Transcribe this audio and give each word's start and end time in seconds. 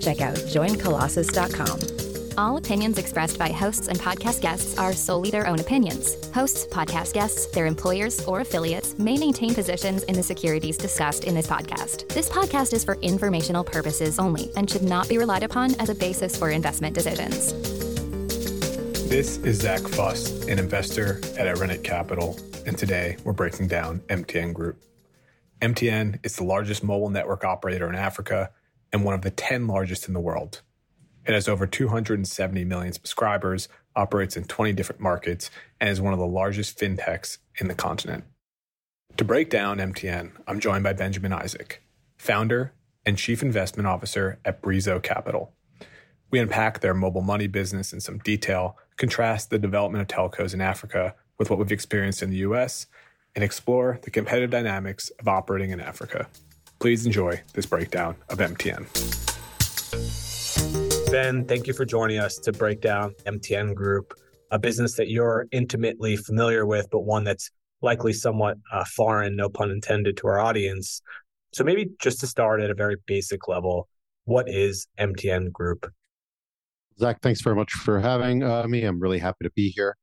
check 0.00 0.20
out 0.20 0.36
joincolossus.com. 0.36 2.08
All 2.38 2.56
opinions 2.56 2.98
expressed 2.98 3.36
by 3.36 3.50
hosts 3.50 3.88
and 3.88 3.98
podcast 3.98 4.40
guests 4.40 4.78
are 4.78 4.92
solely 4.92 5.28
their 5.28 5.48
own 5.48 5.58
opinions. 5.58 6.30
Hosts, 6.32 6.68
podcast 6.68 7.12
guests, 7.12 7.46
their 7.46 7.66
employers, 7.66 8.24
or 8.26 8.40
affiliates 8.40 8.96
may 8.96 9.18
maintain 9.18 9.56
positions 9.56 10.04
in 10.04 10.14
the 10.14 10.22
securities 10.22 10.76
discussed 10.76 11.24
in 11.24 11.34
this 11.34 11.48
podcast. 11.48 12.08
This 12.10 12.28
podcast 12.28 12.72
is 12.74 12.84
for 12.84 12.94
informational 13.02 13.64
purposes 13.64 14.20
only 14.20 14.52
and 14.56 14.70
should 14.70 14.84
not 14.84 15.08
be 15.08 15.18
relied 15.18 15.42
upon 15.42 15.74
as 15.80 15.88
a 15.88 15.96
basis 15.96 16.36
for 16.36 16.50
investment 16.50 16.94
decisions. 16.94 17.52
This 19.08 19.38
is 19.38 19.58
Zack 19.58 19.80
Fuss, 19.80 20.46
an 20.46 20.60
investor 20.60 21.18
at 21.36 21.52
Irenic 21.56 21.82
Capital, 21.82 22.38
and 22.66 22.78
today 22.78 23.16
we're 23.24 23.32
breaking 23.32 23.66
down 23.66 23.98
MTN 24.10 24.52
Group. 24.52 24.80
MTN 25.60 26.24
is 26.24 26.36
the 26.36 26.44
largest 26.44 26.84
mobile 26.84 27.10
network 27.10 27.42
operator 27.42 27.88
in 27.88 27.96
Africa 27.96 28.50
and 28.92 29.04
one 29.04 29.14
of 29.14 29.22
the 29.22 29.30
10 29.30 29.66
largest 29.66 30.08
in 30.08 30.14
the 30.14 30.20
world. 30.20 30.62
It 31.26 31.34
has 31.34 31.48
over 31.48 31.66
270 31.66 32.64
million 32.64 32.92
subscribers, 32.92 33.68
operates 33.94 34.36
in 34.36 34.44
20 34.44 34.72
different 34.72 35.00
markets, 35.00 35.50
and 35.80 35.90
is 35.90 36.00
one 36.00 36.12
of 36.12 36.18
the 36.18 36.26
largest 36.26 36.78
fintechs 36.78 37.38
in 37.60 37.68
the 37.68 37.74
continent. 37.74 38.24
To 39.18 39.24
break 39.24 39.50
down 39.50 39.78
MTN, 39.78 40.30
I'm 40.46 40.60
joined 40.60 40.84
by 40.84 40.92
Benjamin 40.92 41.32
Isaac, 41.32 41.82
founder 42.16 42.72
and 43.04 43.18
chief 43.18 43.42
investment 43.42 43.86
officer 43.86 44.38
at 44.44 44.62
Brizo 44.62 45.02
Capital. 45.02 45.52
We 46.30 46.38
unpack 46.38 46.80
their 46.80 46.94
mobile 46.94 47.22
money 47.22 47.46
business 47.46 47.92
in 47.92 48.00
some 48.00 48.18
detail, 48.18 48.76
contrast 48.96 49.50
the 49.50 49.58
development 49.58 50.02
of 50.02 50.08
telcos 50.08 50.54
in 50.54 50.60
Africa 50.60 51.14
with 51.38 51.50
what 51.50 51.58
we've 51.58 51.72
experienced 51.72 52.22
in 52.22 52.30
the 52.30 52.36
US, 52.38 52.86
and 53.34 53.42
explore 53.42 53.98
the 54.02 54.10
competitive 54.10 54.50
dynamics 54.50 55.10
of 55.18 55.28
operating 55.28 55.70
in 55.70 55.80
Africa. 55.80 56.28
Please 56.80 57.06
enjoy 57.06 57.40
this 57.54 57.66
breakdown 57.66 58.14
of 58.28 58.38
MTN. 58.38 58.86
Ben, 61.10 61.44
thank 61.44 61.66
you 61.66 61.72
for 61.72 61.84
joining 61.84 62.18
us 62.18 62.36
to 62.36 62.52
break 62.52 62.80
down 62.80 63.14
MTN 63.26 63.74
Group, 63.74 64.14
a 64.52 64.60
business 64.60 64.94
that 64.94 65.08
you're 65.08 65.46
intimately 65.50 66.16
familiar 66.16 66.66
with, 66.66 66.86
but 66.92 67.00
one 67.00 67.24
that's 67.24 67.50
likely 67.82 68.12
somewhat 68.12 68.58
uh, 68.72 68.84
foreign, 68.84 69.34
no 69.34 69.48
pun 69.48 69.72
intended, 69.72 70.16
to 70.18 70.28
our 70.28 70.38
audience. 70.38 71.02
So, 71.52 71.64
maybe 71.64 71.88
just 72.00 72.20
to 72.20 72.28
start 72.28 72.60
at 72.60 72.70
a 72.70 72.74
very 72.74 72.96
basic 73.06 73.48
level, 73.48 73.88
what 74.26 74.48
is 74.48 74.86
MTN 75.00 75.50
Group? 75.50 75.90
Zack, 77.00 77.22
thanks 77.22 77.40
very 77.40 77.56
much 77.56 77.72
for 77.72 77.98
having 77.98 78.44
uh, 78.44 78.68
me. 78.68 78.84
I'm 78.84 79.00
really 79.00 79.18
happy 79.18 79.44
to 79.44 79.50
be 79.56 79.70
here. 79.70 79.96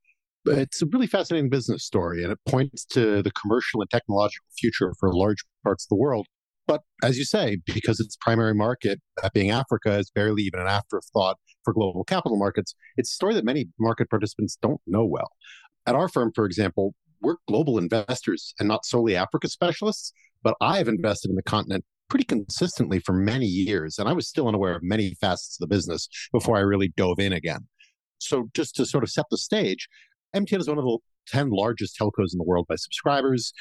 It's 0.45 0.81
a 0.81 0.87
really 0.87 1.07
fascinating 1.07 1.49
business 1.49 1.85
story, 1.85 2.23
and 2.23 2.33
it 2.33 2.39
points 2.47 2.83
to 2.85 3.21
the 3.21 3.31
commercial 3.31 3.81
and 3.81 3.89
technological 3.89 4.47
future 4.59 4.93
for 4.99 5.13
large 5.13 5.43
parts 5.63 5.85
of 5.85 5.89
the 5.89 5.95
world 5.95 6.27
but 6.67 6.81
as 7.03 7.17
you 7.17 7.25
say, 7.25 7.57
because 7.65 7.99
its 7.99 8.17
primary 8.19 8.53
market, 8.53 8.99
that 9.21 9.33
being 9.33 9.51
Africa, 9.51 9.97
is 9.97 10.09
barely 10.09 10.43
even 10.43 10.59
an 10.59 10.67
afterthought 10.67 11.37
for 11.63 11.73
global 11.73 12.03
capital 12.03 12.37
markets, 12.37 12.75
it's 12.97 13.11
a 13.11 13.15
story 13.15 13.33
that 13.35 13.45
many 13.45 13.67
market 13.79 14.09
participants 14.09 14.57
don't 14.61 14.81
know 14.87 15.05
well. 15.05 15.31
At 15.85 15.95
our 15.95 16.07
firm, 16.07 16.31
for 16.33 16.45
example, 16.45 16.95
we're 17.21 17.35
global 17.47 17.77
investors 17.77 18.53
and 18.59 18.67
not 18.67 18.85
solely 18.85 19.15
Africa 19.15 19.47
specialists, 19.47 20.13
but 20.43 20.55
I 20.61 20.77
have 20.77 20.87
invested 20.87 21.29
in 21.29 21.35
the 21.35 21.43
continent 21.43 21.85
pretty 22.09 22.25
consistently 22.25 22.99
for 22.99 23.13
many 23.13 23.45
years, 23.45 23.97
and 23.97 24.07
I 24.07 24.13
was 24.13 24.27
still 24.27 24.47
unaware 24.47 24.75
of 24.75 24.83
many 24.83 25.15
facets 25.19 25.57
of 25.59 25.67
the 25.67 25.73
business 25.73 26.07
before 26.31 26.57
I 26.57 26.61
really 26.61 26.93
dove 26.95 27.19
in 27.19 27.33
again. 27.33 27.67
So, 28.19 28.49
just 28.53 28.75
to 28.75 28.85
sort 28.85 29.03
of 29.03 29.09
set 29.09 29.25
the 29.29 29.37
stage, 29.37 29.87
MTN 30.35 30.59
is 30.59 30.67
one 30.67 30.77
of 30.77 30.83
the 30.83 30.97
10 31.27 31.49
largest 31.49 31.97
telcos 31.99 32.33
in 32.33 32.37
the 32.37 32.43
world 32.43 32.67
by 32.67 32.75
subscribers 32.75 33.53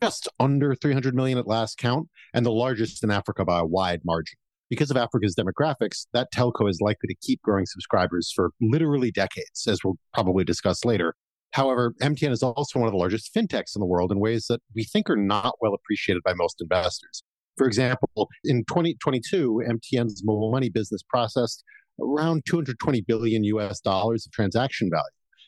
just 0.00 0.28
under 0.40 0.74
300 0.74 1.14
million 1.14 1.38
at 1.38 1.46
last 1.46 1.78
count, 1.78 2.08
and 2.34 2.44
the 2.46 2.52
largest 2.52 3.02
in 3.04 3.10
Africa 3.10 3.44
by 3.44 3.60
a 3.60 3.64
wide 3.64 4.00
margin. 4.04 4.36
Because 4.70 4.90
of 4.90 4.96
Africa's 4.96 5.34
demographics, 5.38 6.06
that 6.14 6.28
telco 6.34 6.68
is 6.68 6.80
likely 6.80 7.08
to 7.08 7.14
keep 7.20 7.42
growing 7.42 7.66
subscribers 7.66 8.32
for 8.34 8.52
literally 8.60 9.10
decades, 9.10 9.66
as 9.66 9.80
we'll 9.84 9.98
probably 10.14 10.44
discuss 10.44 10.84
later. 10.84 11.14
However, 11.50 11.94
MTN 12.00 12.30
is 12.30 12.42
also 12.42 12.78
one 12.78 12.88
of 12.88 12.92
the 12.92 12.98
largest 12.98 13.34
fintechs 13.36 13.76
in 13.76 13.80
the 13.80 13.86
world 13.86 14.10
in 14.10 14.18
ways 14.18 14.46
that 14.48 14.60
we 14.74 14.84
think 14.84 15.10
are 15.10 15.16
not 15.16 15.56
well 15.60 15.74
appreciated 15.74 16.22
by 16.24 16.32
most 16.32 16.62
investors. 16.62 17.22
For 17.58 17.66
example, 17.66 18.28
in 18.44 18.64
2022, 18.64 19.62
MTN's 19.68 20.22
mobile 20.24 20.50
money 20.50 20.70
business 20.70 21.02
processed 21.06 21.62
around 22.00 22.44
220 22.46 23.02
billion 23.02 23.44
US 23.44 23.80
dollars 23.80 24.24
of 24.24 24.32
transaction 24.32 24.88
value. 24.90 25.04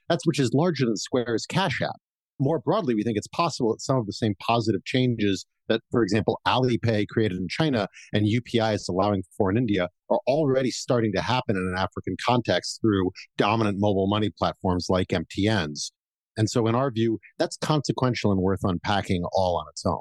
That's 0.08 0.26
which 0.26 0.38
is 0.38 0.52
larger 0.52 0.84
than 0.84 0.96
Square's 0.96 1.46
Cash 1.46 1.80
App, 1.80 1.96
more 2.38 2.58
broadly, 2.58 2.94
we 2.94 3.02
think 3.02 3.16
it's 3.16 3.28
possible 3.28 3.72
that 3.72 3.80
some 3.80 3.96
of 3.96 4.06
the 4.06 4.12
same 4.12 4.34
positive 4.40 4.84
changes 4.84 5.46
that, 5.68 5.80
for 5.90 6.02
example, 6.02 6.40
Alipay 6.46 7.08
created 7.08 7.38
in 7.38 7.48
China 7.48 7.88
and 8.12 8.26
UPI 8.26 8.74
is 8.74 8.88
allowing 8.88 9.22
for 9.36 9.50
in 9.50 9.56
India 9.56 9.88
are 10.10 10.20
already 10.26 10.70
starting 10.70 11.12
to 11.12 11.22
happen 11.22 11.56
in 11.56 11.62
an 11.62 11.78
African 11.78 12.16
context 12.24 12.80
through 12.80 13.10
dominant 13.36 13.78
mobile 13.80 14.06
money 14.06 14.30
platforms 14.36 14.86
like 14.88 15.08
MTN's. 15.08 15.92
And 16.36 16.50
so, 16.50 16.66
in 16.66 16.74
our 16.74 16.90
view, 16.90 17.18
that's 17.38 17.56
consequential 17.56 18.32
and 18.32 18.40
worth 18.40 18.60
unpacking 18.64 19.24
all 19.32 19.56
on 19.56 19.66
its 19.70 19.86
own. 19.86 20.00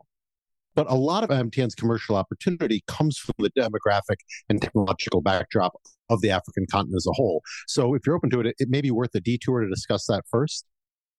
But 0.76 0.90
a 0.90 0.96
lot 0.96 1.24
of 1.24 1.30
MTN's 1.30 1.76
commercial 1.76 2.16
opportunity 2.16 2.84
comes 2.88 3.18
from 3.18 3.36
the 3.38 3.52
demographic 3.52 4.18
and 4.50 4.60
technological 4.60 5.22
backdrop 5.22 5.74
of 6.10 6.22
the 6.22 6.32
African 6.32 6.66
continent 6.72 6.98
as 6.98 7.06
a 7.08 7.14
whole. 7.14 7.44
So, 7.68 7.94
if 7.94 8.02
you're 8.06 8.16
open 8.16 8.32
to 8.32 8.40
it, 8.40 8.56
it 8.58 8.70
may 8.70 8.82
be 8.82 8.92
worth 8.92 9.14
a 9.14 9.20
detour 9.20 9.62
to 9.62 9.70
discuss 9.70 10.08
that 10.08 10.24
first. 10.30 10.66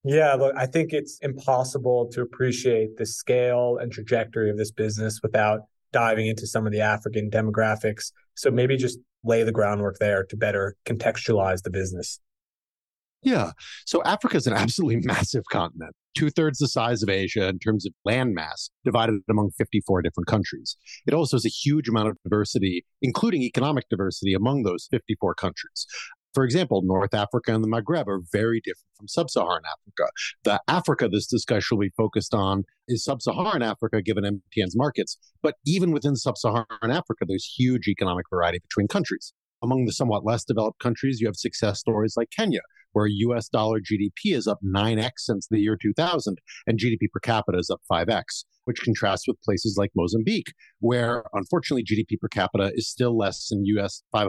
Yeah, 0.05 0.35
look, 0.35 0.55
I 0.57 0.67
think 0.67 0.93
it's 0.93 1.19
impossible 1.23 2.09
to 2.13 2.21
appreciate 2.21 2.99
the 2.99 3.07
scale 3.07 3.79
and 3.81 3.91
trajectory 3.91 4.51
of 4.51 4.59
this 4.59 4.71
business 4.71 5.21
without 5.23 5.61
diving 5.93 6.27
into 6.27 6.47
some 6.47 6.67
of 6.67 6.73
the 6.73 6.81
African 6.81 7.31
demographics. 7.31 8.13
So 8.35 8.51
maybe 8.51 8.77
just 8.77 8.99
lay 9.25 9.43
the 9.45 9.53
groundwork 9.53 9.97
there 9.99 10.25
to 10.25 10.37
better 10.37 10.77
contextualize 10.85 11.63
the 11.63 11.71
business. 11.71 12.21
Yeah. 13.23 13.53
So 13.87 14.03
Africa 14.05 14.37
is 14.37 14.47
an 14.47 14.53
absolutely 14.57 15.01
massive 15.07 15.45
continent, 15.51 15.95
two 16.15 16.29
thirds 16.29 16.59
the 16.59 16.69
size 16.69 17.03
of 17.03 17.09
Asia 17.09 17.49
in 17.49 17.59
terms 17.59 17.87
of 17.87 17.93
land 18.05 18.35
mass, 18.35 18.69
divided 18.85 19.21
among 19.31 19.53
54 19.57 20.03
different 20.03 20.27
countries. 20.27 20.77
It 21.07 21.15
also 21.15 21.37
has 21.37 21.47
a 21.47 21.49
huge 21.49 21.89
amount 21.89 22.09
of 22.09 22.19
diversity, 22.23 22.85
including 23.01 23.43
economic 23.43 23.89
diversity 23.89 24.35
among 24.35 24.63
those 24.63 24.87
54 24.91 25.35
countries. 25.35 25.87
For 26.35 26.45
example, 26.45 26.83
North 26.83 27.15
Africa 27.15 27.55
and 27.55 27.63
the 27.63 27.69
Maghreb 27.69 28.09
are 28.09 28.21
very 28.33 28.61
different 28.61 28.89
from 28.97 29.07
sub 29.07 29.31
Saharan 29.31 29.63
Africa. 29.65 30.13
The 30.43 30.61
Africa 30.67 31.09
this 31.09 31.29
discussion 31.29 31.77
will 31.77 31.85
be 31.85 31.93
focused 31.97 32.35
on 32.35 32.65
is 32.89 33.05
sub 33.05 33.23
Saharan 33.23 33.63
Africa, 33.63 34.03
given 34.03 34.25
MTN's 34.25 34.77
markets. 34.77 35.17
But 35.43 35.55
even 35.65 35.93
within 35.93 36.17
sub 36.17 36.37
Saharan 36.37 36.67
Africa, 36.83 37.25
there's 37.27 37.55
huge 37.57 37.87
economic 37.87 38.27
variety 38.29 38.59
between 38.59 38.89
countries. 38.89 39.33
Among 39.63 39.85
the 39.85 39.93
somewhat 39.93 40.25
less 40.25 40.45
developed 40.45 40.81
countries, 40.81 41.21
you 41.21 41.29
have 41.29 41.37
success 41.37 41.79
stories 41.79 42.15
like 42.17 42.31
Kenya, 42.37 42.61
where 42.93 43.07
US 43.07 43.49
dollar 43.49 43.79
GDP 43.79 44.35
is 44.35 44.49
up 44.49 44.59
9x 44.65 45.13
since 45.19 45.47
the 45.49 45.61
year 45.61 45.79
2000, 45.81 46.37
and 46.67 46.79
GDP 46.79 47.11
per 47.13 47.21
capita 47.21 47.59
is 47.59 47.71
up 47.71 47.81
5x, 47.91 48.45
which 48.65 48.83
contrasts 48.83 49.27
with 49.27 49.41
places 49.43 49.77
like 49.79 49.91
Mozambique, 49.97 50.53
where 50.81 51.25
unfortunately 51.33 51.85
GDP 51.85 52.19
per 52.21 52.29
capita 52.29 52.73
is 52.75 52.89
still 52.89 53.17
less 53.17 53.49
than 53.49 53.65
US 53.65 54.03
$500 54.15 54.29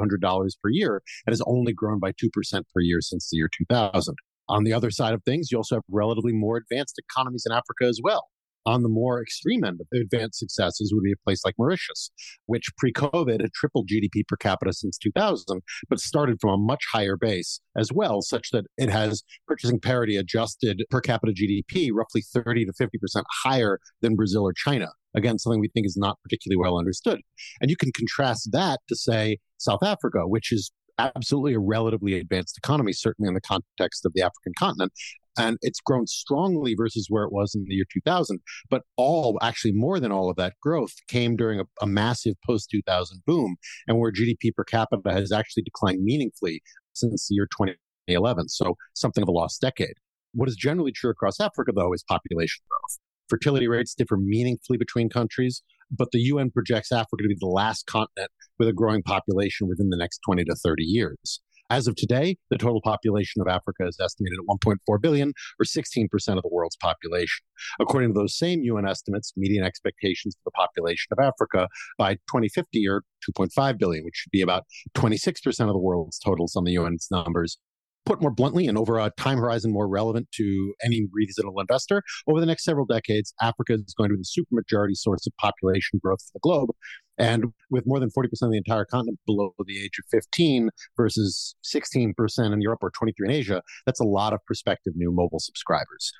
per 0.62 0.70
year 0.70 1.02
and 1.26 1.32
has 1.32 1.42
only 1.46 1.74
grown 1.74 2.00
by 2.00 2.12
2% 2.12 2.32
per 2.74 2.82
year 2.82 3.02
since 3.02 3.30
the 3.30 3.38
year 3.38 3.50
2000. 3.56 4.16
On 4.48 4.64
the 4.64 4.74
other 4.74 4.92
side 4.92 5.14
of 5.14 5.24
things, 5.24 5.50
you 5.52 5.58
also 5.58 5.76
have 5.76 5.84
relatively 5.90 6.32
more 6.32 6.58
advanced 6.58 7.00
economies 7.00 7.46
in 7.46 7.52
Africa 7.52 7.86
as 7.86 8.00
well 8.04 8.28
on 8.66 8.84
the 8.84 8.90
more 8.90 9.22
extreme 9.22 9.64
end 9.64 9.80
of 9.82 9.88
advanced 9.94 10.40
successes 10.40 10.92
would 10.94 11.04
be 11.04 11.12
a 11.12 11.24
place 11.24 11.42
like 11.46 11.56
Mauritius, 11.58 12.12
which 12.46 12.68
pre 12.78 12.92
COVID 12.92 13.42
had 13.42 13.54
tripled 13.54 13.90
GDP 13.90 14.28
per 14.28 14.38
capita 14.38 14.74
since 14.74 14.98
2000, 14.98 15.62
but 15.90 16.00
started 16.00 16.38
from 16.40 16.52
a 16.52 16.58
much 16.58 16.84
higher 16.92 17.18
base 17.18 17.60
as 17.78 17.92
well, 17.92 18.22
such 18.22 18.50
that 18.52 18.66
it 18.78 18.90
has 18.90 19.24
purchasing 19.48 19.80
parity 19.80 20.18
adjusted 20.18 20.84
per 20.90 21.02
capita 21.02 21.34
GDP 21.34 21.90
roughly 21.94 22.22
30 22.22 22.66
to 22.66 22.74
50% 22.74 23.24
higher 23.44 23.80
than 24.02 24.16
Brazil 24.16 24.44
or 24.44 24.54
China. 24.54 24.90
Again, 25.16 25.40
something 25.40 25.62
we 25.62 25.70
think 25.70 25.86
is 25.86 25.98
not 25.98 26.18
particularly 26.24 26.58
well 26.58 26.78
understood. 26.78 27.22
And 27.62 27.70
you 27.70 27.78
can 27.78 27.92
contrast 27.94 28.50
that 28.52 28.82
to, 28.90 28.96
say, 28.96 29.38
South 29.58 29.82
Africa, 29.82 30.28
which 30.28 30.52
is 30.52 30.72
absolutely 30.98 31.54
a 31.54 31.60
relatively 31.60 32.20
advanced 32.20 32.58
economy, 32.58 32.94
certainly 32.94 33.28
in 33.28 33.34
the 33.34 33.42
context 33.42 34.06
of 34.06 34.14
the 34.14 34.22
African 34.22 34.54
continent, 34.58 34.92
and 35.38 35.58
it's 35.62 35.80
grown 35.80 36.08
strongly 36.08 36.76
versus 36.76 37.08
where 37.10 37.24
it 37.24 37.32
was 37.32 37.56
in 37.56 37.66
the 37.68 37.76
year 37.76 37.86
2000. 37.92 38.40
But 38.70 38.84
all, 38.98 39.38
actually, 39.42 39.74
more 39.74 40.00
than 40.00 40.12
all 40.12 40.30
of 40.30 40.36
that 40.38 40.54
growth 40.62 40.94
came 41.08 41.36
during 41.36 41.60
a, 41.60 41.66
a 41.82 41.88
massive 41.88 42.36
post 42.46 42.70
2000 42.72 43.22
boom, 43.26 43.58
and 43.88 44.00
where 44.00 44.12
GDP 44.12 44.54
per 44.56 44.64
capita 44.64 45.12
has 45.12 45.32
actually 45.32 45.64
declined 45.64 46.04
meaningfully 46.04 46.62
since 46.94 47.28
the 47.28 47.36
year 47.36 47.48
2011. 47.58 48.50
So 48.50 48.76
something 48.94 49.22
of 49.22 49.30
a 49.30 49.32
lost 49.32 49.62
decade. 49.62 49.96
What 50.34 50.50
is 50.50 50.56
generally 50.56 50.92
true 50.92 51.12
across 51.12 51.40
Africa, 51.40 51.72
though, 51.74 51.94
is 51.94 52.04
population 52.04 52.64
growth. 52.70 53.00
Fertility 53.30 53.68
rates 53.68 53.96
differ 53.96 54.18
meaningfully 54.18 54.78
between 54.78 55.10
countries, 55.10 55.64
but 55.90 56.12
the 56.12 56.20
UN 56.20 56.52
projects 56.52 56.92
Africa 56.92 57.24
to 57.24 57.30
be 57.30 57.38
the 57.40 57.48
last 57.48 57.86
continent 57.88 58.32
with 58.60 58.68
a 58.68 58.74
growing 58.74 59.02
population 59.02 59.68
within 59.68 59.90
the 59.90 59.98
next 59.98 60.20
20 60.26 60.44
to 60.46 60.56
30 60.56 60.84
years. 60.84 61.42
As 61.70 61.88
of 61.88 61.96
today, 61.96 62.38
the 62.52 62.58
total 62.58 62.80
population 62.82 63.42
of 63.42 63.48
Africa 63.48 63.88
is 63.88 63.98
estimated 64.00 64.38
at 64.38 64.46
1.4 64.46 65.02
billion, 65.02 65.34
or 65.60 65.66
16% 65.66 66.06
of 66.38 66.44
the 66.44 66.50
world's 66.52 66.76
population. 66.76 67.44
According 67.80 68.14
to 68.14 68.20
those 68.20 68.38
same 68.38 68.62
UN 68.62 68.88
estimates, 68.88 69.34
median 69.36 69.64
expectations 69.64 70.36
for 70.36 70.52
the 70.52 70.52
population 70.52 71.08
of 71.12 71.20
Africa 71.20 71.68
by 71.98 72.14
2050 72.14 72.88
are 72.88 73.02
2.5 73.28 73.80
billion, 73.80 74.06
which 74.06 74.16
should 74.16 74.32
be 74.32 74.42
about 74.42 74.64
26% 74.96 75.46
of 75.62 75.68
the 75.74 75.80
world's 75.80 76.20
totals 76.20 76.56
on 76.56 76.66
the 76.66 76.78
UN's 76.78 77.08
numbers. 77.10 77.58
Put 78.06 78.22
more 78.22 78.30
bluntly 78.30 78.68
and 78.68 78.78
over 78.78 79.00
a 79.00 79.10
time 79.18 79.40
horizon 79.40 79.74
more 79.74 79.88
relevant 79.88 80.28
to 80.34 80.76
any 80.84 81.08
reasonable 81.12 81.60
investor, 81.60 82.04
over 82.28 82.40
the 82.40 82.46
next 82.46 82.64
several 82.64 82.86
decades, 82.86 83.34
Africa 83.42 83.74
is 83.74 83.96
going 83.98 84.12
to 84.12 84.16
be 84.16 84.22
the 84.22 84.62
supermajority 84.62 84.96
source 84.96 85.26
of 85.26 85.34
population 85.38 86.00
growth 86.04 86.22
for 86.22 86.34
the 86.36 86.40
globe. 86.42 86.70
And 87.18 87.46
with 87.70 87.86
more 87.86 88.00
than 88.00 88.10
40% 88.10 88.26
of 88.42 88.52
the 88.52 88.58
entire 88.58 88.86
continent 88.86 89.20
below 89.26 89.54
the 89.66 89.82
age 89.82 89.98
of 90.00 90.06
15 90.12 90.70
versus 90.98 91.56
16% 91.64 92.14
in 92.54 92.62
Europe 92.62 92.80
or 92.82 92.92
23 92.92 93.28
in 93.28 93.34
Asia, 93.34 93.62
that's 93.86 94.00
a 94.00 94.06
lot 94.06 94.34
of 94.34 94.40
prospective 94.46 94.94
new 94.96 95.12
mobile 95.12 95.40
subscribers. 95.40 96.12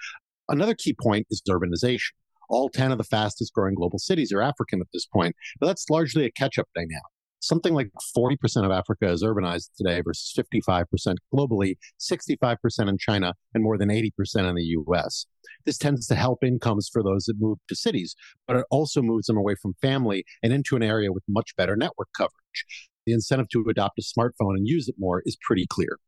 Another 0.48 0.76
key 0.76 0.96
point 1.00 1.28
is 1.30 1.42
urbanization. 1.50 2.12
All 2.50 2.70
10 2.70 2.92
of 2.92 2.98
the 2.98 3.04
fastest 3.04 3.54
growing 3.54 3.74
global 3.74 3.98
cities 3.98 4.32
are 4.32 4.42
African 4.42 4.80
at 4.80 4.88
this 4.94 5.06
point, 5.06 5.36
but 5.60 5.66
that's 5.66 5.90
largely 5.90 6.26
a 6.26 6.32
catch 6.32 6.60
up 6.60 6.68
dynamic 6.76 7.02
something 7.46 7.74
like 7.76 7.92
40% 8.18 8.38
of 8.66 8.72
Africa 8.72 9.08
is 9.12 9.24
urbanized 9.24 9.70
today 9.78 10.02
versus 10.02 10.34
55% 10.36 10.86
globally, 11.34 11.76
65% 12.00 12.58
in 12.90 12.98
China, 12.98 13.34
and 13.54 13.64
more 13.64 13.78
than 13.78 13.90
80% 13.90 14.10
in 14.50 14.56
the 14.56 14.76
US. 14.88 15.28
This 15.66 15.78
tends 15.78 16.08
to 16.08 16.16
help 16.16 16.44
incomes 16.44 16.90
for 16.92 17.04
those 17.04 17.26
that 17.26 17.36
move 17.40 17.60
to 17.70 17.76
cities, 17.76 18.16
but 18.48 18.58
it 18.58 18.66
also 18.72 19.02
moves 19.02 19.28
them 19.28 19.38
away 19.38 19.56
from 19.62 19.76
family 19.82 20.26
and 20.42 20.52
into 20.52 20.76
an 20.76 20.84
area 20.84 21.14
with 21.14 21.24
much 21.28 21.56
better 21.56 21.76
network 21.76 22.10
coverage. 22.18 22.66
The 23.06 23.14
incentive 23.14 23.50
to 23.50 23.64
adopt 23.70 24.00
a 24.00 24.02
smartphone 24.02 24.56
and 24.58 24.68
use 24.68 24.88
it 24.88 24.96
more 24.98 25.22
is 25.26 25.38
pretty 25.46 25.68
clear. 25.68 26.00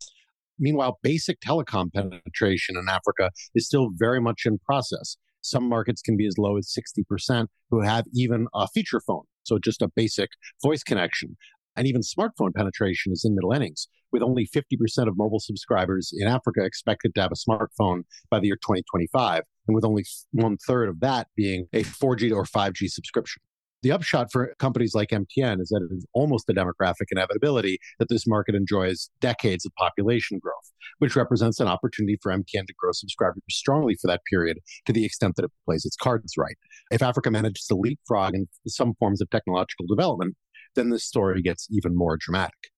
Meanwhile, 0.60 0.98
basic 1.04 1.40
telecom 1.40 1.94
penetration 1.94 2.78
in 2.78 2.90
Africa 2.90 3.30
is 3.54 3.68
still 3.68 3.90
very 3.94 4.20
much 4.20 4.44
in 4.46 4.58
process. 4.58 5.18
Some 5.42 5.70
markets 5.70 6.02
can 6.02 6.18
be 6.18 6.26
as 6.26 6.40
low 6.40 6.58
as 6.58 6.76
60% 6.76 7.46
who 7.70 7.82
have 7.82 8.06
even 8.12 8.48
a 8.56 8.68
feature 8.74 9.00
phone 9.06 9.24
so 9.48 9.58
just 9.58 9.82
a 9.82 9.92
basic 9.96 10.30
voice 10.62 10.84
connection. 10.84 11.38
And 11.76 11.88
even 11.88 12.02
smartphone 12.02 12.54
penetration 12.56 13.14
is 13.14 13.24
in 13.24 13.36
middle 13.36 13.54
innings, 13.54 13.88
with 14.12 14.24
only 14.24 14.48
50% 14.48 15.08
of 15.08 15.18
mobile 15.18 15.40
subscribers 15.40 16.12
in 16.16 16.28
Africa 16.28 16.64
expected 16.64 17.14
to 17.16 17.22
have 17.22 17.32
a 17.32 17.50
smartphone 17.50 18.04
by 18.30 18.40
the 18.40 18.48
year 18.48 18.56
2025, 18.56 19.44
and 19.68 19.76
with 19.76 19.86
only 19.86 20.04
one 20.32 20.58
third 20.58 20.90
of 20.90 21.00
that 21.02 21.28
being 21.36 21.68
a 21.74 21.84
4G 21.84 22.34
or 22.34 22.44
5G 22.44 22.90
subscription. 22.90 23.42
The 23.84 23.92
upshot 23.92 24.32
for 24.32 24.56
companies 24.58 24.96
like 24.96 25.10
MTN 25.10 25.62
is 25.62 25.70
that 25.70 25.88
it 25.90 25.96
is 25.96 26.06
almost 26.14 26.50
a 26.50 26.54
demographic 26.54 27.06
inevitability 27.12 27.78
that 28.00 28.10
this 28.10 28.26
market 28.26 28.56
enjoys 28.56 29.10
decades 29.22 29.66
of 29.66 29.72
population 29.76 30.40
growth, 30.40 30.72
which 30.98 31.16
represents 31.16 31.60
an 31.60 31.68
opportunity 31.68 32.18
for 32.22 32.32
MTN 32.32 32.66
to 32.66 32.74
grow 32.78 32.92
subscribers 32.92 33.42
strongly 33.50 33.96
for 34.02 34.08
that 34.08 34.22
period 34.30 34.58
to 34.86 34.94
the 34.94 35.06
extent 35.06 35.36
that 35.36 35.46
it 35.46 35.52
plays 35.66 35.86
its 35.86 35.96
cards 35.96 36.34
right. 36.38 36.58
If 36.90 37.04
Africa 37.04 37.30
manages 37.30 37.66
to 37.68 37.76
leapfrog 37.76 38.34
in 38.34 38.48
some 38.68 38.96
forms 38.98 39.22
of 39.22 39.30
technological 39.30 39.86
development, 39.88 40.36
then 40.76 40.90
this 40.90 41.04
story 41.04 41.42
gets 41.42 41.68
even 41.72 41.96
more 41.96 42.18
dramatic. 42.18 42.72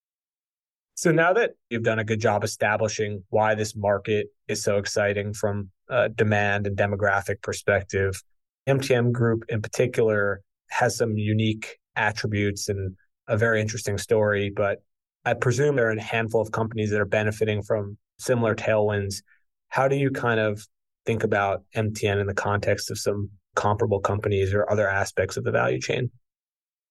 So 0.96 1.14
now 1.14 1.32
that 1.32 1.52
you've 1.70 1.84
done 1.84 2.00
a 2.00 2.04
good 2.04 2.20
job 2.20 2.44
establishing 2.44 3.24
why 3.30 3.56
this 3.56 3.74
market 3.74 4.28
is 4.50 4.62
so 4.62 4.78
exciting 4.78 5.34
from 5.34 5.70
a 5.90 6.10
demand 6.10 6.68
and 6.68 6.78
demographic 6.78 7.42
perspective, 7.42 8.22
MTN 8.68 9.14
Group 9.14 9.46
in 9.48 9.62
particular 9.62 10.42
has 10.70 10.98
some 10.98 11.18
unique 11.18 11.78
attributes 11.96 12.70
and 12.70 12.96
a 13.28 13.38
very 13.38 13.62
interesting 13.62 13.98
story. 13.98 14.50
But 14.50 14.80
I 15.26 15.34
presume 15.34 15.76
there 15.76 15.90
are 15.90 15.92
a 15.92 16.02
handful 16.02 16.42
of 16.42 16.52
companies 16.52 16.92
that 16.92 17.02
are 17.02 17.06
benefiting 17.06 17.62
from 17.62 17.98
similar 18.18 18.56
tailwinds. 18.56 19.22
How 19.70 19.88
do 19.88 19.96
you 19.96 20.10
kind 20.12 20.40
of 20.40 20.66
think 21.06 21.24
about 21.24 21.64
MTN 21.76 22.20
in 22.20 22.28
the 22.28 22.34
context 22.34 22.92
of 22.92 22.98
some 22.98 23.30
comparable 23.56 24.00
companies 24.00 24.54
or 24.54 24.70
other 24.72 24.88
aspects 24.88 25.38
of 25.38 25.44
the 25.44 25.52
value 25.52 25.80
chain? 25.80 26.10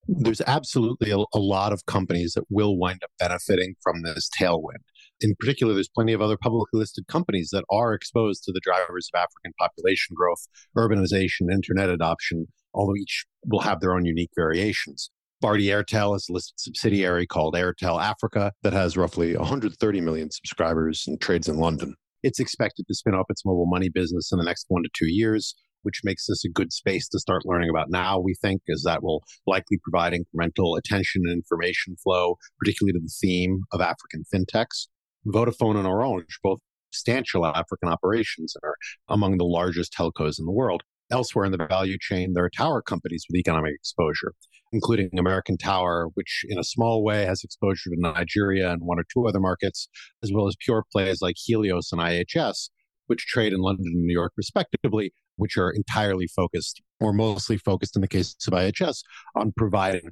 There's 0.07 0.41
absolutely 0.47 1.11
a, 1.11 1.19
a, 1.35 1.39
lot 1.39 1.73
of 1.73 1.85
companies 1.85 2.33
that 2.33 2.45
will 2.49 2.79
wind 2.79 3.01
up 3.05 3.11
benefiting 3.19 3.75
from 3.83 4.03
this 4.03 4.31
tailwind. 4.41 4.83
In 5.21 5.35
particular, 5.39 5.75
there's 5.75 5.89
plenty 5.89 6.15
of 6.15 6.23
other 6.23 6.39
publicly 6.39 6.79
listed 6.79 7.07
companies 7.09 7.51
that 7.53 7.65
are 7.71 7.93
exposed 7.93 8.45
to 8.45 8.53
the 8.53 8.61
drivers 8.63 9.11
of 9.13 9.19
African 9.19 9.53
population 9.59 10.15
growth, 10.15 10.47
urbanization, 10.77 11.53
internet 11.53 11.91
adoption, 11.91 12.47
although 12.75 12.97
each 12.97 13.25
will 13.47 13.61
have 13.61 13.81
their 13.81 13.95
own 13.95 14.05
unique 14.05 14.31
variations. 14.37 15.11
Bharti 15.43 15.67
Airtel 15.67 16.17
is 16.17 16.27
a 16.29 16.33
listed 16.33 16.59
subsidiary 16.59 17.27
called 17.27 17.55
Airtel 17.55 18.03
Africa 18.03 18.53
that 18.63 18.73
has 18.73 18.97
roughly 18.97 19.37
130 19.37 20.01
million 20.01 20.31
subscribers 20.33 21.05
and 21.07 21.21
trades 21.21 21.49
in 21.49 21.59
London. 21.59 21.95
It's 22.25 22.41
expected 22.41 22.87
to 22.89 22.95
spin 22.95 23.15
off 23.15 23.27
its 23.29 23.45
mobile 23.45 23.67
money 23.67 23.89
business 23.89 24.33
in 24.33 24.39
the 24.39 24.45
next 24.45 24.65
one 24.67 24.83
to 24.83 24.89
two 24.93 25.07
years, 25.07 25.55
which 25.83 26.01
makes 26.03 26.27
this 26.27 26.45
a 26.45 26.49
good 26.49 26.73
space 26.73 27.09
to 27.09 27.21
start 27.21 27.47
learning 27.47 27.71
about 27.71 27.89
now, 27.89 28.19
we 28.19 28.35
think, 28.35 28.63
as 28.69 28.83
that 28.85 29.03
will 29.03 29.23
likely 29.47 29.79
provide 29.83 30.13
incremental 30.13 30.77
attention 30.77 31.23
and 31.25 31.33
information 31.33 31.95
flow, 32.03 32.37
particularly 32.59 32.93
to 32.95 33.01
the 33.01 33.15
theme 33.21 33.63
of 33.71 33.81
African 33.81 34.25
fintechs. 34.35 34.89
Vodafone 35.27 35.77
and 35.77 35.87
Orange, 35.87 36.41
both 36.43 36.59
substantial 36.91 37.47
African 37.47 37.89
operations, 37.89 38.55
are 38.65 38.75
among 39.09 39.39
the 39.39 39.45
largest 39.45 39.93
telcos 39.93 40.39
in 40.39 40.47
the 40.47 40.53
world. 40.53 40.83
Elsewhere 41.11 41.47
in 41.47 41.53
the 41.53 41.67
value 41.67 41.97
chain, 41.99 42.35
there 42.35 42.45
are 42.45 42.51
tower 42.51 42.83
companies 42.83 43.25
with 43.29 43.39
economic 43.39 43.75
exposure, 43.75 44.35
including 44.73 45.11
American 45.19 45.57
Tower, 45.57 46.09
which 46.15 46.45
in 46.49 46.59
a 46.59 46.65
small 46.65 47.03
way 47.03 47.25
has 47.25 47.43
exposure 47.43 47.91
to 47.91 47.97
Nigeria 47.99 48.71
and 48.71 48.83
one 48.83 48.99
or 48.99 49.05
two 49.13 49.27
other 49.27 49.41
markets, 49.41 49.89
as 50.23 50.31
well 50.33 50.47
as 50.47 50.57
pure 50.61 50.85
plays 50.93 51.23
like 51.23 51.37
Helios 51.39 51.93
and 51.93 52.01
IHS, 52.01 52.69
which 53.07 53.27
trade 53.27 53.55
in 53.55 53.61
London 53.61 53.87
and 53.87 54.05
New 54.05 54.13
York 54.13 54.33
respectively, 54.37 55.13
which 55.37 55.57
are 55.57 55.71
entirely 55.71 56.27
focused, 56.27 56.83
or 57.01 57.15
mostly 57.15 57.57
focused 57.57 57.97
in 57.97 58.03
the 58.03 58.09
case 58.09 58.37
of 58.47 58.53
IHS, 58.53 59.03
on 59.35 59.53
providing 59.57 60.11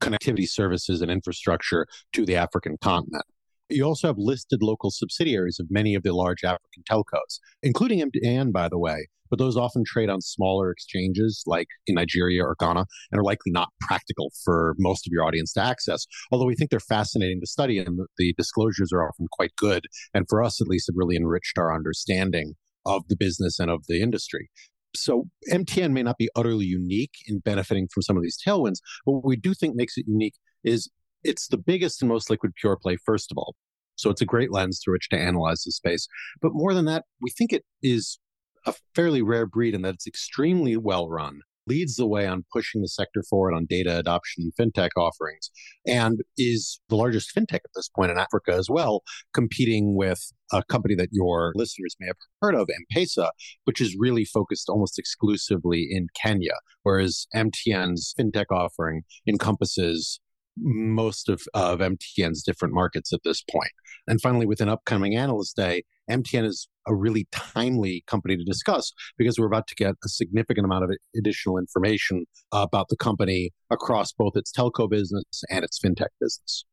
connectivity 0.00 0.48
services 0.48 1.00
and 1.02 1.10
infrastructure 1.10 1.86
to 2.12 2.24
the 2.24 2.36
African 2.36 2.76
continent. 2.80 3.24
You 3.70 3.84
also 3.84 4.06
have 4.06 4.18
listed 4.18 4.62
local 4.62 4.90
subsidiaries 4.90 5.58
of 5.60 5.66
many 5.70 5.94
of 5.94 6.02
the 6.02 6.14
large 6.14 6.42
African 6.42 6.82
telcos, 6.90 7.38
including 7.62 8.00
MTN, 8.00 8.50
by 8.50 8.68
the 8.68 8.78
way, 8.78 9.08
but 9.30 9.38
those 9.38 9.56
often 9.56 9.84
trade 9.84 10.08
on 10.08 10.20
smaller 10.20 10.70
exchanges 10.70 11.42
like 11.46 11.68
in 11.86 11.94
Nigeria 11.94 12.42
or 12.42 12.56
Ghana 12.58 12.86
and 13.12 13.18
are 13.18 13.24
likely 13.24 13.52
not 13.52 13.68
practical 13.80 14.32
for 14.44 14.74
most 14.78 15.06
of 15.06 15.12
your 15.12 15.24
audience 15.24 15.52
to 15.54 15.62
access. 15.62 16.06
Although 16.32 16.46
we 16.46 16.54
think 16.54 16.70
they're 16.70 16.80
fascinating 16.80 17.40
to 17.40 17.46
study 17.46 17.78
and 17.78 17.98
the 18.16 18.34
disclosures 18.38 18.90
are 18.92 19.06
often 19.06 19.26
quite 19.30 19.54
good. 19.56 19.86
And 20.14 20.24
for 20.28 20.42
us, 20.42 20.60
at 20.60 20.68
least, 20.68 20.88
it 20.88 20.94
really 20.96 21.16
enriched 21.16 21.58
our 21.58 21.74
understanding 21.74 22.54
of 22.86 23.06
the 23.08 23.16
business 23.16 23.58
and 23.58 23.70
of 23.70 23.84
the 23.86 24.00
industry. 24.00 24.50
So 24.96 25.28
MTN 25.52 25.92
may 25.92 26.02
not 26.02 26.16
be 26.16 26.30
utterly 26.34 26.64
unique 26.64 27.16
in 27.26 27.40
benefiting 27.40 27.88
from 27.92 28.02
some 28.02 28.16
of 28.16 28.22
these 28.22 28.38
tailwinds, 28.44 28.78
but 29.04 29.12
what 29.12 29.24
we 29.24 29.36
do 29.36 29.52
think 29.52 29.76
makes 29.76 29.98
it 29.98 30.06
unique 30.08 30.36
is 30.64 30.90
it's 31.24 31.48
the 31.48 31.58
biggest 31.58 32.02
and 32.02 32.08
most 32.08 32.30
liquid 32.30 32.52
pure 32.60 32.76
play, 32.76 32.96
first 33.04 33.30
of 33.30 33.38
all. 33.38 33.54
So 33.96 34.10
it's 34.10 34.22
a 34.22 34.26
great 34.26 34.52
lens 34.52 34.80
through 34.82 34.94
which 34.94 35.08
to 35.10 35.18
analyze 35.18 35.64
the 35.64 35.72
space. 35.72 36.06
But 36.40 36.52
more 36.54 36.72
than 36.72 36.84
that, 36.84 37.04
we 37.20 37.30
think 37.30 37.52
it 37.52 37.64
is 37.82 38.18
a 38.66 38.74
fairly 38.94 39.22
rare 39.22 39.46
breed 39.46 39.74
in 39.74 39.82
that 39.82 39.94
it's 39.94 40.06
extremely 40.06 40.76
well 40.76 41.08
run, 41.08 41.40
leads 41.66 41.96
the 41.96 42.06
way 42.06 42.26
on 42.26 42.44
pushing 42.52 42.80
the 42.80 42.88
sector 42.88 43.22
forward 43.28 43.54
on 43.54 43.66
data 43.68 43.98
adoption 43.98 44.44
and 44.56 44.72
fintech 44.72 44.90
offerings, 44.96 45.50
and 45.86 46.20
is 46.36 46.80
the 46.88 46.96
largest 46.96 47.34
fintech 47.34 47.56
at 47.56 47.70
this 47.74 47.88
point 47.88 48.10
in 48.10 48.18
Africa 48.18 48.52
as 48.52 48.68
well, 48.70 49.02
competing 49.34 49.96
with 49.96 50.32
a 50.52 50.62
company 50.64 50.94
that 50.94 51.10
your 51.12 51.52
listeners 51.56 51.96
may 51.98 52.06
have 52.06 52.16
heard 52.40 52.54
of, 52.54 52.68
M-Pesa, 52.70 53.30
which 53.64 53.80
is 53.80 53.96
really 53.98 54.24
focused 54.24 54.68
almost 54.68 54.98
exclusively 54.98 55.88
in 55.90 56.06
Kenya, 56.14 56.54
whereas 56.84 57.26
MTN's 57.34 58.14
fintech 58.18 58.46
offering 58.50 59.02
encompasses 59.26 60.20
most 60.60 61.28
of, 61.28 61.42
of 61.54 61.80
MTN's 61.80 62.42
different 62.42 62.74
markets 62.74 63.12
at 63.12 63.20
this 63.24 63.42
point. 63.42 63.70
And 64.06 64.20
finally, 64.20 64.46
with 64.46 64.60
an 64.60 64.68
upcoming 64.68 65.16
analyst 65.16 65.56
day, 65.56 65.84
MTN 66.10 66.44
is 66.44 66.68
a 66.86 66.94
really 66.94 67.28
timely 67.32 68.02
company 68.06 68.36
to 68.36 68.44
discuss 68.44 68.92
because 69.18 69.38
we're 69.38 69.46
about 69.46 69.66
to 69.68 69.74
get 69.74 69.94
a 70.04 70.08
significant 70.08 70.64
amount 70.64 70.84
of 70.84 70.90
additional 71.16 71.58
information 71.58 72.24
about 72.52 72.88
the 72.88 72.96
company 72.96 73.50
across 73.70 74.12
both 74.12 74.36
its 74.36 74.50
telco 74.52 74.88
business 74.88 75.24
and 75.50 75.64
its 75.64 75.78
fintech 75.78 76.08
business. 76.20 76.64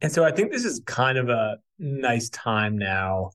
And 0.00 0.10
so 0.10 0.24
I 0.24 0.30
think 0.30 0.52
this 0.52 0.64
is 0.64 0.80
kind 0.86 1.18
of 1.18 1.28
a 1.28 1.56
nice 1.78 2.30
time 2.30 2.78
now 2.78 3.30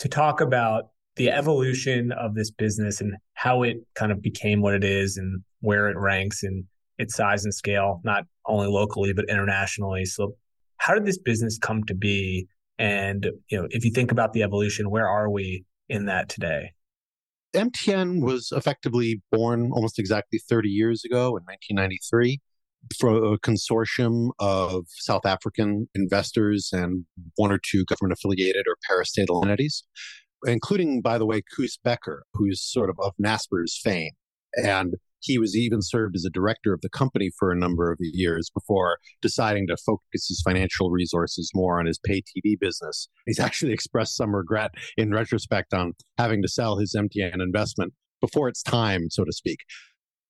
to 0.00 0.08
talk 0.08 0.40
about 0.40 0.90
the 1.16 1.30
evolution 1.30 2.12
of 2.12 2.34
this 2.34 2.50
business 2.50 3.00
and 3.00 3.16
how 3.34 3.62
it 3.62 3.78
kind 3.94 4.12
of 4.12 4.22
became 4.22 4.62
what 4.62 4.74
it 4.74 4.84
is 4.84 5.16
and 5.16 5.42
where 5.60 5.88
it 5.88 5.96
ranks 5.96 6.42
in 6.42 6.66
its 6.98 7.14
size 7.14 7.44
and 7.44 7.54
scale, 7.54 8.00
not 8.04 8.24
only 8.46 8.66
locally, 8.66 9.12
but 9.12 9.28
internationally. 9.28 10.04
So, 10.04 10.34
how 10.78 10.94
did 10.94 11.06
this 11.06 11.18
business 11.18 11.58
come 11.58 11.84
to 11.84 11.94
be? 11.94 12.48
And, 12.78 13.30
you 13.50 13.60
know, 13.60 13.66
if 13.70 13.84
you 13.84 13.90
think 13.90 14.12
about 14.12 14.32
the 14.32 14.42
evolution, 14.42 14.90
where 14.90 15.08
are 15.08 15.30
we 15.30 15.64
in 15.88 16.06
that 16.06 16.28
today? 16.28 16.72
MTN 17.54 18.22
was 18.22 18.52
effectively 18.52 19.22
born 19.32 19.70
almost 19.72 19.98
exactly 19.98 20.38
30 20.38 20.68
years 20.68 21.04
ago 21.04 21.36
in 21.36 21.44
1993 21.44 22.40
for 22.98 23.34
a 23.34 23.38
consortium 23.38 24.30
of 24.38 24.86
South 24.88 25.26
African 25.26 25.88
investors 25.94 26.70
and 26.72 27.04
one 27.36 27.50
or 27.50 27.58
two 27.58 27.84
government 27.84 28.12
affiliated 28.12 28.66
or 28.68 28.76
parastatal 28.88 29.42
entities, 29.42 29.84
including, 30.46 31.00
by 31.00 31.18
the 31.18 31.26
way, 31.26 31.42
Koos 31.56 31.78
Bekker, 31.84 32.20
who's 32.34 32.62
sort 32.62 32.90
of 32.90 32.96
of 33.00 33.14
Naspers 33.22 33.72
fame. 33.82 34.12
And 34.62 34.94
he 35.20 35.38
was 35.38 35.56
even 35.56 35.80
served 35.82 36.16
as 36.16 36.24
a 36.24 36.30
director 36.30 36.72
of 36.72 36.80
the 36.80 36.88
company 36.88 37.30
for 37.38 37.50
a 37.50 37.58
number 37.58 37.90
of 37.90 37.98
years 38.00 38.50
before 38.54 38.98
deciding 39.20 39.66
to 39.66 39.76
focus 39.84 40.26
his 40.28 40.42
financial 40.44 40.90
resources 40.90 41.50
more 41.54 41.78
on 41.78 41.86
his 41.86 41.98
pay 42.04 42.20
TV 42.20 42.58
business. 42.58 43.08
He's 43.26 43.40
actually 43.48 43.72
expressed 43.72 44.16
some 44.16 44.34
regret 44.34 44.70
in 44.96 45.12
retrospect 45.12 45.74
on 45.74 45.92
having 46.16 46.42
to 46.42 46.48
sell 46.48 46.78
his 46.78 46.94
MTN 46.96 47.42
investment 47.42 47.92
before 48.20 48.48
its 48.48 48.62
time, 48.62 49.10
so 49.10 49.24
to 49.24 49.32
speak. 49.32 49.58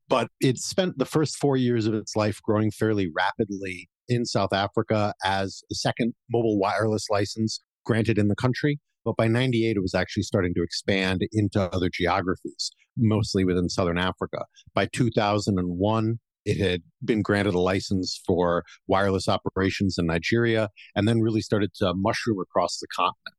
But 0.09 0.29
it 0.41 0.59
spent 0.59 0.99
the 0.99 1.05
first 1.05 1.37
four 1.37 1.57
years 1.57 1.87
of 1.87 1.95
its 1.95 2.17
life 2.17 2.41
growing 2.43 2.71
fairly 2.71 3.11
rapidly 3.15 3.89
in 4.09 4.25
South 4.25 4.55
Africa 4.55 5.13
as 5.23 5.63
the 5.69 5.75
second 5.75 6.15
mobile 6.31 6.59
wireless 6.59 7.07
license 7.11 7.61
granted 7.85 8.19
in 8.19 8.29
the 8.29 8.37
country. 8.37 8.79
But 9.09 9.17
by 9.17 9.27
98, 9.27 9.75
it 9.75 9.81
was 9.81 9.95
actually 9.95 10.25
starting 10.25 10.53
to 10.53 10.63
expand 10.63 11.23
into 11.33 11.63
other 11.75 11.89
geographies, 11.91 12.71
mostly 12.99 13.43
within 13.43 13.71
Southern 13.71 13.97
Africa. 13.97 14.45
By 14.75 14.85
2001, 14.85 16.19
it 16.45 16.59
had 16.59 16.83
been 17.03 17.23
granted 17.23 17.55
a 17.55 17.59
license 17.59 18.21
for 18.27 18.65
wireless 18.87 19.27
operations 19.27 19.97
in 19.97 20.05
Nigeria 20.05 20.69
and 20.95 21.09
then 21.09 21.23
really 21.23 21.41
started 21.41 21.73
to 21.77 21.95
mushroom 21.95 22.39
across 22.39 22.81
the 22.81 22.87
continent. 22.95 23.35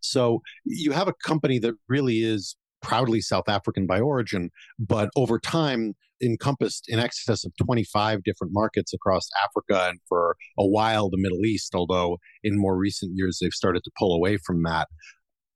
So 0.00 0.40
you 0.64 0.90
have 0.90 1.06
a 1.06 1.14
company 1.24 1.60
that 1.60 1.74
really 1.88 2.24
is 2.24 2.56
proudly 2.82 3.20
South 3.20 3.48
African 3.48 3.86
by 3.86 4.00
origin, 4.00 4.50
but 4.78 5.10
over 5.16 5.38
time 5.38 5.94
encompassed 6.22 6.84
in 6.88 6.98
excess 6.98 7.44
of 7.44 7.52
25 7.64 8.22
different 8.22 8.52
markets 8.52 8.92
across 8.94 9.28
Africa 9.42 9.88
and 9.88 9.98
for 10.08 10.36
a 10.58 10.66
while 10.66 11.10
the 11.10 11.18
Middle 11.18 11.44
East, 11.44 11.74
although 11.74 12.18
in 12.44 12.58
more 12.58 12.76
recent 12.76 13.12
years 13.16 13.38
they've 13.40 13.52
started 13.52 13.82
to 13.84 13.90
pull 13.98 14.14
away 14.14 14.36
from 14.36 14.62
that. 14.62 14.88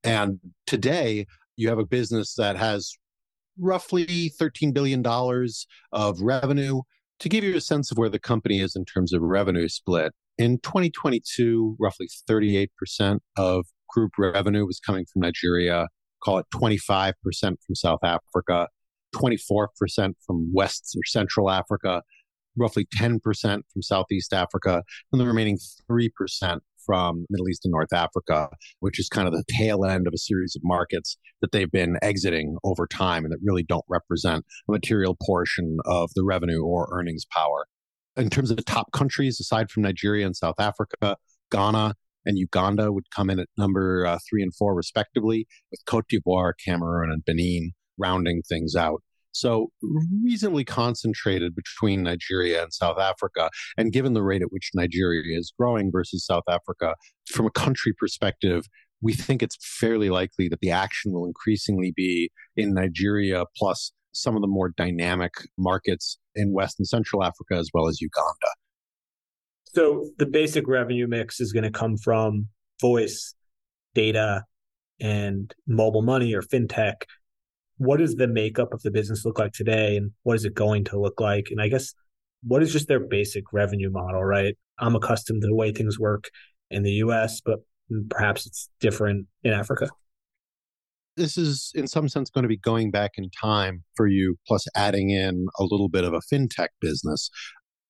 And 0.03 0.41
today 0.67 1.27
you 1.57 1.69
have 1.69 1.79
a 1.79 1.87
business 1.87 2.35
that 2.35 2.57
has 2.57 2.97
roughly 3.59 4.33
$13 4.41 4.75
billion 4.75 5.05
of 5.93 6.21
revenue. 6.21 6.83
To 7.21 7.31
give 7.31 7.45
you 7.45 7.57
a 7.57 7.63
sense 7.63 7.91
of 7.91 7.97
where 7.97 8.11
the 8.11 8.19
company 8.19 8.61
is 8.61 8.77
in 8.77 8.85
terms 8.85 9.15
of 9.15 9.23
revenue 9.23 9.69
split, 9.69 10.13
in 10.37 10.59
2022, 10.59 11.77
roughly 11.81 12.09
38% 12.29 13.21
of 13.39 13.65
group 13.89 14.13
revenue 14.19 14.67
was 14.67 14.81
coming 14.81 15.07
from 15.11 15.23
Nigeria, 15.23 15.89
call 16.27 16.39
it 16.39 16.47
25% 16.53 17.15
from 17.41 17.75
South 17.75 18.01
Africa, 18.03 18.69
24% 19.15 19.69
from 20.27 20.51
West 20.53 20.97
or 20.97 21.05
Central 21.07 21.51
Africa, 21.51 22.03
roughly 22.57 22.87
10% 22.97 23.21
from 23.43 23.83
Southeast 23.83 24.33
Africa, 24.33 24.83
and 25.13 25.21
the 25.21 25.27
remaining 25.27 25.57
3% 25.91 26.11
from 26.85 27.27
Middle 27.31 27.49
East 27.49 27.65
and 27.65 27.73
North 27.73 27.93
Africa, 27.93 28.49
which 28.81 28.99
is 28.99 29.09
kind 29.09 29.29
of 29.29 29.35
the 29.35 29.45
tail 29.49 29.85
end 29.85 30.07
of 30.07 30.15
a 30.15 30.19
series 30.19 30.55
of 30.57 30.63
markets 30.65 31.17
that 31.41 31.53
they've 31.53 31.71
been 31.71 31.97
exiting 32.03 32.57
over 32.65 32.87
time 32.87 33.25
and 33.25 33.33
that 33.33 33.39
really 33.43 33.65
don't 33.65 33.85
represent 33.89 34.45
a 34.69 34.73
material 34.73 35.17
portion 35.25 35.79
of 35.85 36.11
the 36.15 36.25
revenue 36.25 36.63
or 36.63 36.89
earnings 36.93 37.25
power. 37.33 37.67
In 38.17 38.31
terms 38.31 38.51
of 38.51 38.57
the 38.57 38.63
top 38.63 38.93
countries, 38.93 39.39
aside 39.41 39.71
from 39.71 39.83
Nigeria 39.83 40.27
and 40.27 40.35
South 40.35 40.59
Africa, 40.59 41.17
Ghana 41.51 41.95
and 42.27 42.39
Uganda 42.39 42.93
would 42.93 43.11
come 43.15 43.31
in 43.31 43.39
at 43.39 43.49
number 43.57 44.05
uh, 44.05 44.19
three 44.29 44.43
and 44.43 44.55
four, 44.55 44.75
respectively, 44.75 45.47
with 45.71 45.81
Cote 45.87 46.07
d'Ivoire, 46.09 46.53
Cameroon, 46.63 47.11
and 47.11 47.25
Benin 47.25 47.73
rounding 47.97 48.43
things 48.47 48.77
out. 48.77 49.03
So, 49.33 49.69
reasonably 50.25 50.65
concentrated 50.65 51.55
between 51.55 52.03
Nigeria 52.03 52.63
and 52.63 52.73
South 52.73 52.99
Africa. 52.99 53.51
And 53.77 53.93
given 53.93 54.15
the 54.15 54.23
rate 54.23 54.43
at 54.43 54.51
which 54.51 54.71
Nigeria 54.75 55.23
is 55.39 55.53
growing 55.59 55.91
versus 55.93 56.25
South 56.25 56.45
Africa, 56.49 56.95
from 57.31 57.47
a 57.47 57.51
country 57.51 57.93
perspective, 57.99 58.65
we 59.03 59.13
think 59.13 59.43
it's 59.43 59.59
fairly 59.61 60.09
likely 60.09 60.49
that 60.49 60.61
the 60.61 60.71
action 60.71 61.13
will 61.13 61.27
increasingly 61.27 61.93
be 61.95 62.31
in 62.57 62.73
Nigeria 62.73 63.45
plus 63.57 63.93
some 64.13 64.35
of 64.35 64.41
the 64.41 64.49
more 64.49 64.71
dynamic 64.71 65.35
markets 65.59 66.19
in 66.35 66.55
West 66.55 66.79
and 66.79 66.89
Central 66.89 67.23
Africa 67.23 67.57
as 67.57 67.69
well 67.75 67.89
as 67.89 68.01
Uganda. 68.01 68.49
So 69.77 70.09
the 70.17 70.25
basic 70.25 70.67
revenue 70.67 71.07
mix 71.07 71.39
is 71.39 71.53
going 71.53 71.65
to 71.65 71.71
come 71.71 71.99
from 71.99 72.49
voice, 72.81 73.35
data, 73.95 74.43
and 75.03 75.55
mobile 75.67 76.01
money 76.01 76.33
or 76.33 76.41
fintech. 76.41 77.03
What 77.77 77.99
does 77.99 78.15
the 78.15 78.27
makeup 78.27 78.73
of 78.73 78.81
the 78.81 78.91
business 78.91 79.27
look 79.27 79.39
like 79.39 79.53
today 79.53 79.99
and 79.99 80.13
what 80.23 80.37
is 80.37 80.47
it 80.47 80.55
going 80.55 80.85
to 80.85 80.99
look 80.99 81.21
like? 81.21 81.49
And 81.51 81.61
i 81.61 81.69
guess 81.69 81.93
what 82.43 82.63
is 82.63 82.73
just 82.73 82.89
their 82.89 83.01
basic 83.01 83.53
revenue 83.53 83.91
model 83.91 84.25
right? 84.25 84.57
I'm 84.79 84.97
accustomed 84.97 85.43
to 85.43 85.47
the 85.47 85.55
way 85.55 85.73
things 85.73 85.99
work 85.99 86.31
in 86.71 86.83
the 86.83 86.93
us 86.93 87.43
but 87.45 87.59
perhaps 88.09 88.47
it's 88.47 88.71
different 88.81 89.27
in 89.45 89.53
africa. 89.53 89.91
This 91.19 91.37
is 91.37 91.71
in 91.75 91.87
some 91.87 92.09
sense 92.09 92.31
going 92.31 92.45
to 92.45 92.49
be 92.49 92.57
going 92.57 92.91
back 92.91 93.13
in 93.19 93.29
time 93.31 93.85
for 93.95 94.07
you 94.07 94.37
plus 94.47 94.65
adding 94.75 95.11
in 95.11 95.49
a 95.59 95.65
little 95.65 95.91
bit 95.91 96.05
of 96.05 96.15
a 96.15 96.21
fintech 96.33 96.69
business 96.81 97.29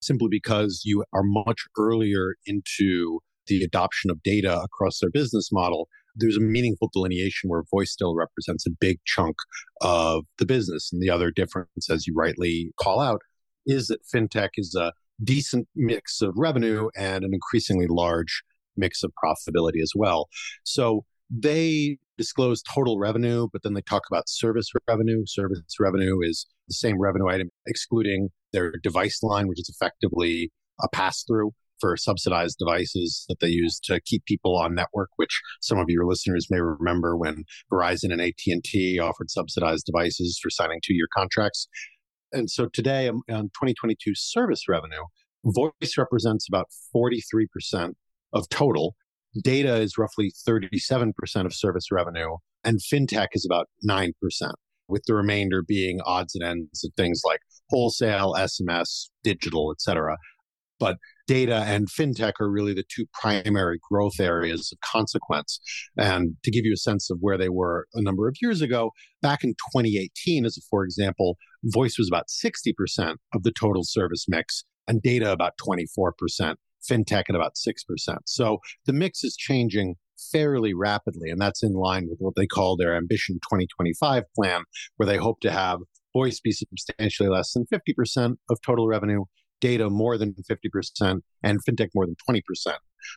simply 0.07 0.29
because 0.31 0.83
you 0.85 1.05
are 1.13 1.23
much 1.23 1.67
earlier 1.79 2.35
into 2.47 3.21
the 3.47 3.63
adoption 3.63 4.11
of 4.11 4.23
data 4.23 4.61
across 4.61 4.99
their 5.01 5.11
business 5.11 5.51
model 5.53 5.89
there's 6.17 6.37
a 6.37 6.41
meaningful 6.41 6.91
delineation 6.93 7.51
where 7.51 7.63
voice 7.71 7.93
still 7.93 8.15
represents 8.15 8.67
a 8.67 8.71
big 8.71 8.99
chunk 9.05 9.37
of 9.83 10.25
the 10.39 10.47
business. 10.47 10.91
And 10.93 11.03
the 11.03 11.11
other 11.11 11.31
difference, 11.31 11.91
as 11.91 12.07
you 12.07 12.15
rightly 12.17 12.73
call 12.81 13.01
out, 13.01 13.21
is 13.67 13.89
that 13.89 14.01
fintech 14.13 14.51
is 14.57 14.75
a 14.75 14.93
decent 15.23 15.69
mix 15.75 16.23
of 16.23 16.35
revenue 16.37 16.89
and 16.97 17.25
an 17.25 17.33
increasingly 17.33 17.87
large 17.89 18.43
mix 18.77 19.03
of 19.03 19.13
profitability 19.23 19.83
as 19.83 19.93
well. 19.95 20.29
So 20.65 21.05
they 21.31 21.99
disclose 22.19 22.63
total 22.63 22.99
revenue, 22.99 23.49
but 23.53 23.63
then 23.63 23.75
they 23.75 23.83
talk 23.83 24.05
about 24.11 24.29
service 24.29 24.71
revenue. 24.89 25.25
Service 25.27 25.61
revenue 25.79 26.21
is 26.23 26.47
the 26.69 26.75
same 26.75 27.01
revenue 27.01 27.29
item, 27.29 27.51
excluding 27.67 28.29
their 28.53 28.73
device 28.83 29.23
line, 29.23 29.49
which 29.49 29.61
is 29.61 29.69
effectively 29.69 30.51
a 30.83 30.89
pass 30.89 31.23
through 31.25 31.53
for 31.81 31.97
subsidized 31.97 32.59
devices 32.59 33.25
that 33.29 33.41
they 33.41 33.49
use 33.49 33.79
to 33.81 34.01
keep 34.01 34.25
people 34.25 34.57
on 34.57 34.75
network, 34.75 35.11
which 35.17 35.41
some 35.61 35.79
of 35.79 35.87
your 35.89 36.07
listeners 36.07 36.47
may 36.51 36.61
remember 36.61 37.17
when 37.17 37.45
Verizon 37.71 38.13
and 38.13 38.21
AT&T 38.21 38.99
offered 38.99 39.31
subsidized 39.31 39.85
devices 39.85 40.39
for 40.43 40.51
signing 40.51 40.81
two-year 40.83 41.09
contracts. 41.15 41.69
And 42.33 42.51
so 42.51 42.69
today 42.73 43.09
um, 43.09 43.21
on 43.31 43.45
2022 43.45 44.13
service 44.15 44.63
revenue, 44.69 45.03
voice 45.45 45.99
represents 45.99 46.49
about 46.49 46.69
43% 46.95 47.93
of 48.33 48.49
total. 48.49 48.97
Data 49.43 49.77
is 49.77 49.99
roughly 49.99 50.33
37% 50.49 51.13
of 51.45 51.55
service 51.55 51.93
revenue 51.93 52.37
and 52.65 52.81
fintech 52.81 53.29
is 53.33 53.47
about 53.47 53.69
9% 53.89 54.13
with 54.89 55.03
the 55.07 55.15
remainder 55.15 55.63
being 55.63 56.01
odds 56.05 56.35
and 56.35 56.45
ends 56.45 56.85
of 56.85 56.93
things 56.97 57.23
like 57.25 57.41
wholesale, 57.71 58.35
SMS, 58.39 59.09
digital, 59.23 59.73
et 59.73 59.81
cetera. 59.81 60.17
But 60.79 60.99
data 61.27 61.65
and 61.67 61.89
fintech 61.89 62.35
are 62.41 62.51
really 62.51 62.75
the 62.75 62.85
two 62.95 63.07
primary 63.13 63.79
growth 63.91 64.21
areas 64.21 64.71
of 64.73 64.79
consequence. 64.81 65.59
And 65.97 66.37
to 66.45 66.51
give 66.51 66.65
you 66.65 66.75
a 66.75 66.77
sense 66.77 67.11
of 67.11 67.19
where 67.21 67.39
they 67.39 67.49
were 67.49 67.87
a 67.95 68.03
number 68.03 68.29
of 68.29 68.37
years 68.41 68.61
ago, 68.61 68.91
back 69.23 69.43
in 69.43 69.51
2018, 69.75 70.45
as 70.45 70.57
a, 70.57 70.61
for 70.71 70.85
example, 70.85 71.37
voice 71.65 71.97
was 71.99 72.09
about 72.09 72.27
60% 72.29 73.17
of 73.35 73.43
the 73.43 73.53
total 73.53 73.83
service 73.85 74.27
mix 74.29 74.65
and 74.87 75.03
data 75.03 75.33
about 75.33 75.55
24%, 75.67 76.13
fintech 76.89 77.25
at 77.29 77.35
about 77.35 77.55
6%. 77.55 78.19
So 78.27 78.59
the 78.85 78.93
mix 78.93 79.25
is 79.25 79.35
changing 79.37 79.97
fairly 80.33 80.75
rapidly. 80.75 81.31
And 81.31 81.41
that's 81.41 81.63
in 81.63 81.73
line 81.73 82.09
with 82.09 82.19
what 82.21 82.35
they 82.37 82.47
call 82.47 82.77
their 82.77 82.97
Ambition 82.97 83.37
2025 83.37 84.25
plan, 84.35 84.63
where 84.97 85.07
they 85.07 85.17
hope 85.17 85.41
to 85.41 85.51
have 85.51 85.81
voice 86.13 86.41
be 86.41 86.53
substantially 86.53 87.29
less 87.29 87.53
than 87.53 87.67
50% 87.67 88.37
of 88.51 88.59
total 88.63 88.87
revenue 88.87 89.25
data 89.61 89.89
more 89.89 90.19
than 90.19 90.35
50% 90.35 91.21
and 91.43 91.61
fintech 91.65 91.89
more 91.95 92.07
than 92.07 92.17
20% 92.29 92.43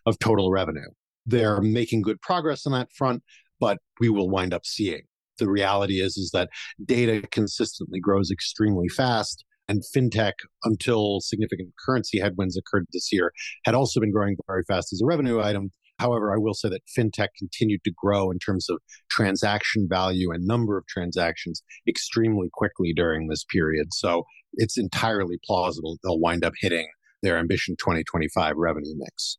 of 0.05 0.19
total 0.19 0.51
revenue. 0.51 0.89
They're 1.25 1.61
making 1.61 2.01
good 2.01 2.21
progress 2.21 2.65
on 2.65 2.73
that 2.73 2.89
front, 2.95 3.23
but 3.59 3.77
we 3.99 4.09
will 4.09 4.29
wind 4.29 4.53
up 4.53 4.65
seeing. 4.65 5.01
The 5.37 5.49
reality 5.49 6.01
is, 6.01 6.17
is 6.17 6.31
that 6.31 6.49
data 6.83 7.27
consistently 7.29 7.99
grows 7.99 8.31
extremely 8.31 8.89
fast. 8.89 9.45
And 9.67 9.83
fintech, 9.95 10.33
until 10.63 11.19
significant 11.19 11.69
currency 11.85 12.19
headwinds 12.19 12.57
occurred 12.57 12.87
this 12.91 13.13
year, 13.13 13.31
had 13.65 13.75
also 13.75 13.99
been 13.99 14.11
growing 14.11 14.35
very 14.47 14.63
fast 14.67 14.91
as 14.91 15.01
a 15.01 15.05
revenue 15.05 15.39
item. 15.39 15.69
However, 15.99 16.33
I 16.33 16.37
will 16.37 16.53
say 16.53 16.69
that 16.69 16.81
fintech 16.97 17.27
continued 17.37 17.83
to 17.83 17.91
grow 17.95 18.31
in 18.31 18.39
terms 18.39 18.69
of 18.69 18.79
transaction 19.09 19.87
value 19.89 20.31
and 20.31 20.45
number 20.45 20.77
of 20.77 20.87
transactions 20.87 21.61
extremely 21.87 22.49
quickly 22.53 22.93
during 22.95 23.27
this 23.27 23.43
period. 23.43 23.87
So 23.93 24.23
it's 24.53 24.77
entirely 24.77 25.37
plausible 25.45 25.97
they'll 26.03 26.19
wind 26.19 26.45
up 26.45 26.53
hitting 26.59 26.87
their 27.21 27.37
Ambition 27.37 27.75
2025 27.77 28.55
revenue 28.55 28.93
mix. 28.95 29.37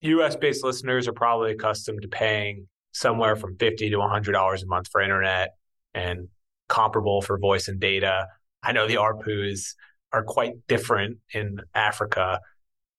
US 0.00 0.36
based 0.36 0.64
listeners 0.64 1.08
are 1.08 1.12
probably 1.12 1.52
accustomed 1.52 2.02
to 2.02 2.08
paying 2.08 2.66
somewhere 2.92 3.36
from 3.36 3.56
50 3.56 3.90
to 3.90 3.96
$100 3.96 4.62
a 4.62 4.66
month 4.66 4.88
for 4.90 5.00
internet 5.00 5.50
and 5.94 6.28
comparable 6.68 7.22
for 7.22 7.38
voice 7.38 7.68
and 7.68 7.80
data. 7.80 8.26
I 8.62 8.72
know 8.72 8.86
the 8.86 8.96
ARPUs 8.96 9.74
are 10.12 10.24
quite 10.24 10.54
different 10.66 11.18
in 11.32 11.58
Africa. 11.74 12.40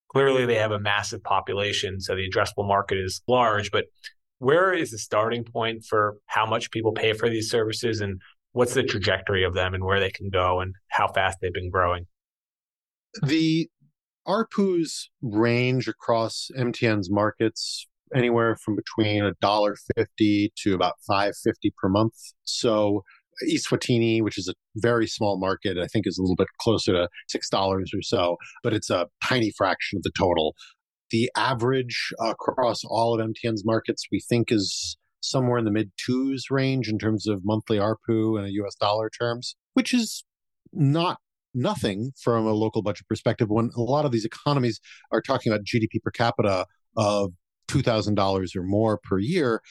Clearly, 0.09 0.45
they 0.45 0.55
have 0.55 0.71
a 0.71 0.79
massive 0.79 1.23
population, 1.23 1.99
so 1.99 2.15
the 2.15 2.29
addressable 2.29 2.67
market 2.67 2.97
is 2.97 3.21
large. 3.27 3.71
But 3.71 3.85
where 4.39 4.73
is 4.73 4.91
the 4.91 4.97
starting 4.97 5.43
point 5.43 5.83
for 5.83 6.17
how 6.27 6.45
much 6.45 6.71
people 6.71 6.93
pay 6.93 7.13
for 7.13 7.29
these 7.29 7.49
services 7.49 8.01
and 8.01 8.21
what's 8.53 8.73
the 8.73 8.83
trajectory 8.83 9.43
of 9.43 9.53
them 9.53 9.73
and 9.73 9.83
where 9.83 9.99
they 9.99 10.11
can 10.11 10.29
go 10.29 10.59
and 10.61 10.73
how 10.89 11.07
fast 11.07 11.39
they've 11.41 11.53
been 11.53 11.69
growing? 11.69 12.05
The 13.21 13.69
ARPUs 14.27 15.09
range 15.21 15.87
across 15.87 16.49
MTN's 16.57 17.09
markets 17.09 17.87
anywhere 18.15 18.55
from 18.55 18.75
between 18.75 19.23
a 19.23 19.33
dollar 19.41 19.75
fifty 19.95 20.51
to 20.57 20.73
about 20.73 20.95
five 21.05 21.33
fifty 21.43 21.73
per 21.81 21.89
month. 21.89 22.13
So 22.43 23.03
Eswatini, 23.43 24.21
which 24.21 24.37
is 24.37 24.47
a 24.47 24.53
very 24.75 25.07
small 25.07 25.39
market, 25.39 25.77
I 25.77 25.87
think 25.87 26.07
is 26.07 26.17
a 26.17 26.21
little 26.21 26.35
bit 26.35 26.47
closer 26.61 26.93
to 26.93 27.09
six 27.27 27.49
dollars 27.49 27.91
or 27.93 28.01
so, 28.01 28.37
but 28.63 28.73
it's 28.73 28.89
a 28.89 29.07
tiny 29.23 29.51
fraction 29.57 29.97
of 29.97 30.03
the 30.03 30.11
total. 30.17 30.55
The 31.09 31.31
average 31.37 32.13
across 32.19 32.83
all 32.83 33.19
of 33.19 33.25
MTN's 33.25 33.63
markets, 33.65 34.05
we 34.11 34.19
think, 34.19 34.51
is 34.51 34.97
somewhere 35.21 35.57
in 35.57 35.65
the 35.65 35.71
mid 35.71 35.91
twos 35.97 36.45
range 36.49 36.89
in 36.89 36.97
terms 36.97 37.27
of 37.27 37.41
monthly 37.43 37.77
ARPU 37.77 38.39
in 38.39 38.45
a 38.45 38.49
US 38.63 38.75
dollar 38.75 39.09
terms, 39.09 39.55
which 39.73 39.93
is 39.93 40.23
not 40.73 41.19
nothing 41.53 42.11
from 42.21 42.45
a 42.45 42.53
local 42.53 42.81
budget 42.81 43.07
perspective 43.07 43.49
when 43.49 43.69
a 43.75 43.81
lot 43.81 44.05
of 44.05 44.11
these 44.11 44.25
economies 44.25 44.79
are 45.11 45.21
talking 45.21 45.51
about 45.51 45.65
GDP 45.65 46.01
per 46.03 46.11
capita 46.11 46.65
of 46.95 47.31
$2,000 47.69 48.55
or 48.55 48.63
more 48.63 48.99
per 49.03 49.19
year. 49.19 49.61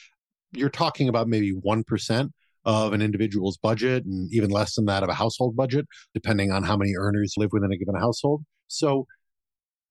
You're 0.51 0.69
talking 0.69 1.09
about 1.09 1.27
maybe 1.27 1.53
1% 1.53 2.29
of 2.67 2.91
an 2.91 3.01
individual's 3.01 3.57
budget 3.57 4.03
and 4.05 4.31
even 4.31 4.49
less 4.49 4.75
than 4.75 4.85
that 4.85 5.01
of 5.01 5.09
a 5.09 5.13
household 5.13 5.55
budget, 5.55 5.87
depending 6.13 6.51
on 6.51 6.63
how 6.63 6.75
many 6.75 6.93
earners 6.99 7.33
live 7.37 7.49
within 7.53 7.71
a 7.71 7.77
given 7.77 7.95
household. 7.95 8.43
So, 8.67 9.07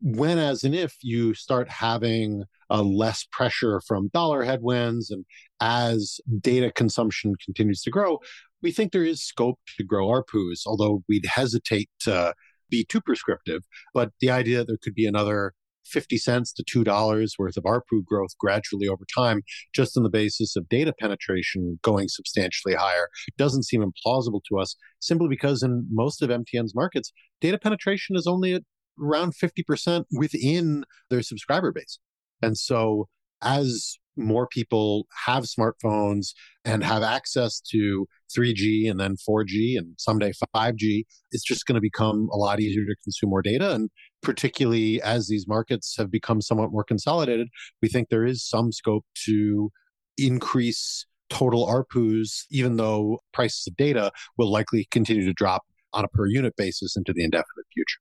when, 0.03 0.37
as 0.39 0.63
and 0.63 0.75
if 0.75 0.95
you 1.01 1.33
start 1.33 1.71
having 1.71 2.45
a 2.69 2.83
less 2.83 3.27
pressure 3.33 3.81
from 3.87 4.11
dollar 4.13 4.43
headwinds 4.43 5.11
and 5.11 5.25
as 5.59 6.21
data 6.41 6.71
consumption 6.71 7.33
continues 7.43 7.81
to 7.81 7.91
grow, 7.91 8.19
we 8.61 8.73
think 8.73 8.93
there 8.93 9.05
is 9.05 9.23
scope 9.23 9.59
to 9.79 9.85
grow 9.85 10.09
ARPUs, 10.09 10.67
although 10.67 11.03
we'd 11.09 11.25
hesitate 11.25 11.89
to 12.01 12.35
be 12.69 12.85
too 12.85 13.01
prescriptive. 13.01 13.63
But 13.95 14.11
the 14.21 14.31
idea 14.31 14.59
that 14.59 14.67
there 14.67 14.79
could 14.83 14.95
be 14.95 15.07
another 15.07 15.55
50 15.87 16.17
cents 16.19 16.53
to 16.53 16.65
$2 16.65 17.31
worth 17.39 17.57
of 17.57 17.65
ARPU 17.65 18.05
growth 18.05 18.37
gradually 18.39 18.89
over 18.89 19.05
time, 19.15 19.43
just 19.75 19.97
on 19.97 20.03
the 20.03 20.11
basis 20.11 20.57
of 20.57 20.69
data 20.69 20.93
penetration 20.99 21.79
going 21.83 22.09
substantially 22.09 22.75
higher, 22.75 23.09
doesn't 23.39 23.65
seem 23.65 23.83
implausible 23.83 24.41
to 24.49 24.59
us, 24.59 24.77
simply 25.01 25.29
because 25.29 25.63
in 25.63 25.87
most 25.91 26.23
of 26.23 26.31
MTN's 26.31 26.75
markets, 26.75 27.13
data 27.41 27.59
penetration 27.59 28.17
is 28.17 28.27
only 28.27 28.55
at 28.55 28.63
around 29.01 29.35
50% 29.35 30.05
within 30.13 30.85
their 31.11 31.23
subscriber 31.23 31.73
base. 31.73 31.99
And 32.43 32.57
so 32.57 33.09
as 33.43 33.99
more 34.17 34.47
people 34.47 35.07
have 35.27 35.45
smartphones 35.45 36.29
and 36.65 36.83
have 36.83 37.03
access 37.03 37.61
to 37.61 38.07
3G 38.37 38.91
and 38.91 38.99
then 38.99 39.17
4G 39.29 39.77
and 39.77 39.95
someday 39.99 40.33
5G, 40.55 41.05
it's 41.33 41.45
just 41.45 41.67
going 41.67 41.75
to 41.75 41.81
become 41.81 42.29
a 42.33 42.37
lot 42.37 42.61
easier 42.61 42.85
to 42.85 42.97
consume 43.05 43.31
more 43.31 43.43
data. 43.43 43.75
And 43.75 43.91
particularly 44.27 45.01
as 45.03 45.29
these 45.29 45.47
markets 45.47 45.95
have 45.97 46.11
become 46.11 46.41
somewhat 46.41 46.73
more 46.73 46.83
consolidated, 46.83 47.47
we 47.81 47.87
think 47.89 48.09
there 48.09 48.27
is 48.27 48.45
some 48.45 48.73
scope 48.73 49.05
to 49.15 49.71
increase 50.19 51.07
total 51.31 51.65
ARPUs, 51.65 52.45
even 52.51 52.77
though 52.77 53.21
prices 53.33 53.69
of 53.69 53.77
data 53.77 54.11
will 54.37 54.51
likely 54.51 54.89
continue 54.91 55.25
to 55.25 55.33
drop 55.33 55.63
on 55.93 56.05
a 56.05 56.09
per 56.09 56.27
unit 56.27 56.57
basis 56.57 56.97
into 56.97 57.13
the 57.13 57.23
indefinite 57.23 57.67
future. 57.73 58.01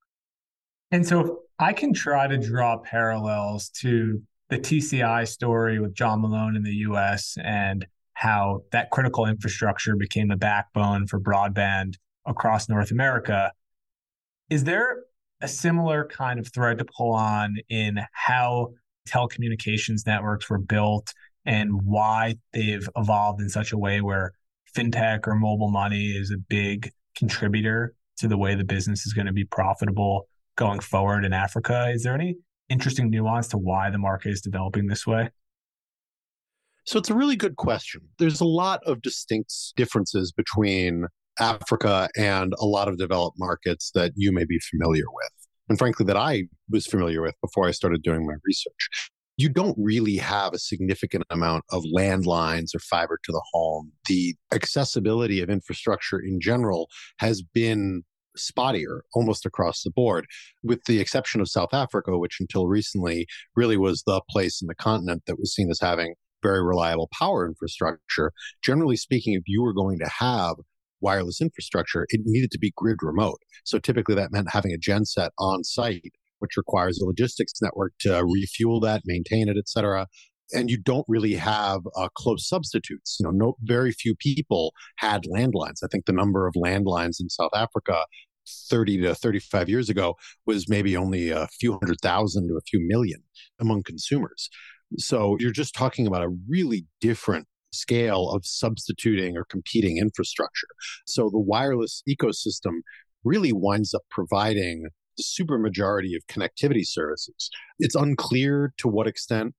And 0.90 1.06
so 1.06 1.42
I 1.60 1.74
can 1.74 1.94
try 1.94 2.26
to 2.26 2.40
draw 2.40 2.80
parallels 2.80 3.70
to 3.82 4.20
the 4.50 4.58
TCI 4.58 5.28
story 5.28 5.80
with 5.80 5.94
John 5.94 6.22
Malone 6.22 6.56
in 6.56 6.64
the 6.64 6.74
US 6.90 7.38
and 7.44 7.86
how 8.14 8.64
that 8.72 8.90
critical 8.90 9.28
infrastructure 9.28 9.96
became 9.96 10.30
the 10.30 10.38
backbone 10.38 11.06
for 11.06 11.20
broadband 11.20 11.98
across 12.26 12.68
North 12.68 12.90
America. 12.90 13.52
Is 14.50 14.64
there 14.64 15.04
a 15.42 15.48
similar 15.48 16.06
kind 16.06 16.40
of 16.40 16.52
thread 16.54 16.78
to 16.80 16.86
pull 16.86 17.14
on 17.14 17.56
in 17.70 18.00
how 18.14 18.70
telecommunications 19.08 20.06
networks 20.06 20.50
were 20.50 20.58
built 20.58 21.14
and 21.46 21.72
why 21.84 22.36
they've 22.54 22.88
evolved 22.96 23.42
in 23.42 23.50
such 23.50 23.72
a 23.72 23.78
way 23.78 24.02
where 24.02 24.32
fintech 24.76 25.28
or 25.28 25.36
mobile 25.36 25.70
money 25.70 26.08
is 26.08 26.32
a 26.32 26.38
big 26.38 26.92
contributor 27.16 27.94
to 28.18 28.28
the 28.28 28.38
way 28.38 28.56
the 28.56 28.64
business 28.64 29.06
is 29.06 29.14
going 29.14 29.28
to 29.28 29.34
be 29.34 29.46
profitable 29.46 30.28
going 30.56 30.80
forward 30.80 31.26
in 31.26 31.34
Africa? 31.34 31.90
Is 31.94 32.04
there 32.04 32.16
any 32.16 32.36
interesting 32.70 33.10
nuance 33.10 33.48
to 33.50 33.58
why 33.58 33.90
the 33.90 33.98
market 33.98 34.30
is 34.30 34.42
developing 34.42 34.88
this 34.88 35.06
way? 35.06 35.30
So 36.86 37.00
it's 37.00 37.10
a 37.10 37.16
really 37.16 37.36
good 37.36 37.56
question. 37.56 38.02
There's 38.20 38.42
a 38.42 38.46
lot 38.46 38.82
of 38.86 39.02
distinct 39.02 39.54
differences 39.76 40.32
between 40.32 41.06
Africa 41.40 42.10
and 42.18 42.54
a 42.60 42.66
lot 42.66 42.88
of 42.88 42.98
developed 42.98 43.38
markets 43.40 43.92
that 43.96 44.12
you 44.16 44.32
may 44.32 44.46
be 44.46 44.60
familiar 44.72 45.06
with. 45.06 45.30
And 45.70 45.78
frankly, 45.78 46.06
that 46.06 46.18
I 46.18 46.44
was 46.70 46.86
familiar 46.86 47.22
with 47.22 47.36
before 47.42 47.68
I 47.68 47.72
started 47.72 48.04
doing 48.04 48.26
my 48.26 48.36
research. 48.46 49.10
You 49.38 49.50
don't 49.50 49.76
really 49.78 50.16
have 50.18 50.54
a 50.54 50.60
significant 50.60 51.26
amount 51.30 51.66
of 51.72 51.84
landlines 51.94 52.74
or 52.74 52.80
fiber 52.80 53.20
to 53.24 53.32
the 53.32 53.44
home. 53.52 53.92
The 54.08 54.36
accessibility 54.54 55.42
of 55.42 55.50
infrastructure 55.50 56.20
in 56.20 56.40
general 56.40 56.88
has 57.20 57.42
been 57.42 58.04
spottier 58.38 59.02
almost 59.14 59.46
across 59.46 59.82
the 59.82 59.92
board, 59.92 60.26
with 60.64 60.84
the 60.86 61.00
exception 61.00 61.42
of 61.42 61.50
South 61.50 61.74
Africa, 61.74 62.18
which 62.18 62.38
until 62.40 62.68
recently 62.68 63.28
really 63.56 63.78
was 63.78 64.04
the 64.06 64.22
place 64.30 64.62
in 64.62 64.68
the 64.68 64.76
continent 64.76 65.24
that 65.28 65.40
was 65.40 65.54
seen 65.54 65.70
as 65.70 65.80
having 65.80 66.16
very 66.44 66.64
reliable 66.64 67.10
power 67.18 67.48
infrastructure. 67.48 68.32
Generally 68.62 68.98
speaking, 68.98 69.34
if 69.34 69.44
you 69.48 69.64
were 69.64 69.74
going 69.74 70.00
to 70.00 70.10
have 70.20 70.56
wireless 71.02 71.42
infrastructure, 71.42 72.06
it 72.10 72.22
needed 72.26 72.52
to 72.52 72.60
be 72.60 72.74
grid 72.76 72.98
remote. 73.02 73.40
So 73.64 73.80
typically 73.80 74.16
that 74.16 74.32
meant 74.32 74.48
having 74.52 74.74
a 74.74 74.78
genset 74.78 75.30
on 75.40 75.64
site, 75.64 76.14
which 76.40 76.58
requires 76.58 77.00
a 77.00 77.06
logistics 77.06 77.54
network 77.62 77.94
to 78.02 78.24
refuel 78.24 78.80
that, 78.82 79.04
maintain 79.06 79.50
it, 79.50 79.58
et 79.58 79.70
cetera 79.70 80.08
and 80.54 80.70
you 80.70 80.78
don't 80.78 81.06
really 81.08 81.34
have 81.34 81.82
uh, 81.96 82.08
close 82.16 82.48
substitutes. 82.48 83.18
You 83.20 83.26
know, 83.26 83.32
no, 83.32 83.56
very 83.64 83.92
few 83.92 84.16
people 84.16 84.74
had 84.98 85.24
landlines. 85.24 85.84
I 85.84 85.88
think 85.92 86.06
the 86.06 86.14
number 86.14 86.48
of 86.48 86.54
landlines 86.54 87.20
in 87.20 87.30
South 87.30 87.52
Africa 87.56 88.06
30 88.70 89.02
to 89.02 89.16
35 89.16 89.70
years 89.70 89.90
ago 89.90 90.16
was 90.46 90.70
maybe 90.70 90.96
only 90.96 91.30
a 91.30 91.48
few 91.60 91.74
hundred 91.74 91.98
thousand 92.02 92.48
to 92.48 92.56
a 92.56 92.62
few 92.70 92.80
million 92.82 93.24
among 93.60 93.84
consumers. 93.84 94.50
So 94.98 95.36
you're 95.40 95.52
just 95.52 95.74
talking 95.74 96.06
about 96.06 96.24
a 96.24 96.36
really 96.48 96.86
different 97.02 97.48
scale 97.76 98.30
of 98.30 98.46
substituting 98.46 99.38
or 99.38 99.46
competing 99.46 99.98
infrastructure. 99.98 100.68
So 101.06 101.30
the 101.30 101.40
wireless 101.40 102.04
ecosystem 102.08 102.80
really 103.24 103.54
winds 103.54 103.94
up 103.94 104.04
providing 104.10 104.88
the 105.18 105.24
supermajority 105.24 106.16
of 106.16 106.26
connectivity 106.28 106.86
services. 106.86 107.50
It's 107.80 107.96
unclear 107.96 108.74
to 108.78 108.88
what 108.88 109.08
extent 109.08 109.54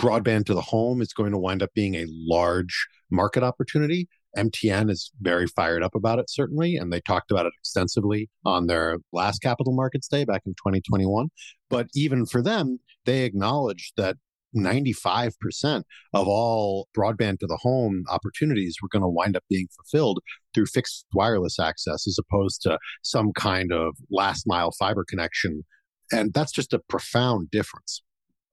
broadband 0.00 0.46
to 0.46 0.54
the 0.54 0.60
home 0.60 1.00
is 1.00 1.12
going 1.12 1.32
to 1.32 1.38
wind 1.38 1.62
up 1.62 1.70
being 1.74 1.94
a 1.94 2.06
large 2.08 2.86
market 3.10 3.42
opportunity. 3.42 4.08
MTN 4.36 4.90
is 4.90 5.10
very 5.22 5.46
fired 5.46 5.82
up 5.82 5.94
about 5.94 6.18
it, 6.18 6.28
certainly, 6.28 6.76
and 6.76 6.92
they 6.92 7.00
talked 7.00 7.30
about 7.30 7.46
it 7.46 7.52
extensively 7.58 8.28
on 8.44 8.66
their 8.66 8.98
last 9.12 9.40
Capital 9.40 9.72
Markets 9.72 10.08
Day 10.08 10.24
back 10.24 10.42
in 10.44 10.52
2021. 10.52 11.28
But 11.70 11.86
even 11.94 12.26
for 12.26 12.42
them, 12.42 12.78
they 13.06 13.24
acknowledged 13.24 13.94
that 13.96 14.16
95% 14.54 15.82
of 16.14 16.28
all 16.28 16.88
broadband 16.96 17.38
to 17.40 17.46
the 17.46 17.58
home 17.60 18.04
opportunities 18.10 18.76
were 18.80 18.88
going 18.88 19.02
to 19.02 19.08
wind 19.08 19.36
up 19.36 19.44
being 19.48 19.68
fulfilled 19.74 20.20
through 20.54 20.66
fixed 20.66 21.06
wireless 21.14 21.58
access 21.58 22.06
as 22.06 22.18
opposed 22.18 22.62
to 22.62 22.78
some 23.02 23.32
kind 23.32 23.72
of 23.72 23.96
last 24.10 24.44
mile 24.46 24.70
fiber 24.78 25.04
connection. 25.08 25.64
And 26.12 26.32
that's 26.32 26.52
just 26.52 26.72
a 26.72 26.80
profound 26.88 27.50
difference. 27.50 28.02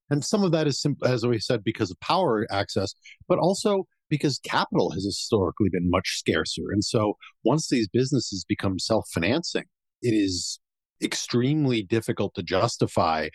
And 0.10 0.24
some 0.24 0.44
of 0.44 0.52
that 0.52 0.68
is, 0.68 0.86
as 1.06 1.26
we 1.26 1.40
said, 1.40 1.64
because 1.64 1.90
of 1.90 2.00
power 2.00 2.46
access, 2.52 2.94
but 3.28 3.40
also 3.40 3.86
because 4.10 4.40
capital 4.40 4.92
has 4.92 5.06
historically 5.06 5.70
been 5.72 5.90
much 5.90 6.18
scarcer. 6.18 6.72
And 6.72 6.84
so 6.84 7.18
once 7.44 7.70
these 7.70 7.88
businesses 7.88 8.46
become 8.48 8.78
self 8.80 9.08
financing, 9.14 9.64
it 10.02 10.12
is 10.12 10.60
extremely 11.04 11.82
difficult 11.82 12.34
to 12.36 12.44
justify 12.44 13.30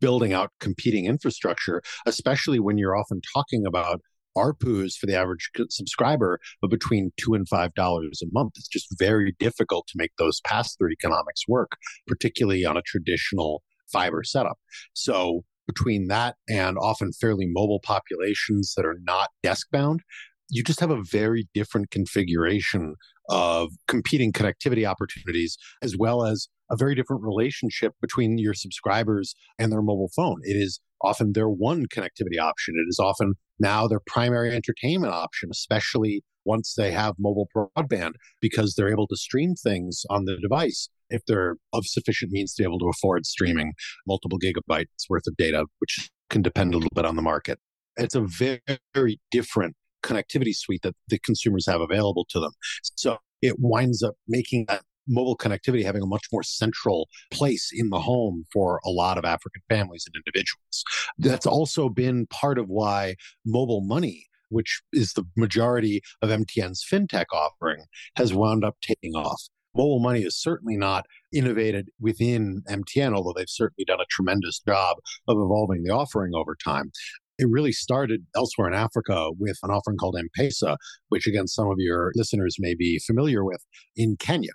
building 0.00 0.32
out 0.32 0.50
competing 0.60 1.06
infrastructure, 1.06 1.82
especially 2.06 2.58
when 2.58 2.78
you're 2.78 2.96
often 2.96 3.20
talking 3.34 3.66
about 3.66 4.00
ARPUs 4.36 4.96
for 4.96 5.06
the 5.06 5.16
average 5.16 5.50
subscriber 5.70 6.38
of 6.62 6.70
between 6.70 7.10
two 7.16 7.34
and 7.34 7.48
five 7.48 7.74
dollars 7.74 8.20
a 8.22 8.26
month. 8.32 8.52
It's 8.56 8.68
just 8.68 8.86
very 8.98 9.34
difficult 9.38 9.86
to 9.88 9.94
make 9.96 10.12
those 10.18 10.40
pass 10.42 10.76
through 10.76 10.92
economics 10.92 11.42
work, 11.48 11.72
particularly 12.06 12.64
on 12.64 12.76
a 12.76 12.82
traditional 12.82 13.62
fiber 13.90 14.22
setup. 14.24 14.58
So 14.92 15.44
between 15.66 16.08
that 16.08 16.36
and 16.48 16.76
often 16.78 17.12
fairly 17.12 17.46
mobile 17.46 17.80
populations 17.82 18.74
that 18.76 18.86
are 18.86 18.98
not 19.04 19.30
desk 19.42 19.66
bound, 19.72 20.00
you 20.48 20.62
just 20.62 20.80
have 20.80 20.90
a 20.90 21.02
very 21.10 21.48
different 21.54 21.90
configuration 21.90 22.94
of 23.28 23.70
competing 23.88 24.32
connectivity 24.32 24.88
opportunities, 24.88 25.56
as 25.82 25.96
well 25.98 26.24
as 26.24 26.48
a 26.70 26.76
very 26.76 26.94
different 26.94 27.22
relationship 27.22 27.92
between 28.00 28.38
your 28.38 28.54
subscribers 28.54 29.34
and 29.58 29.72
their 29.72 29.82
mobile 29.82 30.10
phone. 30.14 30.36
It 30.42 30.56
is 30.56 30.80
often 31.02 31.32
their 31.32 31.48
one 31.48 31.86
connectivity 31.86 32.40
option. 32.40 32.74
It 32.76 32.88
is 32.88 32.98
often 32.98 33.34
now 33.58 33.86
their 33.86 34.00
primary 34.06 34.54
entertainment 34.54 35.12
option, 35.12 35.48
especially 35.50 36.22
once 36.44 36.74
they 36.76 36.92
have 36.92 37.14
mobile 37.18 37.48
broadband, 37.54 38.12
because 38.40 38.74
they're 38.74 38.90
able 38.90 39.08
to 39.08 39.16
stream 39.16 39.54
things 39.54 40.04
on 40.10 40.24
the 40.24 40.36
device 40.40 40.88
if 41.10 41.22
they're 41.26 41.56
of 41.72 41.86
sufficient 41.86 42.32
means 42.32 42.54
to 42.54 42.62
be 42.62 42.66
able 42.66 42.78
to 42.78 42.88
afford 42.88 43.26
streaming 43.26 43.72
multiple 44.06 44.38
gigabytes 44.38 44.86
worth 45.08 45.26
of 45.26 45.36
data, 45.36 45.66
which 45.78 46.10
can 46.30 46.42
depend 46.42 46.74
a 46.74 46.76
little 46.76 46.90
bit 46.94 47.04
on 47.04 47.16
the 47.16 47.22
market. 47.22 47.58
It's 47.96 48.14
a 48.14 48.22
very, 48.22 48.60
very 48.94 49.20
different 49.30 49.76
connectivity 50.06 50.54
suite 50.54 50.82
that 50.82 50.94
the 51.08 51.18
consumers 51.18 51.66
have 51.66 51.80
available 51.80 52.26
to 52.30 52.40
them. 52.40 52.52
So 52.94 53.18
it 53.42 53.56
winds 53.58 54.02
up 54.02 54.14
making 54.28 54.66
that 54.68 54.82
mobile 55.08 55.36
connectivity 55.36 55.84
having 55.84 56.02
a 56.02 56.06
much 56.06 56.26
more 56.32 56.42
central 56.42 57.08
place 57.30 57.70
in 57.72 57.90
the 57.90 58.00
home 58.00 58.44
for 58.52 58.80
a 58.84 58.90
lot 58.90 59.18
of 59.18 59.24
African 59.24 59.62
families 59.68 60.04
and 60.06 60.16
individuals. 60.16 60.84
That's 61.18 61.46
also 61.46 61.88
been 61.88 62.26
part 62.26 62.58
of 62.58 62.68
why 62.68 63.14
mobile 63.44 63.82
money 63.82 64.26
which 64.48 64.82
is 64.92 65.12
the 65.12 65.24
majority 65.36 66.02
of 66.22 66.30
MTN's 66.30 66.84
fintech 66.90 67.26
offering, 67.32 67.84
has 68.16 68.34
wound 68.34 68.64
up 68.64 68.76
taking 68.80 69.14
off. 69.14 69.42
Mobile 69.74 70.00
money 70.00 70.22
is 70.22 70.40
certainly 70.40 70.76
not 70.76 71.04
innovated 71.34 71.90
within 72.00 72.62
MTN, 72.68 73.14
although 73.14 73.34
they've 73.36 73.46
certainly 73.48 73.84
done 73.84 74.00
a 74.00 74.06
tremendous 74.08 74.60
job 74.60 74.96
of 75.28 75.36
evolving 75.36 75.82
the 75.82 75.92
offering 75.92 76.32
over 76.34 76.56
time. 76.62 76.90
It 77.38 77.48
really 77.50 77.72
started 77.72 78.24
elsewhere 78.34 78.68
in 78.68 78.74
Africa 78.74 79.30
with 79.38 79.58
an 79.62 79.70
offering 79.70 79.98
called 79.98 80.16
M 80.18 80.28
Pesa, 80.38 80.76
which 81.10 81.26
again, 81.26 81.46
some 81.46 81.68
of 81.68 81.76
your 81.78 82.12
listeners 82.14 82.56
may 82.58 82.74
be 82.74 82.98
familiar 83.06 83.44
with 83.44 83.62
in 83.94 84.16
Kenya. 84.16 84.52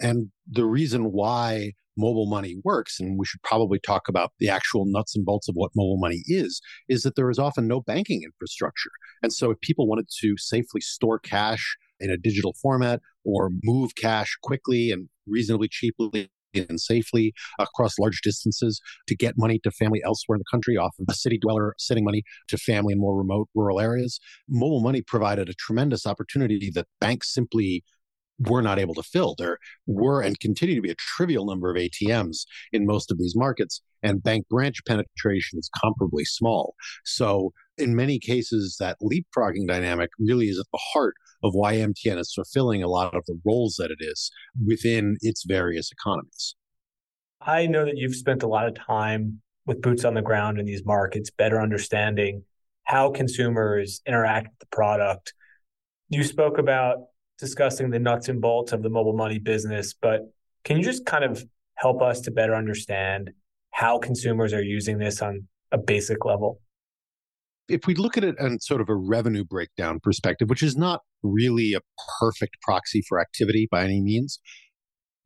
And 0.00 0.30
the 0.46 0.64
reason 0.64 1.12
why 1.12 1.72
mobile 1.96 2.26
money 2.26 2.56
works, 2.64 3.00
and 3.00 3.18
we 3.18 3.26
should 3.26 3.42
probably 3.42 3.80
talk 3.80 4.08
about 4.08 4.32
the 4.38 4.48
actual 4.48 4.84
nuts 4.86 5.16
and 5.16 5.26
bolts 5.26 5.48
of 5.48 5.54
what 5.56 5.72
mobile 5.74 5.98
money 5.98 6.22
is, 6.26 6.60
is 6.88 7.02
that 7.02 7.16
there 7.16 7.30
is 7.30 7.38
often 7.38 7.66
no 7.66 7.80
banking 7.80 8.22
infrastructure. 8.22 8.90
And 9.22 9.32
so 9.32 9.50
if 9.50 9.60
people 9.60 9.88
wanted 9.88 10.06
to 10.20 10.34
safely 10.36 10.80
store 10.80 11.18
cash 11.18 11.76
in 11.98 12.10
a 12.10 12.16
digital 12.16 12.54
format 12.62 13.00
or 13.24 13.50
move 13.64 13.96
cash 13.96 14.36
quickly 14.42 14.92
and 14.92 15.08
reasonably 15.26 15.68
cheaply 15.68 16.30
and 16.54 16.80
safely 16.80 17.32
across 17.58 17.98
large 17.98 18.20
distances 18.22 18.80
to 19.06 19.16
get 19.16 19.34
money 19.36 19.58
to 19.62 19.70
family 19.70 20.00
elsewhere 20.04 20.36
in 20.36 20.40
the 20.40 20.50
country, 20.50 20.76
often 20.76 21.06
a 21.08 21.14
city 21.14 21.38
dweller 21.38 21.74
sending 21.78 22.04
money 22.04 22.22
to 22.48 22.56
family 22.56 22.92
in 22.92 23.00
more 23.00 23.16
remote 23.16 23.48
rural 23.54 23.80
areas. 23.80 24.20
Mobile 24.48 24.80
money 24.80 25.02
provided 25.02 25.48
a 25.48 25.54
tremendous 25.54 26.06
opportunity 26.06 26.70
that 26.74 26.86
banks 27.00 27.32
simply 27.32 27.84
were 28.40 28.62
not 28.62 28.78
able 28.78 28.94
to 28.94 29.02
fill. 29.02 29.34
There 29.36 29.58
were 29.86 30.22
and 30.22 30.38
continue 30.38 30.76
to 30.76 30.80
be 30.80 30.90
a 30.90 30.96
trivial 30.96 31.44
number 31.44 31.70
of 31.70 31.76
ATMs 31.76 32.46
in 32.72 32.86
most 32.86 33.10
of 33.10 33.18
these 33.18 33.34
markets, 33.36 33.82
and 34.02 34.22
bank 34.22 34.46
branch 34.48 34.78
penetration 34.86 35.58
is 35.58 35.70
comparably 35.82 36.24
small. 36.24 36.74
So, 37.04 37.52
in 37.76 37.96
many 37.96 38.18
cases, 38.18 38.76
that 38.80 38.96
leapfrogging 39.02 39.66
dynamic 39.66 40.10
really 40.18 40.46
is 40.46 40.58
at 40.58 40.66
the 40.72 40.80
heart 40.92 41.14
of 41.42 41.54
why 41.54 41.76
MTN 41.76 42.18
is 42.18 42.32
fulfilling 42.34 42.82
a 42.82 42.88
lot 42.88 43.14
of 43.14 43.24
the 43.26 43.38
roles 43.44 43.76
that 43.76 43.90
it 43.90 43.98
is 44.00 44.30
within 44.66 45.16
its 45.20 45.44
various 45.44 45.90
economies. 45.92 46.54
I 47.40 47.66
know 47.66 47.84
that 47.84 47.96
you've 47.96 48.16
spent 48.16 48.42
a 48.42 48.48
lot 48.48 48.66
of 48.66 48.74
time 48.74 49.40
with 49.66 49.80
boots 49.82 50.04
on 50.04 50.14
the 50.14 50.22
ground 50.22 50.58
in 50.58 50.66
these 50.66 50.84
markets, 50.84 51.30
better 51.30 51.60
understanding 51.60 52.44
how 52.84 53.10
consumers 53.10 54.00
interact 54.06 54.48
with 54.48 54.58
the 54.60 54.66
product. 54.74 55.34
You 56.08 56.24
spoke 56.24 56.58
about 56.58 56.98
discussing 57.38 57.90
the 57.90 57.98
nuts 57.98 58.28
and 58.28 58.40
bolts 58.40 58.72
of 58.72 58.82
the 58.82 58.88
mobile 58.88 59.12
money 59.12 59.38
business, 59.38 59.94
but 59.94 60.22
can 60.64 60.78
you 60.78 60.82
just 60.82 61.06
kind 61.06 61.22
of 61.22 61.44
help 61.74 62.02
us 62.02 62.22
to 62.22 62.30
better 62.30 62.54
understand 62.54 63.30
how 63.70 63.98
consumers 63.98 64.52
are 64.52 64.62
using 64.62 64.98
this 64.98 65.22
on 65.22 65.46
a 65.70 65.78
basic 65.78 66.24
level? 66.24 66.60
If 67.68 67.86
we 67.86 67.94
look 67.94 68.16
at 68.16 68.24
it 68.24 68.40
on 68.40 68.58
sort 68.60 68.80
of 68.80 68.88
a 68.88 68.96
revenue 68.96 69.44
breakdown 69.44 70.00
perspective, 70.00 70.48
which 70.48 70.62
is 70.62 70.76
not 70.76 71.02
really 71.22 71.74
a 71.74 71.80
perfect 72.20 72.56
proxy 72.62 73.02
for 73.08 73.20
activity 73.20 73.68
by 73.70 73.84
any 73.84 74.00
means, 74.00 74.40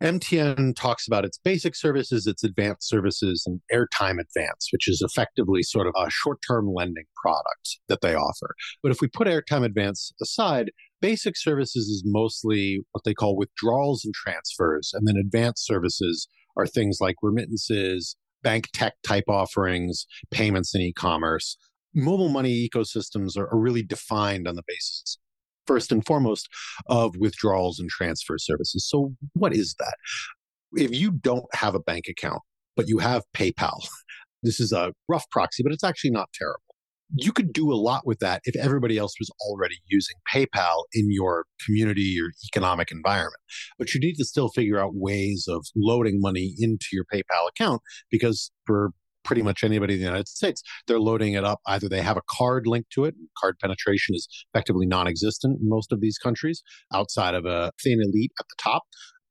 MTN 0.02 0.74
talks 0.74 1.06
about 1.06 1.24
its 1.24 1.38
basic 1.38 1.76
services, 1.76 2.26
its 2.26 2.42
advanced 2.42 2.88
services, 2.88 3.44
and 3.46 3.60
airtime 3.72 4.18
advance, 4.18 4.66
which 4.72 4.88
is 4.88 5.00
effectively 5.00 5.62
sort 5.62 5.86
of 5.86 5.94
a 5.96 6.10
short 6.10 6.38
term 6.46 6.72
lending 6.74 7.04
product 7.22 7.78
that 7.88 8.00
they 8.00 8.14
offer. 8.14 8.56
But 8.82 8.90
if 8.90 9.00
we 9.00 9.06
put 9.06 9.28
airtime 9.28 9.64
advance 9.64 10.12
aside, 10.20 10.72
basic 11.00 11.36
services 11.36 11.86
is 11.86 12.02
mostly 12.04 12.80
what 12.90 13.04
they 13.04 13.14
call 13.14 13.36
withdrawals 13.36 14.04
and 14.04 14.12
transfers. 14.12 14.90
And 14.92 15.06
then 15.06 15.16
advanced 15.16 15.64
services 15.64 16.26
are 16.56 16.66
things 16.66 16.98
like 17.00 17.16
remittances, 17.22 18.16
bank 18.42 18.70
tech 18.72 18.94
type 19.06 19.24
offerings, 19.28 20.06
payments 20.32 20.74
and 20.74 20.82
e 20.82 20.92
commerce. 20.92 21.56
Mobile 21.94 22.28
money 22.28 22.68
ecosystems 22.68 23.36
are, 23.36 23.46
are 23.46 23.58
really 23.58 23.84
defined 23.84 24.48
on 24.48 24.56
the 24.56 24.64
basis 24.66 25.18
first 25.66 25.92
and 25.92 26.04
foremost 26.04 26.48
of 26.86 27.16
withdrawals 27.16 27.78
and 27.78 27.88
transfer 27.88 28.38
services. 28.38 28.88
So, 28.88 29.14
what 29.34 29.54
is 29.54 29.74
that? 29.78 29.94
If 30.74 30.94
you 30.94 31.10
don't 31.10 31.46
have 31.54 31.74
a 31.74 31.80
bank 31.80 32.06
account, 32.08 32.40
but 32.76 32.88
you 32.88 32.98
have 32.98 33.22
PayPal, 33.34 33.86
this 34.42 34.60
is 34.60 34.72
a 34.72 34.92
rough 35.08 35.28
proxy, 35.30 35.62
but 35.62 35.72
it's 35.72 35.84
actually 35.84 36.10
not 36.10 36.28
terrible. 36.34 36.60
You 37.14 37.30
could 37.30 37.52
do 37.52 37.70
a 37.70 37.76
lot 37.76 38.06
with 38.06 38.20
that 38.20 38.40
if 38.44 38.56
everybody 38.56 38.96
else 38.96 39.12
was 39.20 39.30
already 39.42 39.76
using 39.86 40.16
PayPal 40.32 40.84
in 40.94 41.10
your 41.10 41.44
community 41.62 42.16
or 42.18 42.32
economic 42.46 42.90
environment. 42.90 43.36
But 43.78 43.92
you 43.92 44.00
need 44.00 44.14
to 44.14 44.24
still 44.24 44.48
figure 44.48 44.78
out 44.78 44.94
ways 44.94 45.44
of 45.46 45.66
loading 45.76 46.22
money 46.22 46.54
into 46.58 46.86
your 46.92 47.04
PayPal 47.12 47.48
account 47.50 47.82
because 48.10 48.50
for 48.64 48.92
pretty 49.24 49.42
much 49.42 49.64
anybody 49.64 49.94
in 49.94 50.00
the 50.00 50.06
United 50.06 50.28
States. 50.28 50.62
They're 50.86 51.00
loading 51.00 51.34
it 51.34 51.44
up. 51.44 51.60
Either 51.66 51.88
they 51.88 52.02
have 52.02 52.16
a 52.16 52.22
card 52.28 52.66
linked 52.66 52.90
to 52.92 53.04
it. 53.04 53.14
Card 53.38 53.58
penetration 53.60 54.14
is 54.14 54.28
effectively 54.52 54.86
non 54.86 55.06
existent 55.06 55.60
in 55.60 55.68
most 55.68 55.92
of 55.92 56.00
these 56.00 56.18
countries 56.18 56.62
outside 56.92 57.34
of 57.34 57.44
a 57.44 57.72
thin 57.82 58.00
elite 58.02 58.32
at 58.38 58.46
the 58.48 58.56
top 58.62 58.82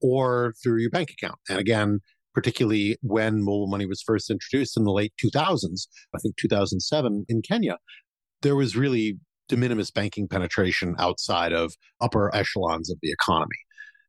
or 0.01 0.54
through 0.63 0.80
your 0.80 0.89
bank 0.89 1.12
account. 1.12 1.39
And 1.49 1.60
again, 1.60 1.99
particularly 2.34 2.97
when 3.01 3.43
mobile 3.43 3.67
money 3.67 3.86
was 3.86 4.01
first 4.01 4.30
introduced 4.30 4.77
in 4.77 4.84
the 4.84 4.91
late 4.91 5.13
2000s, 5.23 5.88
I 6.15 6.19
think 6.19 6.38
2007 6.38 7.25
in 7.27 7.41
Kenya, 7.41 7.77
there 8.41 8.56
was 8.56 8.75
really 8.75 9.17
de 9.49 9.58
minimis 9.58 9.91
banking 9.91 10.27
penetration 10.27 10.95
outside 10.97 11.51
of 11.51 11.73
upper 11.99 12.34
echelons 12.34 12.89
of 12.89 12.97
the 13.01 13.12
economy. 13.12 13.58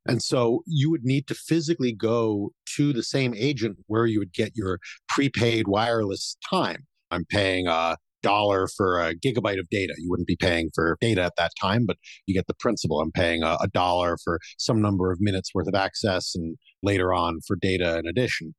And 0.07 0.23
so 0.23 0.62
you 0.67 0.91
would 0.91 1.05
need 1.05 1.27
to 1.29 1.35
physically 1.35 1.93
go 1.93 2.51
to 2.77 2.93
the 2.93 3.03
same 3.03 3.35
agent 3.37 3.79
where 3.87 4.07
you 4.07 4.19
would 4.19 4.33
get 4.33 4.57
your 4.57 4.79
prepaid 5.09 5.69
wireless 5.69 6.37
time. 6.49 6.87
I'm 7.11 7.25
paying 7.25 7.67
a 7.69 7.97
dollar 8.23 8.69
for 8.69 9.01
a 9.01 9.15
gigabyte 9.15 9.59
of 9.59 9.69
data. 9.69 9.95
You 9.99 10.09
wouldn't 10.09 10.29
be 10.29 10.37
paying 10.37 10.71
for 10.75 10.97
data 11.01 11.23
at 11.23 11.35
that 11.38 11.53
time, 11.61 11.85
but 11.87 11.97
you 12.27 12.35
get 12.35 12.47
the 12.47 12.55
principle. 12.55 13.01
I'm 13.01 13.12
paying 13.12 13.43
a, 13.43 13.57
a 13.61 13.69
dollar 13.73 14.17
for 14.25 14.38
some 14.59 14.81
number 14.81 15.12
of 15.12 15.21
minutes 15.21 15.51
worth 15.55 15.69
of 15.69 15.75
access 15.75 16.35
and 16.35 16.57
later 16.83 17.12
on 17.12 17.41
for 17.47 17.57
data 17.57 17.99
in 17.99 18.07
addition. 18.07 18.55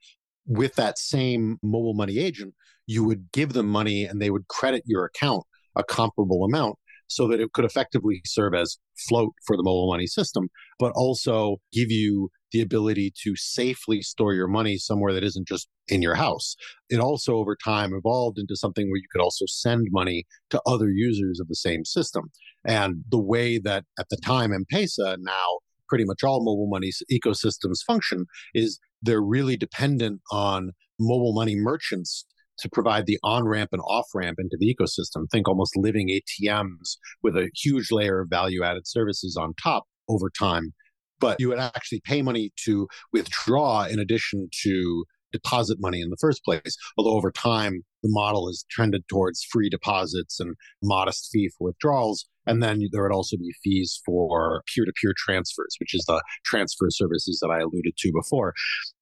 With 0.45 0.75
that 0.75 0.97
same 0.97 1.57
mobile 1.63 1.93
money 1.93 2.19
agent, 2.19 2.53
you 2.85 3.03
would 3.05 3.31
give 3.31 3.53
them 3.53 3.67
money 3.67 4.03
and 4.05 4.21
they 4.21 4.29
would 4.29 4.47
credit 4.49 4.83
your 4.85 5.05
account 5.05 5.43
a 5.75 5.83
comparable 5.83 6.43
amount 6.43 6.75
so 7.07 7.27
that 7.27 7.39
it 7.39 7.53
could 7.53 7.65
effectively 7.65 8.21
serve 8.25 8.53
as 8.53 8.77
float 9.07 9.33
for 9.45 9.55
the 9.55 9.63
mobile 9.63 9.89
money 9.89 10.07
system, 10.07 10.49
but 10.79 10.91
also 10.95 11.57
give 11.71 11.89
you 11.89 12.29
the 12.51 12.61
ability 12.61 13.11
to 13.23 13.35
safely 13.35 14.01
store 14.01 14.33
your 14.33 14.47
money 14.47 14.77
somewhere 14.77 15.11
that 15.13 15.23
isn't 15.23 15.47
just 15.47 15.67
in 15.87 16.01
your 16.01 16.15
house. 16.15 16.55
It 16.89 16.99
also 16.99 17.35
over 17.35 17.57
time 17.61 17.93
evolved 17.93 18.37
into 18.37 18.55
something 18.55 18.85
where 18.89 18.97
you 18.97 19.07
could 19.11 19.23
also 19.23 19.45
send 19.47 19.87
money 19.91 20.25
to 20.51 20.61
other 20.65 20.89
users 20.89 21.39
of 21.39 21.47
the 21.47 21.55
same 21.55 21.83
system. 21.83 22.29
And 22.65 23.03
the 23.09 23.19
way 23.19 23.57
that 23.59 23.85
at 23.99 24.07
the 24.09 24.17
time 24.17 24.53
M-Pesa 24.53 25.17
now 25.19 25.59
pretty 25.89 26.05
much 26.05 26.23
all 26.23 26.43
mobile 26.43 26.69
money 26.69 26.91
ecosystems 27.11 27.83
function 27.85 28.25
is 28.53 28.79
they're 29.01 29.21
really 29.21 29.57
dependent 29.57 30.21
on 30.31 30.71
mobile 30.99 31.33
money 31.33 31.55
merchants 31.55 32.25
to 32.59 32.69
provide 32.69 33.05
the 33.05 33.17
on 33.23 33.45
ramp 33.45 33.69
and 33.71 33.81
off 33.81 34.05
ramp 34.13 34.37
into 34.39 34.57
the 34.59 34.73
ecosystem. 34.73 35.29
Think 35.31 35.47
almost 35.47 35.75
living 35.75 36.09
ATMs 36.09 36.97
with 37.21 37.35
a 37.35 37.49
huge 37.55 37.91
layer 37.91 38.21
of 38.21 38.29
value 38.29 38.63
added 38.63 38.87
services 38.87 39.35
on 39.39 39.53
top 39.61 39.85
over 40.09 40.29
time. 40.29 40.73
But 41.19 41.39
you 41.39 41.49
would 41.49 41.59
actually 41.59 42.01
pay 42.03 42.21
money 42.21 42.51
to 42.65 42.87
withdraw 43.13 43.85
in 43.85 43.99
addition 43.99 44.49
to 44.63 45.05
deposit 45.31 45.77
money 45.81 46.01
in 46.01 46.09
the 46.09 46.17
first 46.19 46.43
place. 46.45 46.77
Although 46.97 47.15
over 47.15 47.31
time, 47.31 47.83
the 48.03 48.09
model 48.11 48.47
has 48.47 48.65
trended 48.69 49.03
towards 49.09 49.45
free 49.51 49.69
deposits 49.69 50.39
and 50.39 50.55
modest 50.81 51.29
fee 51.31 51.49
for 51.57 51.65
withdrawals. 51.65 52.25
And 52.45 52.61
then 52.61 52.81
there 52.91 53.03
would 53.03 53.15
also 53.15 53.37
be 53.37 53.53
fees 53.63 54.01
for 54.05 54.63
peer 54.73 54.85
to 54.85 54.93
peer 55.01 55.13
transfers, 55.17 55.75
which 55.79 55.93
is 55.93 56.03
the 56.05 56.21
transfer 56.45 56.87
services 56.89 57.39
that 57.41 57.49
I 57.49 57.59
alluded 57.59 57.95
to 57.97 58.11
before. 58.13 58.53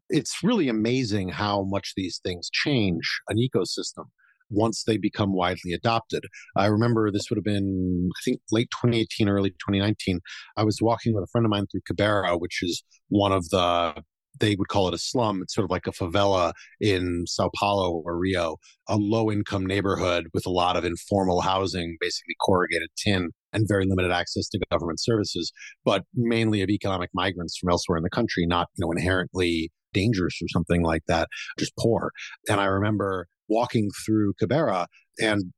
It's 0.09 0.43
really 0.43 0.69
amazing 0.69 1.29
how 1.29 1.63
much 1.63 1.93
these 1.95 2.19
things 2.23 2.49
change 2.51 3.21
an 3.29 3.37
ecosystem 3.37 4.05
once 4.51 4.83
they 4.83 4.97
become 4.97 5.33
widely 5.33 5.73
adopted. 5.73 6.25
I 6.55 6.67
remember 6.67 7.11
this 7.11 7.29
would 7.29 7.37
have 7.37 7.43
been, 7.43 8.09
I 8.15 8.19
think, 8.23 8.41
late 8.51 8.69
2018, 8.71 9.29
early 9.29 9.51
2019. 9.51 10.19
I 10.57 10.63
was 10.63 10.79
walking 10.81 11.13
with 11.13 11.23
a 11.23 11.27
friend 11.31 11.45
of 11.45 11.49
mine 11.49 11.65
through 11.71 11.81
Kibera, 11.89 12.39
which 12.39 12.59
is 12.61 12.83
one 13.09 13.31
of 13.31 13.49
the 13.49 14.03
they 14.39 14.55
would 14.55 14.69
call 14.69 14.87
it 14.87 14.93
a 14.93 14.97
slum. 14.97 15.41
It's 15.41 15.53
sort 15.53 15.65
of 15.65 15.71
like 15.71 15.87
a 15.87 15.91
favela 15.91 16.53
in 16.79 17.25
Sao 17.27 17.49
Paulo 17.57 18.01
or 18.03 18.17
Rio, 18.17 18.57
a 18.89 18.97
low 18.97 19.31
income 19.31 19.65
neighborhood 19.65 20.27
with 20.33 20.45
a 20.45 20.49
lot 20.49 20.75
of 20.75 20.83
informal 20.83 21.41
housing, 21.41 21.97
basically 21.99 22.35
corrugated 22.45 22.89
tin 22.97 23.29
and 23.53 23.67
very 23.67 23.85
limited 23.85 24.11
access 24.11 24.47
to 24.49 24.59
government 24.71 24.99
services, 25.01 25.51
but 25.85 26.03
mainly 26.15 26.61
of 26.61 26.69
economic 26.69 27.09
migrants 27.13 27.57
from 27.57 27.69
elsewhere 27.69 27.97
in 27.97 28.03
the 28.03 28.09
country, 28.09 28.45
not, 28.45 28.69
you 28.75 28.85
know, 28.85 28.91
inherently 28.91 29.71
dangerous 29.93 30.39
or 30.41 30.47
something 30.49 30.83
like 30.83 31.03
that, 31.07 31.27
just 31.57 31.73
poor. 31.77 32.11
And 32.49 32.59
I 32.59 32.65
remember 32.65 33.27
walking 33.47 33.89
through 34.05 34.33
Kibera 34.41 34.87
and 35.21 35.51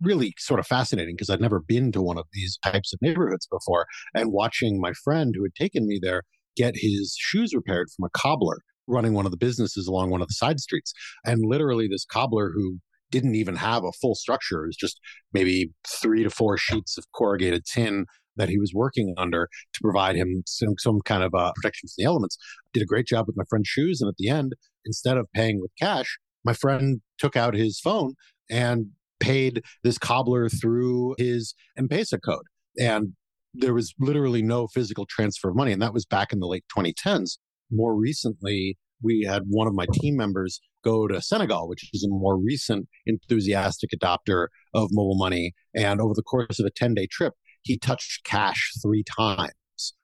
really 0.00 0.34
sort 0.38 0.60
of 0.60 0.66
fascinating 0.66 1.14
because 1.14 1.30
I'd 1.30 1.40
never 1.40 1.60
been 1.60 1.92
to 1.92 2.02
one 2.02 2.18
of 2.18 2.26
these 2.32 2.58
types 2.64 2.92
of 2.92 3.00
neighborhoods 3.00 3.46
before 3.46 3.86
and 4.14 4.32
watching 4.32 4.80
my 4.80 4.92
friend 5.04 5.34
who 5.36 5.44
had 5.44 5.54
taken 5.54 5.86
me 5.86 5.98
there 6.02 6.22
get 6.56 6.74
his 6.76 7.16
shoes 7.18 7.52
repaired 7.54 7.88
from 7.94 8.06
a 8.06 8.18
cobbler 8.18 8.58
running 8.86 9.14
one 9.14 9.24
of 9.24 9.30
the 9.30 9.38
businesses 9.38 9.86
along 9.86 10.10
one 10.10 10.20
of 10.22 10.28
the 10.28 10.34
side 10.34 10.60
streets. 10.60 10.92
And 11.24 11.44
literally 11.46 11.88
this 11.88 12.04
cobbler 12.04 12.50
who 12.54 12.78
didn't 13.10 13.34
even 13.34 13.56
have 13.56 13.84
a 13.84 13.92
full 13.92 14.14
structure, 14.14 14.64
it 14.64 14.68
was 14.68 14.76
just 14.76 15.00
maybe 15.32 15.70
three 15.86 16.22
to 16.22 16.30
four 16.30 16.58
sheets 16.58 16.98
of 16.98 17.04
corrugated 17.14 17.64
tin 17.64 18.06
that 18.36 18.48
he 18.48 18.58
was 18.58 18.72
working 18.74 19.14
under 19.16 19.48
to 19.72 19.80
provide 19.82 20.16
him 20.16 20.42
some, 20.46 20.74
some 20.78 21.00
kind 21.04 21.22
of 21.22 21.34
uh, 21.34 21.52
protection 21.54 21.88
from 21.88 22.02
the 22.02 22.04
elements. 22.04 22.36
Did 22.72 22.82
a 22.82 22.86
great 22.86 23.06
job 23.06 23.26
with 23.26 23.36
my 23.36 23.44
friend's 23.48 23.68
shoes. 23.68 24.00
And 24.00 24.08
at 24.08 24.16
the 24.16 24.28
end, 24.28 24.54
instead 24.84 25.16
of 25.16 25.28
paying 25.34 25.60
with 25.60 25.70
cash, 25.80 26.18
my 26.44 26.52
friend 26.52 27.00
took 27.18 27.36
out 27.36 27.54
his 27.54 27.80
phone 27.80 28.14
and 28.50 28.86
paid 29.20 29.62
this 29.82 29.98
cobbler 29.98 30.48
through 30.48 31.14
his 31.18 31.54
M-Pesa 31.78 32.18
code. 32.22 32.44
And 32.78 33.14
there 33.54 33.74
was 33.74 33.94
literally 33.98 34.42
no 34.42 34.66
physical 34.66 35.06
transfer 35.06 35.48
of 35.48 35.56
money. 35.56 35.72
And 35.72 35.80
that 35.80 35.94
was 35.94 36.04
back 36.04 36.32
in 36.32 36.40
the 36.40 36.46
late 36.46 36.64
2010s. 36.76 37.38
More 37.70 37.94
recently, 37.94 38.76
we 39.02 39.24
had 39.28 39.42
one 39.46 39.66
of 39.66 39.74
my 39.74 39.86
team 39.92 40.16
members 40.16 40.60
go 40.84 41.06
to 41.06 41.22
Senegal, 41.22 41.68
which 41.68 41.88
is 41.92 42.04
a 42.04 42.08
more 42.08 42.38
recent 42.38 42.88
enthusiastic 43.06 43.90
adopter 43.90 44.48
of 44.74 44.88
mobile 44.92 45.16
money. 45.16 45.52
And 45.74 46.00
over 46.00 46.14
the 46.14 46.22
course 46.22 46.58
of 46.58 46.66
a 46.66 46.70
10 46.70 46.94
day 46.94 47.06
trip, 47.10 47.34
he 47.64 47.78
touched 47.78 48.24
cash 48.24 48.70
three 48.82 49.04
times. 49.04 49.52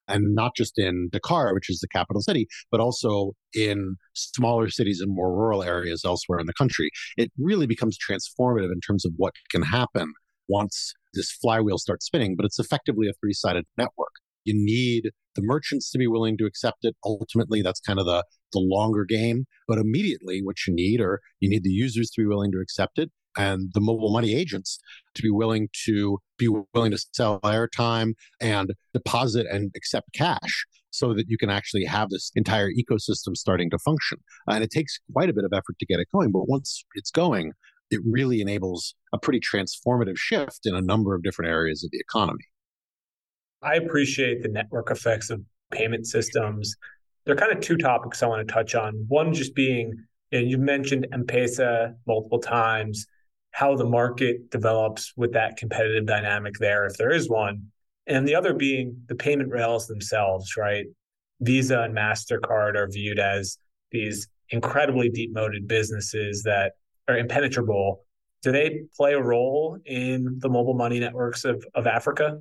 And 0.09 0.35
not 0.35 0.57
just 0.57 0.77
in 0.77 1.09
Dakar, 1.13 1.55
which 1.55 1.71
is 1.71 1.79
the 1.79 1.87
capital 1.87 2.21
city, 2.21 2.49
but 2.73 2.81
also 2.81 3.35
in 3.55 3.95
smaller 4.15 4.69
cities 4.69 5.01
and 5.01 5.15
more 5.15 5.33
rural 5.33 5.63
areas 5.63 6.03
elsewhere 6.05 6.41
in 6.41 6.47
the 6.47 6.53
country. 6.53 6.91
It 7.17 7.31
really 7.39 7.67
becomes 7.67 7.97
transformative 7.97 8.73
in 8.73 8.81
terms 8.81 9.05
of 9.05 9.13
what 9.17 9.35
can 9.53 9.63
happen 9.63 10.13
once 10.49 10.93
this 11.15 11.31
flywheel 11.31 11.79
starts 11.79 12.07
spinning, 12.07 12.35
but 12.37 12.45
it's 12.45 12.59
effectively 12.59 13.09
a 13.09 13.13
three 13.21 13.33
sided 13.33 13.67
network. 13.79 14.11
You 14.45 14.55
need 14.57 15.11
the 15.37 15.43
merchants 15.43 15.91
to 15.93 15.99
be 15.99 16.09
willing 16.09 16.37
to 16.39 16.47
accept 16.47 16.79
it. 16.85 16.97
Ultimately, 17.05 17.63
that's 17.63 17.81
kind 17.81 18.01
of 18.01 18.07
the, 18.07 18.25
the 18.53 18.59
longer 18.59 19.05
game. 19.05 19.45
But 19.69 19.79
immediately, 19.79 20.41
what 20.43 20.57
you 20.67 20.75
need 20.75 21.01
are 21.01 21.21
you 21.39 21.49
need 21.49 21.63
the 21.63 21.71
users 21.71 22.11
to 22.11 22.23
be 22.23 22.27
willing 22.27 22.51
to 22.53 22.59
accept 22.59 22.99
it 22.99 23.11
and 23.37 23.71
the 23.75 23.81
mobile 23.81 24.13
money 24.13 24.35
agents 24.35 24.79
to 25.15 25.23
be 25.23 25.31
willing 25.31 25.69
to 25.85 26.19
be 26.41 26.49
willing 26.75 26.91
to 26.91 27.07
sell 27.13 27.41
airtime 27.41 28.15
and 28.41 28.73
deposit 28.93 29.47
and 29.51 29.71
accept 29.77 30.13
cash 30.13 30.67
so 30.91 31.15
that 31.15 31.27
you 31.29 31.39
can 31.39 31.51
actually 31.51 31.85
have 31.85 32.11
this 32.11 32.33
entire 32.35 32.69
ecosystem 32.71 33.37
starting 33.37 33.71
to 33.71 33.79
function. 33.79 34.19
Uh, 34.49 34.55
and 34.55 34.65
it 34.65 34.71
takes 34.71 34.99
quite 35.13 35.31
a 35.31 35.33
bit 35.33 35.45
of 35.45 35.53
effort 35.53 35.79
to 35.79 35.87
get 35.87 36.01
it 36.01 36.09
going. 36.13 36.33
But 36.33 36.49
once 36.49 36.85
it's 36.95 37.13
going, 37.13 37.53
it 37.91 38.01
really 38.05 38.41
enables 38.41 38.95
a 39.13 39.19
pretty 39.19 39.41
transformative 39.41 40.17
shift 40.17 40.61
in 40.65 40.75
a 40.75 40.81
number 40.81 41.15
of 41.15 41.23
different 41.23 41.51
areas 41.51 41.85
of 41.85 41.91
the 41.93 42.01
economy. 42.01 42.45
I 43.63 43.75
appreciate 43.75 44.43
the 44.43 44.49
network 44.49 44.91
effects 44.91 45.31
of 45.31 45.43
payment 45.71 46.07
systems. 46.07 46.77
There 47.25 47.35
are 47.35 47.39
kind 47.39 47.53
of 47.53 47.61
two 47.61 47.77
topics 47.77 48.23
I 48.23 48.27
want 48.27 48.47
to 48.47 48.53
touch 48.53 48.75
on. 48.75 49.05
One 49.09 49.35
just 49.35 49.55
being, 49.55 49.93
you 50.31 50.41
know, 50.41 50.47
you've 50.47 50.61
mentioned 50.61 51.07
M-Pesa 51.13 51.95
multiple 52.07 52.41
times, 52.41 53.07
how 53.53 53.77
the 53.77 53.85
market 53.85 54.51
develops 54.51 55.13
with 55.17 55.33
that 55.33 55.57
competitive 55.57 56.07
dynamic 56.07 56.55
there, 56.59 56.87
if 56.87 56.97
there 56.97 57.11
is 57.11 57.29
one. 57.29 57.63
And 58.07 58.27
the 58.27 58.35
other 58.35 58.55
being 58.55 58.97
the 59.09 59.15
payment 59.15 59.51
rails 59.51 59.87
themselves, 59.87 60.57
right? 60.57 60.87
Visa 61.41 61.83
and 61.83 61.97
MasterCard 61.97 62.77
are 62.77 62.89
viewed 62.91 63.19
as 63.19 63.59
these 63.91 64.29
incredibly 64.51 65.09
deep 65.09 65.33
moated 65.33 65.67
businesses 65.67 66.43
that 66.43 66.73
are 67.09 67.19
impenetrable, 67.19 68.05
do 68.43 68.53
they 68.53 68.83
play 68.97 69.15
a 69.15 69.23
role 69.23 69.79
in 69.85 70.39
the 70.39 70.49
mobile 70.49 70.75
money 70.75 70.99
networks 70.99 71.45
of, 71.45 71.65
of 71.75 71.87
Africa? 71.87 72.39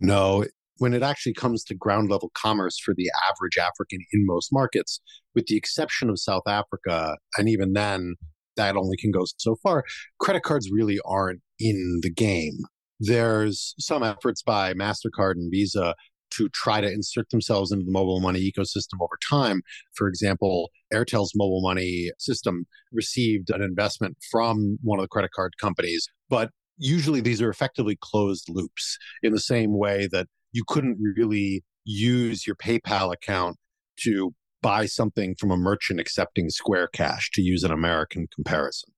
No. 0.00 0.44
When 0.78 0.94
it 0.94 1.02
actually 1.02 1.34
comes 1.34 1.62
to 1.64 1.74
ground 1.74 2.10
level 2.10 2.32
commerce 2.34 2.78
for 2.78 2.92
the 2.94 3.08
average 3.30 3.56
African 3.58 4.00
in 4.12 4.26
most 4.26 4.52
markets, 4.52 5.00
with 5.34 5.46
the 5.46 5.56
exception 5.56 6.10
of 6.10 6.18
South 6.18 6.42
Africa, 6.46 7.16
and 7.38 7.48
even 7.48 7.72
then, 7.72 8.16
that 8.56 8.76
only 8.76 8.96
can 8.96 9.10
go 9.10 9.24
so 9.38 9.56
far, 9.62 9.84
credit 10.20 10.42
cards 10.42 10.70
really 10.72 10.98
aren't 11.04 11.40
in 11.58 12.00
the 12.02 12.10
game. 12.10 12.58
There's 13.00 13.74
some 13.78 14.02
efforts 14.02 14.42
by 14.42 14.74
MasterCard 14.74 15.32
and 15.32 15.50
Visa 15.50 15.94
to 16.36 16.48
try 16.50 16.80
to 16.80 16.90
insert 16.90 17.28
themselves 17.30 17.72
into 17.72 17.84
the 17.84 17.90
mobile 17.90 18.20
money 18.20 18.40
ecosystem 18.40 19.00
over 19.00 19.18
time. 19.28 19.60
For 19.94 20.08
example, 20.08 20.70
Airtel's 20.92 21.32
mobile 21.34 21.60
money 21.62 22.10
system 22.18 22.64
received 22.90 23.50
an 23.50 23.62
investment 23.62 24.16
from 24.30 24.78
one 24.82 24.98
of 24.98 25.04
the 25.04 25.08
credit 25.08 25.30
card 25.34 25.52
companies, 25.60 26.06
but 26.30 26.50
usually 26.78 27.20
these 27.20 27.42
are 27.42 27.50
effectively 27.50 27.98
closed 28.00 28.46
loops 28.48 28.98
in 29.22 29.32
the 29.32 29.40
same 29.40 29.76
way 29.76 30.08
that 30.10 30.26
you 30.52 30.64
couldn't 30.66 30.98
really 31.16 31.62
use 31.84 32.46
your 32.46 32.56
PayPal 32.56 33.12
account 33.12 33.56
to 34.00 34.32
buy 34.62 34.86
something 34.86 35.34
from 35.34 35.50
a 35.50 35.56
merchant 35.56 36.00
accepting 36.00 36.48
Square 36.48 36.88
Cash 36.88 37.30
to 37.32 37.42
use 37.42 37.64
an 37.64 37.72
American 37.72 38.28
comparison 38.34 38.92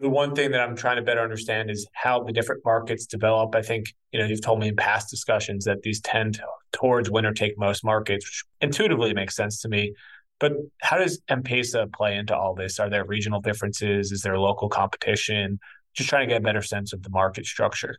the 0.00 0.08
one 0.08 0.34
thing 0.34 0.52
that 0.52 0.60
I'm 0.60 0.76
trying 0.76 0.96
to 0.96 1.02
better 1.02 1.20
understand 1.20 1.70
is 1.70 1.86
how 1.92 2.22
the 2.22 2.32
different 2.32 2.64
markets 2.64 3.06
develop. 3.06 3.54
I 3.54 3.62
think, 3.62 3.94
you 4.12 4.20
know, 4.20 4.26
you've 4.26 4.42
told 4.42 4.60
me 4.60 4.68
in 4.68 4.76
past 4.76 5.10
discussions 5.10 5.64
that 5.64 5.82
these 5.82 6.00
tend 6.00 6.40
towards 6.72 7.10
winner 7.10 7.32
take 7.32 7.58
most 7.58 7.84
markets, 7.84 8.24
which 8.24 8.44
intuitively 8.60 9.12
makes 9.12 9.34
sense 9.34 9.60
to 9.62 9.68
me. 9.68 9.94
But 10.38 10.52
how 10.82 10.98
does 10.98 11.20
M-Pesa 11.28 11.92
play 11.92 12.16
into 12.16 12.36
all 12.36 12.54
this? 12.54 12.78
Are 12.78 12.88
there 12.88 13.04
regional 13.04 13.40
differences? 13.40 14.12
Is 14.12 14.20
there 14.20 14.38
local 14.38 14.68
competition? 14.68 15.58
Just 15.94 16.08
trying 16.08 16.28
to 16.28 16.32
get 16.32 16.42
a 16.42 16.44
better 16.44 16.62
sense 16.62 16.92
of 16.92 17.02
the 17.02 17.10
market 17.10 17.44
structure. 17.44 17.96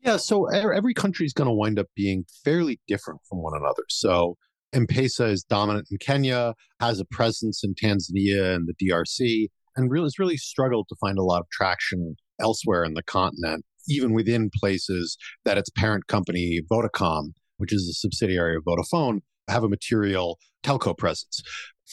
Yeah, 0.00 0.16
so 0.16 0.46
every 0.46 0.94
country 0.94 1.24
is 1.24 1.32
going 1.32 1.46
to 1.46 1.52
wind 1.52 1.78
up 1.78 1.86
being 1.94 2.24
fairly 2.44 2.80
different 2.88 3.20
from 3.28 3.42
one 3.42 3.52
another. 3.54 3.84
So 3.88 4.38
M-Pesa 4.72 5.30
is 5.30 5.42
dominant 5.42 5.88
in 5.90 5.98
Kenya, 5.98 6.54
has 6.80 7.00
a 7.00 7.04
presence 7.04 7.62
in 7.64 7.74
Tanzania 7.74 8.54
and 8.54 8.68
the 8.68 8.86
DRC 8.86 9.48
and 9.76 9.90
really 9.90 10.06
has 10.06 10.18
really 10.18 10.36
struggled 10.36 10.86
to 10.88 10.96
find 11.00 11.18
a 11.18 11.22
lot 11.24 11.40
of 11.40 11.48
traction 11.50 12.16
elsewhere 12.40 12.84
in 12.84 12.94
the 12.94 13.02
continent, 13.02 13.64
even 13.88 14.12
within 14.12 14.50
places 14.54 15.16
that 15.44 15.58
its 15.58 15.70
parent 15.70 16.06
company, 16.06 16.60
Vodacom, 16.70 17.32
which 17.58 17.72
is 17.72 17.88
a 17.88 17.94
subsidiary 17.94 18.56
of 18.56 18.64
Vodafone, 18.64 19.20
have 19.48 19.64
a 19.64 19.68
material 19.68 20.38
telco 20.64 20.96
presence. 20.96 21.42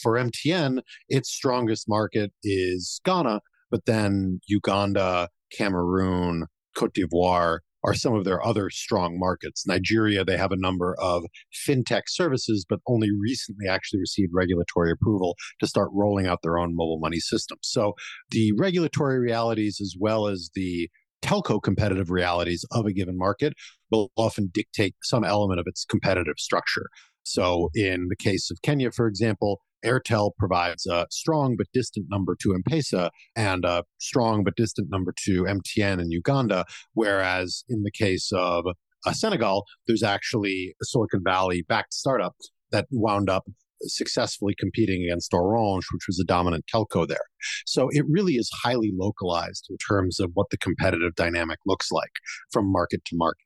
For 0.02 0.12
MTN, 0.12 0.82
its 1.08 1.30
strongest 1.30 1.88
market 1.88 2.32
is 2.44 3.00
Ghana, 3.04 3.40
but 3.70 3.84
then 3.86 4.40
Uganda, 4.46 5.28
Cameroon, 5.56 6.46
Cote 6.76 6.94
d'Ivoire, 6.94 7.58
are 7.84 7.94
some 7.94 8.14
of 8.14 8.24
their 8.24 8.44
other 8.44 8.70
strong 8.70 9.18
markets. 9.18 9.66
Nigeria, 9.66 10.24
they 10.24 10.36
have 10.36 10.52
a 10.52 10.56
number 10.56 10.96
of 10.98 11.24
fintech 11.66 12.02
services, 12.06 12.66
but 12.68 12.80
only 12.86 13.08
recently 13.18 13.68
actually 13.68 14.00
received 14.00 14.32
regulatory 14.34 14.90
approval 14.90 15.36
to 15.60 15.66
start 15.66 15.90
rolling 15.92 16.26
out 16.26 16.40
their 16.42 16.58
own 16.58 16.74
mobile 16.74 16.98
money 17.00 17.20
system. 17.20 17.58
So 17.62 17.94
the 18.30 18.52
regulatory 18.58 19.18
realities, 19.18 19.78
as 19.80 19.94
well 19.98 20.26
as 20.26 20.50
the 20.54 20.88
telco 21.22 21.62
competitive 21.62 22.10
realities 22.10 22.64
of 22.72 22.86
a 22.86 22.92
given 22.92 23.16
market, 23.16 23.54
will 23.90 24.10
often 24.16 24.50
dictate 24.52 24.94
some 25.02 25.24
element 25.24 25.60
of 25.60 25.66
its 25.66 25.84
competitive 25.84 26.38
structure. 26.38 26.88
So 27.22 27.70
in 27.74 28.06
the 28.08 28.16
case 28.16 28.50
of 28.50 28.58
Kenya, 28.62 28.90
for 28.90 29.06
example, 29.06 29.60
Airtel 29.84 30.32
provides 30.38 30.86
a 30.86 31.06
strong 31.10 31.56
but 31.56 31.66
distant 31.72 32.06
number 32.10 32.36
to 32.40 32.54
M-Pesa 32.54 33.10
and 33.36 33.64
a 33.64 33.84
strong 33.98 34.44
but 34.44 34.56
distant 34.56 34.88
number 34.90 35.14
to 35.24 35.44
MTN 35.44 36.00
in 36.00 36.10
Uganda. 36.10 36.64
Whereas 36.94 37.64
in 37.68 37.82
the 37.82 37.90
case 37.90 38.30
of 38.34 38.64
uh, 39.06 39.12
Senegal, 39.12 39.64
there's 39.86 40.02
actually 40.02 40.74
a 40.82 40.84
Silicon 40.84 41.22
Valley 41.24 41.64
backed 41.68 41.94
startup 41.94 42.34
that 42.70 42.86
wound 42.90 43.30
up 43.30 43.44
successfully 43.82 44.54
competing 44.58 45.04
against 45.04 45.32
Orange, 45.32 45.86
which 45.92 46.06
was 46.08 46.18
a 46.20 46.24
dominant 46.24 46.64
telco 46.72 47.06
there. 47.06 47.18
So 47.66 47.88
it 47.90 48.04
really 48.08 48.34
is 48.34 48.50
highly 48.62 48.92
localized 48.96 49.66
in 49.70 49.76
terms 49.76 50.18
of 50.18 50.30
what 50.34 50.48
the 50.50 50.58
competitive 50.58 51.14
dynamic 51.14 51.58
looks 51.66 51.90
like 51.92 52.10
from 52.50 52.70
market 52.70 53.04
to 53.06 53.16
market. 53.16 53.44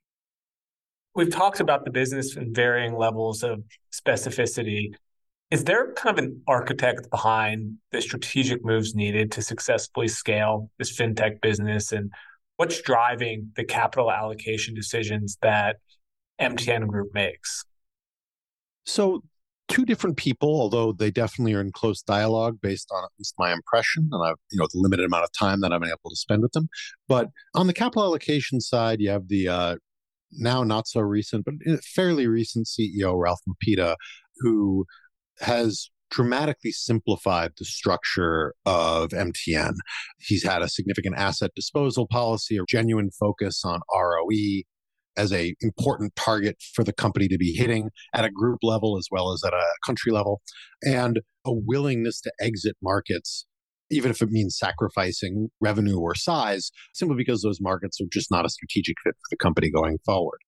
We've 1.15 1.29
talked 1.29 1.59
about 1.59 1.85
the 1.85 1.91
business 1.91 2.35
in 2.35 2.53
varying 2.53 2.97
levels 2.97 3.43
of 3.43 3.63
specificity. 3.93 4.87
Is 5.51 5.65
there 5.65 5.93
kind 5.93 6.17
of 6.17 6.23
an 6.23 6.41
architect 6.47 7.09
behind 7.11 7.77
the 7.91 8.01
strategic 8.01 8.65
moves 8.65 8.95
needed 8.95 9.31
to 9.33 9.41
successfully 9.41 10.07
scale 10.07 10.69
this 10.79 10.97
fintech 10.97 11.41
business? 11.41 11.91
And 11.91 12.11
what's 12.57 12.81
driving 12.81 13.51
the 13.55 13.63
capital 13.63 14.11
allocation 14.11 14.73
decisions 14.73 15.37
that 15.41 15.77
MTN 16.41 16.87
Group 16.87 17.13
makes? 17.13 17.65
So, 18.85 19.23
two 19.69 19.85
different 19.85 20.17
people, 20.17 20.49
although 20.49 20.91
they 20.91 21.09
definitely 21.09 21.53
are 21.53 21.61
in 21.61 21.71
close 21.71 22.01
dialogue 22.01 22.59
based 22.61 22.89
on 22.91 23.03
at 23.03 23.09
least 23.17 23.33
my 23.39 23.53
impression 23.53 24.09
and 24.11 24.27
I've, 24.27 24.35
you 24.51 24.59
know, 24.59 24.67
the 24.71 24.79
limited 24.79 25.05
amount 25.05 25.23
of 25.23 25.31
time 25.31 25.61
that 25.61 25.71
I've 25.71 25.79
been 25.79 25.89
able 25.89 26.09
to 26.09 26.15
spend 26.15 26.41
with 26.41 26.51
them. 26.51 26.67
But 27.07 27.29
on 27.55 27.67
the 27.67 27.73
capital 27.73 28.03
allocation 28.03 28.59
side, 28.59 28.99
you 28.99 29.09
have 29.09 29.29
the 29.29 29.47
uh, 29.47 29.75
now 30.31 30.63
not 30.63 30.87
so 30.87 31.01
recent, 31.01 31.45
but 31.45 31.55
fairly 31.83 32.27
recent 32.27 32.67
CEO, 32.67 33.19
Ralph 33.19 33.39
Mupita, 33.47 33.95
who 34.37 34.85
has 35.39 35.89
dramatically 36.11 36.71
simplified 36.71 37.51
the 37.57 37.65
structure 37.65 38.53
of 38.65 39.09
MTN. 39.09 39.73
He's 40.19 40.43
had 40.43 40.61
a 40.61 40.69
significant 40.69 41.15
asset 41.17 41.51
disposal 41.55 42.07
policy, 42.07 42.57
a 42.57 42.61
genuine 42.69 43.09
focus 43.19 43.63
on 43.65 43.81
ROE 43.91 44.61
as 45.17 45.31
a 45.31 45.55
important 45.61 46.15
target 46.15 46.57
for 46.73 46.83
the 46.83 46.93
company 46.93 47.27
to 47.27 47.37
be 47.37 47.53
hitting 47.53 47.89
at 48.13 48.25
a 48.25 48.31
group 48.31 48.59
level 48.63 48.97
as 48.97 49.07
well 49.11 49.31
as 49.31 49.43
at 49.45 49.53
a 49.53 49.65
country 49.85 50.11
level 50.11 50.41
and 50.83 51.19
a 51.45 51.53
willingness 51.53 52.19
to 52.21 52.31
exit 52.39 52.75
markets 52.81 53.45
even 53.91 54.09
if 54.09 54.21
it 54.21 54.29
means 54.29 54.57
sacrificing 54.57 55.49
revenue 55.61 55.99
or 55.99 56.15
size 56.15 56.71
simply 56.93 57.15
because 57.15 57.41
those 57.41 57.61
markets 57.61 57.99
are 58.01 58.07
just 58.11 58.31
not 58.31 58.45
a 58.45 58.49
strategic 58.49 58.95
fit 59.03 59.13
for 59.13 59.27
the 59.29 59.37
company 59.37 59.69
going 59.69 59.97
forward. 60.05 60.39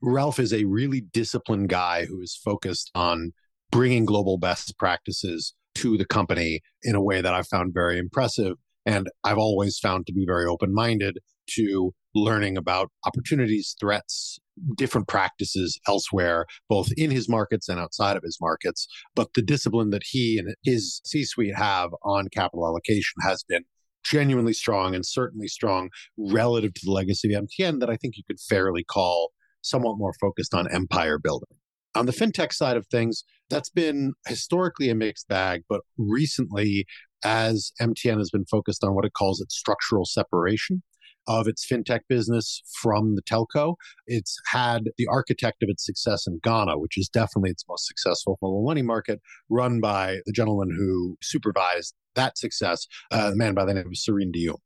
Ralph 0.00 0.38
is 0.38 0.52
a 0.52 0.64
really 0.64 1.00
disciplined 1.00 1.68
guy 1.68 2.04
who 2.04 2.20
is 2.20 2.38
focused 2.44 2.90
on 2.94 3.32
bringing 3.70 4.04
global 4.04 4.38
best 4.38 4.76
practices 4.78 5.54
to 5.76 5.96
the 5.96 6.06
company 6.06 6.60
in 6.82 6.94
a 6.94 7.02
way 7.02 7.20
that 7.20 7.34
I've 7.34 7.48
found 7.48 7.74
very 7.74 7.98
impressive. 7.98 8.56
And 8.86 9.08
I've 9.24 9.38
always 9.38 9.78
found 9.78 10.06
to 10.06 10.12
be 10.12 10.24
very 10.26 10.46
open 10.46 10.72
minded 10.74 11.18
to 11.56 11.92
learning 12.14 12.56
about 12.56 12.90
opportunities, 13.06 13.74
threats, 13.80 14.38
different 14.76 15.08
practices 15.08 15.78
elsewhere, 15.88 16.46
both 16.68 16.88
in 16.96 17.10
his 17.10 17.28
markets 17.28 17.68
and 17.68 17.80
outside 17.80 18.16
of 18.16 18.22
his 18.22 18.38
markets. 18.40 18.86
But 19.14 19.34
the 19.34 19.42
discipline 19.42 19.90
that 19.90 20.02
he 20.04 20.38
and 20.38 20.54
his 20.62 21.00
C 21.04 21.24
suite 21.24 21.56
have 21.56 21.90
on 22.02 22.28
capital 22.28 22.66
allocation 22.66 23.14
has 23.22 23.42
been 23.42 23.64
genuinely 24.04 24.52
strong 24.52 24.94
and 24.94 25.04
certainly 25.04 25.48
strong 25.48 25.88
relative 26.16 26.74
to 26.74 26.80
the 26.84 26.92
legacy 26.92 27.32
of 27.32 27.44
MTN 27.44 27.80
that 27.80 27.90
I 27.90 27.96
think 27.96 28.16
you 28.16 28.22
could 28.26 28.38
fairly 28.38 28.84
call 28.84 29.32
somewhat 29.62 29.96
more 29.98 30.12
focused 30.20 30.54
on 30.54 30.72
empire 30.72 31.18
building. 31.18 31.56
On 31.94 32.06
the 32.06 32.12
fintech 32.12 32.52
side 32.52 32.76
of 32.76 32.86
things, 32.86 33.24
that's 33.50 33.70
been 33.70 34.14
historically 34.26 34.90
a 34.90 34.94
mixed 34.94 35.28
bag, 35.28 35.62
but 35.68 35.82
recently, 35.96 36.86
as 37.24 37.72
MTN 37.80 38.18
has 38.18 38.30
been 38.30 38.46
focused 38.46 38.82
on 38.84 38.94
what 38.94 39.04
it 39.04 39.12
calls 39.12 39.40
its 39.40 39.56
structural 39.56 40.04
separation 40.04 40.82
of 41.26 41.48
its 41.48 41.66
fintech 41.66 42.00
business 42.08 42.62
from 42.82 43.14
the 43.14 43.22
telco, 43.22 43.76
it's 44.06 44.36
had 44.46 44.84
the 44.98 45.06
architect 45.06 45.62
of 45.62 45.68
its 45.68 45.84
success 45.84 46.26
in 46.26 46.38
Ghana, 46.42 46.78
which 46.78 46.98
is 46.98 47.08
definitely 47.08 47.50
its 47.50 47.64
most 47.68 47.86
successful 47.86 48.38
mobile 48.42 48.64
money 48.64 48.82
market, 48.82 49.20
run 49.48 49.80
by 49.80 50.18
the 50.26 50.32
gentleman 50.32 50.70
who 50.70 51.16
supervised 51.22 51.94
that 52.14 52.38
success, 52.38 52.86
uh, 53.10 53.30
a 53.32 53.36
man 53.36 53.54
by 53.54 53.64
the 53.64 53.74
name 53.74 53.86
of 53.86 53.92
Serigne 53.92 54.32
Dioum. 54.34 54.58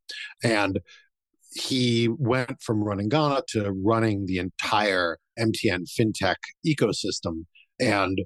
And 0.42 0.80
he 1.52 2.08
went 2.18 2.61
from 2.62 2.82
running 2.82 3.08
Ghana 3.08 3.42
to 3.48 3.72
running 3.84 4.26
the 4.26 4.38
entire 4.38 5.18
MTN 5.38 5.84
fintech 5.98 6.37
ecosystem. 6.66 7.44
And 7.80 8.18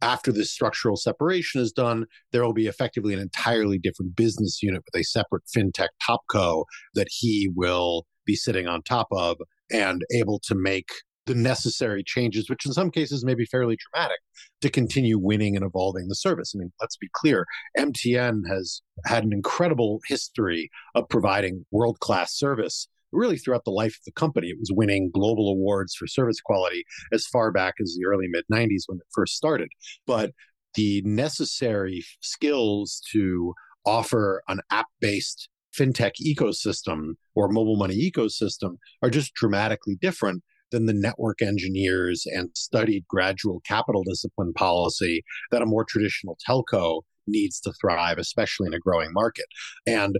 after 0.00 0.32
this 0.32 0.50
structural 0.50 0.96
separation 0.96 1.60
is 1.60 1.72
done, 1.72 2.06
there 2.32 2.42
will 2.42 2.52
be 2.52 2.66
effectively 2.66 3.14
an 3.14 3.20
entirely 3.20 3.78
different 3.78 4.16
business 4.16 4.62
unit 4.62 4.82
with 4.84 5.00
a 5.00 5.04
separate 5.04 5.44
fintech 5.56 5.88
topco 6.08 6.64
that 6.94 7.08
he 7.10 7.50
will 7.54 8.04
be 8.26 8.34
sitting 8.34 8.66
on 8.66 8.82
top 8.82 9.08
of 9.12 9.36
and 9.70 10.02
able 10.14 10.40
to 10.44 10.54
make 10.54 10.88
the 11.26 11.34
necessary 11.34 12.02
changes, 12.04 12.50
which 12.50 12.66
in 12.66 12.72
some 12.72 12.90
cases 12.90 13.24
may 13.24 13.34
be 13.34 13.44
fairly 13.44 13.76
dramatic, 13.76 14.18
to 14.60 14.70
continue 14.70 15.18
winning 15.18 15.56
and 15.56 15.64
evolving 15.64 16.08
the 16.08 16.14
service. 16.14 16.52
I 16.54 16.58
mean, 16.58 16.72
let's 16.80 16.96
be 16.96 17.08
clear 17.12 17.46
MTN 17.78 18.42
has 18.48 18.82
had 19.04 19.24
an 19.24 19.32
incredible 19.32 20.00
history 20.08 20.70
of 20.94 21.08
providing 21.08 21.64
world 21.70 22.00
class 22.00 22.36
service 22.36 22.88
really 23.12 23.36
throughout 23.36 23.64
the 23.64 23.70
life 23.70 23.92
of 23.92 24.04
the 24.06 24.12
company. 24.12 24.48
It 24.48 24.58
was 24.58 24.72
winning 24.72 25.10
global 25.12 25.48
awards 25.48 25.94
for 25.94 26.06
service 26.06 26.40
quality 26.40 26.84
as 27.12 27.26
far 27.26 27.52
back 27.52 27.74
as 27.80 27.96
the 27.96 28.06
early 28.06 28.26
mid 28.28 28.44
90s 28.52 28.84
when 28.86 28.98
it 28.98 29.06
first 29.14 29.36
started. 29.36 29.68
But 30.06 30.32
the 30.74 31.02
necessary 31.04 32.02
skills 32.20 33.02
to 33.12 33.54
offer 33.84 34.42
an 34.48 34.60
app 34.70 34.86
based 35.00 35.48
fintech 35.76 36.12
ecosystem 36.24 37.14
or 37.34 37.48
mobile 37.48 37.76
money 37.76 38.10
ecosystem 38.10 38.76
are 39.02 39.10
just 39.10 39.34
dramatically 39.34 39.96
different 40.00 40.42
than 40.72 40.86
the 40.86 40.92
network 40.92 41.40
engineers 41.40 42.24
and 42.26 42.50
studied 42.54 43.04
gradual 43.08 43.60
capital 43.66 44.02
discipline 44.02 44.52
policy 44.54 45.22
that 45.52 45.62
a 45.62 45.66
more 45.66 45.84
traditional 45.84 46.36
telco 46.48 47.02
needs 47.26 47.60
to 47.60 47.72
thrive, 47.80 48.18
especially 48.18 48.66
in 48.66 48.74
a 48.74 48.80
growing 48.80 49.12
market. 49.12 49.46
And 49.86 50.18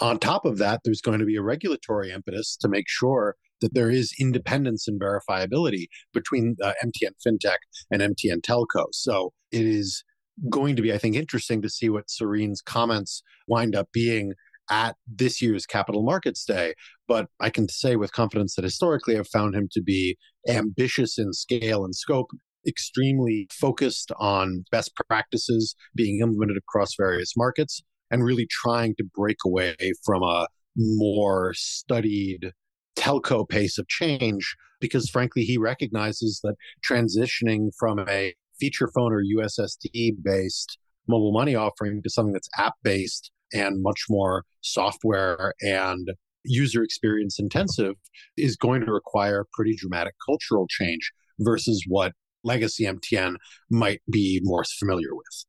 on 0.00 0.18
top 0.18 0.44
of 0.44 0.58
that, 0.58 0.82
there's 0.84 1.00
going 1.00 1.18
to 1.18 1.24
be 1.24 1.36
a 1.36 1.42
regulatory 1.42 2.12
impetus 2.12 2.56
to 2.60 2.68
make 2.68 2.88
sure 2.88 3.36
that 3.60 3.74
there 3.74 3.90
is 3.90 4.14
independence 4.20 4.86
and 4.86 5.00
verifiability 5.00 5.86
between 6.12 6.56
uh, 6.62 6.72
MTN 6.84 7.12
FinTech 7.26 7.56
and 7.90 8.02
MTN 8.02 8.40
Telco. 8.42 8.86
So 8.92 9.32
it 9.50 9.66
is 9.66 10.04
going 10.50 10.76
to 10.76 10.82
be, 10.82 10.92
I 10.92 10.98
think, 10.98 11.16
interesting 11.16 11.62
to 11.62 11.70
see 11.70 11.88
what 11.88 12.08
Serigne's 12.08 12.60
comments 12.60 13.22
wind 13.46 13.74
up 13.74 13.88
being 13.92 14.34
at 14.70 14.96
this 15.06 15.42
year's 15.42 15.66
Capital 15.66 16.02
Markets 16.02 16.44
Day. 16.44 16.74
But 17.06 17.26
I 17.40 17.50
can 17.50 17.68
say 17.68 17.96
with 17.96 18.12
confidence 18.12 18.54
that 18.54 18.64
historically 18.64 19.18
I've 19.18 19.28
found 19.28 19.54
him 19.54 19.68
to 19.72 19.82
be 19.82 20.16
ambitious 20.48 21.18
in 21.18 21.32
scale 21.32 21.84
and 21.84 21.94
scope, 21.94 22.30
extremely 22.66 23.48
focused 23.52 24.10
on 24.18 24.64
best 24.70 24.92
practices 25.08 25.74
being 25.94 26.20
implemented 26.20 26.56
across 26.56 26.94
various 26.96 27.32
markets, 27.36 27.82
and 28.10 28.24
really 28.24 28.46
trying 28.50 28.94
to 28.96 29.04
break 29.14 29.38
away 29.44 29.76
from 30.04 30.22
a 30.22 30.46
more 30.76 31.52
studied 31.54 32.52
telco 32.96 33.48
pace 33.48 33.78
of 33.78 33.88
change 33.88 34.56
because 34.80 35.08
frankly 35.08 35.42
he 35.42 35.58
recognizes 35.58 36.40
that 36.42 36.54
transitioning 36.88 37.70
from 37.78 37.98
a 38.08 38.34
feature 38.58 38.88
phone 38.94 39.12
or 39.12 39.22
USSD 39.22 40.16
based 40.22 40.78
mobile 41.08 41.32
money 41.32 41.54
offering 41.54 42.02
to 42.02 42.10
something 42.10 42.32
that's 42.32 42.48
app 42.56 42.74
based 42.82 43.30
and 43.54 43.82
much 43.82 44.04
more 44.10 44.44
software 44.60 45.54
and 45.62 46.08
user 46.44 46.82
experience 46.82 47.38
intensive 47.38 47.94
is 48.36 48.56
going 48.56 48.84
to 48.84 48.92
require 48.92 49.46
pretty 49.52 49.74
dramatic 49.76 50.14
cultural 50.24 50.66
change 50.68 51.12
versus 51.38 51.84
what 51.88 52.12
legacy 52.44 52.84
MTN 52.84 53.36
might 53.70 54.02
be 54.10 54.40
more 54.44 54.64
familiar 54.78 55.14
with. 55.14 55.44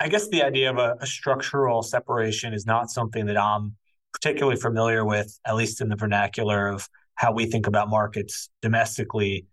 I 0.00 0.08
guess 0.08 0.28
the 0.28 0.42
idea 0.42 0.70
of 0.70 0.78
a, 0.78 0.96
a, 1.00 1.06
structural 1.06 1.82
separation 1.82 2.54
is 2.54 2.66
not 2.66 2.88
something 2.90 3.26
that 3.26 3.36
I'm 3.36 3.74
particularly 4.12 4.60
familiar 4.60 5.04
with, 5.04 5.38
at 5.44 5.56
least 5.56 5.80
in 5.80 5.88
the 5.88 5.96
vernacular 5.96 6.68
of 6.68 6.88
how 7.16 7.32
we 7.32 7.46
think 7.46 7.66
about 7.66 7.88
markets 7.88 8.48
domestically. 8.62 9.46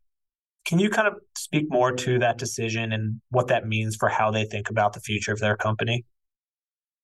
Can 0.66 0.78
you 0.78 0.90
kind 0.90 1.08
of 1.08 1.16
speak 1.36 1.66
more 1.70 1.92
to 1.94 2.20
that 2.20 2.38
decision 2.38 2.92
and 2.92 3.22
what 3.30 3.48
that 3.48 3.68
means 3.68 3.96
for 3.96 4.08
how 4.08 4.30
they 4.30 4.46
think 4.46 4.70
about 4.70 4.94
the 4.94 5.00
future 5.00 5.32
of 5.34 5.40
their 5.40 5.58
company? 5.58 6.06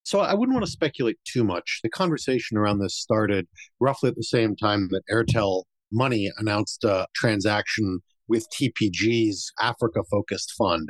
So 0.03 0.19
I 0.19 0.33
wouldn't 0.33 0.55
want 0.55 0.65
to 0.65 0.71
speculate 0.71 1.17
too 1.25 1.43
much. 1.43 1.79
The 1.83 1.89
conversation 1.89 2.57
around 2.57 2.79
this 2.79 2.95
started 2.95 3.47
roughly 3.79 4.09
at 4.09 4.15
the 4.15 4.23
same 4.23 4.55
time 4.55 4.89
that 4.91 5.03
Airtel 5.11 5.63
Money 5.91 6.31
announced 6.37 6.83
a 6.83 7.05
transaction 7.15 7.99
with 8.27 8.47
TPG's 8.49 9.51
Africa 9.59 10.01
focused 10.09 10.53
fund 10.57 10.89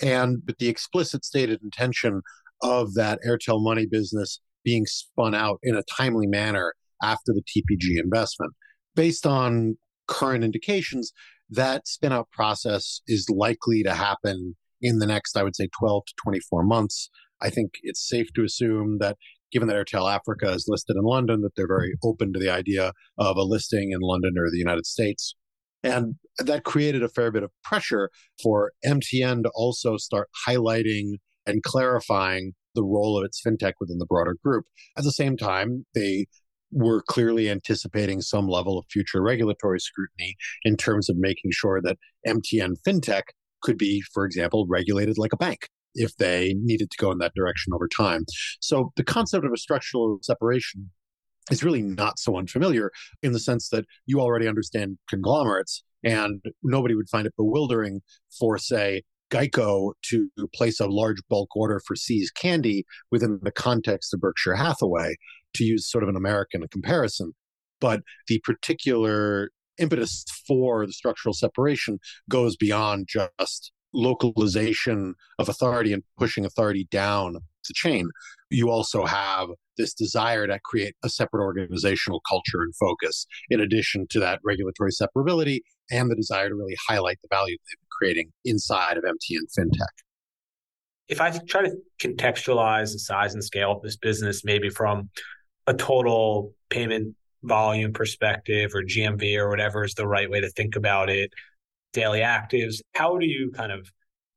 and 0.00 0.44
but 0.44 0.58
the 0.58 0.68
explicit 0.68 1.24
stated 1.24 1.62
intention 1.62 2.22
of 2.62 2.94
that 2.94 3.18
Airtel 3.26 3.62
Money 3.62 3.86
business 3.86 4.40
being 4.64 4.86
spun 4.86 5.34
out 5.34 5.58
in 5.62 5.74
a 5.74 5.82
timely 5.96 6.26
manner 6.26 6.74
after 7.02 7.32
the 7.32 7.42
TPG 7.42 7.98
investment. 8.02 8.52
Based 8.94 9.26
on 9.26 9.76
current 10.06 10.44
indications, 10.44 11.12
that 11.48 11.86
spin 11.88 12.12
out 12.12 12.30
process 12.30 13.00
is 13.06 13.28
likely 13.30 13.82
to 13.82 13.94
happen 13.94 14.56
in 14.82 14.98
the 14.98 15.06
next, 15.06 15.36
I 15.36 15.42
would 15.42 15.56
say, 15.56 15.68
12 15.78 16.04
to 16.06 16.14
24 16.22 16.64
months. 16.64 17.10
I 17.42 17.50
think 17.50 17.74
it's 17.82 18.06
safe 18.06 18.32
to 18.34 18.44
assume 18.44 18.98
that 18.98 19.16
given 19.50 19.68
that 19.68 19.76
Airtel 19.76 20.12
Africa 20.12 20.50
is 20.50 20.66
listed 20.68 20.96
in 20.96 21.02
London, 21.02 21.42
that 21.42 21.54
they're 21.56 21.66
very 21.66 21.90
mm-hmm. 21.90 22.08
open 22.08 22.32
to 22.32 22.38
the 22.38 22.50
idea 22.50 22.92
of 23.18 23.36
a 23.36 23.42
listing 23.42 23.92
in 23.92 24.00
London 24.00 24.34
or 24.38 24.50
the 24.50 24.58
United 24.58 24.86
States. 24.86 25.34
And 25.82 26.16
that 26.38 26.64
created 26.64 27.02
a 27.02 27.08
fair 27.08 27.30
bit 27.30 27.42
of 27.42 27.50
pressure 27.64 28.10
for 28.42 28.72
MTN 28.84 29.42
to 29.44 29.50
also 29.54 29.96
start 29.96 30.28
highlighting 30.46 31.14
and 31.46 31.62
clarifying 31.62 32.52
the 32.74 32.84
role 32.84 33.18
of 33.18 33.24
its 33.24 33.40
fintech 33.44 33.72
within 33.80 33.98
the 33.98 34.06
broader 34.06 34.36
group. 34.44 34.66
At 34.96 35.04
the 35.04 35.12
same 35.12 35.36
time, 35.36 35.86
they 35.94 36.26
were 36.70 37.02
clearly 37.02 37.50
anticipating 37.50 38.20
some 38.20 38.46
level 38.46 38.78
of 38.78 38.84
future 38.90 39.22
regulatory 39.22 39.80
scrutiny 39.80 40.36
in 40.62 40.76
terms 40.76 41.08
of 41.08 41.16
making 41.16 41.50
sure 41.52 41.80
that 41.82 41.96
MTN 42.26 42.76
fintech 42.86 43.22
could 43.62 43.76
be, 43.76 44.02
for 44.12 44.24
example, 44.24 44.66
regulated 44.68 45.18
like 45.18 45.32
a 45.32 45.36
bank 45.36 45.68
if 45.94 46.16
they 46.16 46.54
needed 46.58 46.90
to 46.90 46.96
go 46.98 47.10
in 47.10 47.18
that 47.18 47.34
direction 47.34 47.72
over 47.72 47.88
time. 47.88 48.24
So 48.60 48.92
the 48.96 49.04
concept 49.04 49.44
of 49.44 49.52
a 49.52 49.56
structural 49.56 50.18
separation 50.22 50.90
is 51.50 51.64
really 51.64 51.82
not 51.82 52.18
so 52.18 52.36
unfamiliar 52.36 52.92
in 53.22 53.32
the 53.32 53.40
sense 53.40 53.68
that 53.70 53.84
you 54.06 54.20
already 54.20 54.46
understand 54.46 54.98
conglomerates 55.08 55.82
and 56.04 56.40
nobody 56.62 56.94
would 56.94 57.08
find 57.08 57.26
it 57.26 57.34
bewildering 57.36 58.00
for, 58.38 58.56
say, 58.56 59.02
Geico 59.30 59.92
to 60.06 60.28
place 60.54 60.80
a 60.80 60.86
large 60.86 61.18
bulk 61.28 61.54
order 61.54 61.80
for 61.86 61.94
See's 61.94 62.30
candy 62.30 62.84
within 63.10 63.38
the 63.42 63.52
context 63.52 64.12
of 64.12 64.20
Berkshire 64.20 64.56
Hathaway, 64.56 65.16
to 65.54 65.64
use 65.64 65.90
sort 65.90 66.02
of 66.02 66.08
an 66.08 66.16
American 66.16 66.66
comparison. 66.68 67.32
But 67.80 68.02
the 68.28 68.40
particular 68.44 69.50
impetus 69.78 70.24
for 70.46 70.86
the 70.86 70.92
structural 70.92 71.32
separation 71.32 71.98
goes 72.28 72.56
beyond 72.56 73.08
just 73.08 73.72
localization 73.92 75.14
of 75.38 75.48
authority 75.48 75.92
and 75.92 76.02
pushing 76.18 76.44
authority 76.44 76.86
down 76.90 77.34
the 77.34 77.74
chain. 77.74 78.08
You 78.50 78.70
also 78.70 79.04
have 79.04 79.48
this 79.76 79.94
desire 79.94 80.46
to 80.46 80.58
create 80.64 80.94
a 81.04 81.08
separate 81.08 81.42
organizational 81.42 82.20
culture 82.28 82.62
and 82.62 82.74
focus, 82.76 83.26
in 83.48 83.60
addition 83.60 84.06
to 84.10 84.20
that 84.20 84.40
regulatory 84.44 84.90
separability 84.90 85.60
and 85.90 86.10
the 86.10 86.16
desire 86.16 86.48
to 86.48 86.54
really 86.54 86.76
highlight 86.88 87.18
the 87.22 87.28
value 87.30 87.56
they've 87.56 87.78
been 87.78 87.86
creating 87.90 88.32
inside 88.44 88.96
of 88.96 89.04
MTN 89.04 89.44
FinTech. 89.58 90.04
If 91.08 91.20
I 91.20 91.30
try 91.48 91.62
to 91.62 91.76
contextualize 92.00 92.92
the 92.92 93.00
size 93.00 93.34
and 93.34 93.42
scale 93.42 93.72
of 93.72 93.82
this 93.82 93.96
business, 93.96 94.44
maybe 94.44 94.70
from 94.70 95.10
a 95.66 95.74
total 95.74 96.52
payment 96.68 97.16
volume 97.42 97.92
perspective 97.92 98.72
or 98.74 98.82
GMV 98.82 99.36
or 99.36 99.48
whatever 99.48 99.84
is 99.84 99.94
the 99.94 100.06
right 100.06 100.30
way 100.30 100.40
to 100.40 100.50
think 100.50 100.76
about 100.76 101.10
it, 101.10 101.32
daily 101.92 102.20
actives, 102.20 102.80
how 102.94 103.18
do 103.18 103.26
you 103.26 103.50
kind 103.52 103.72
of 103.72 103.90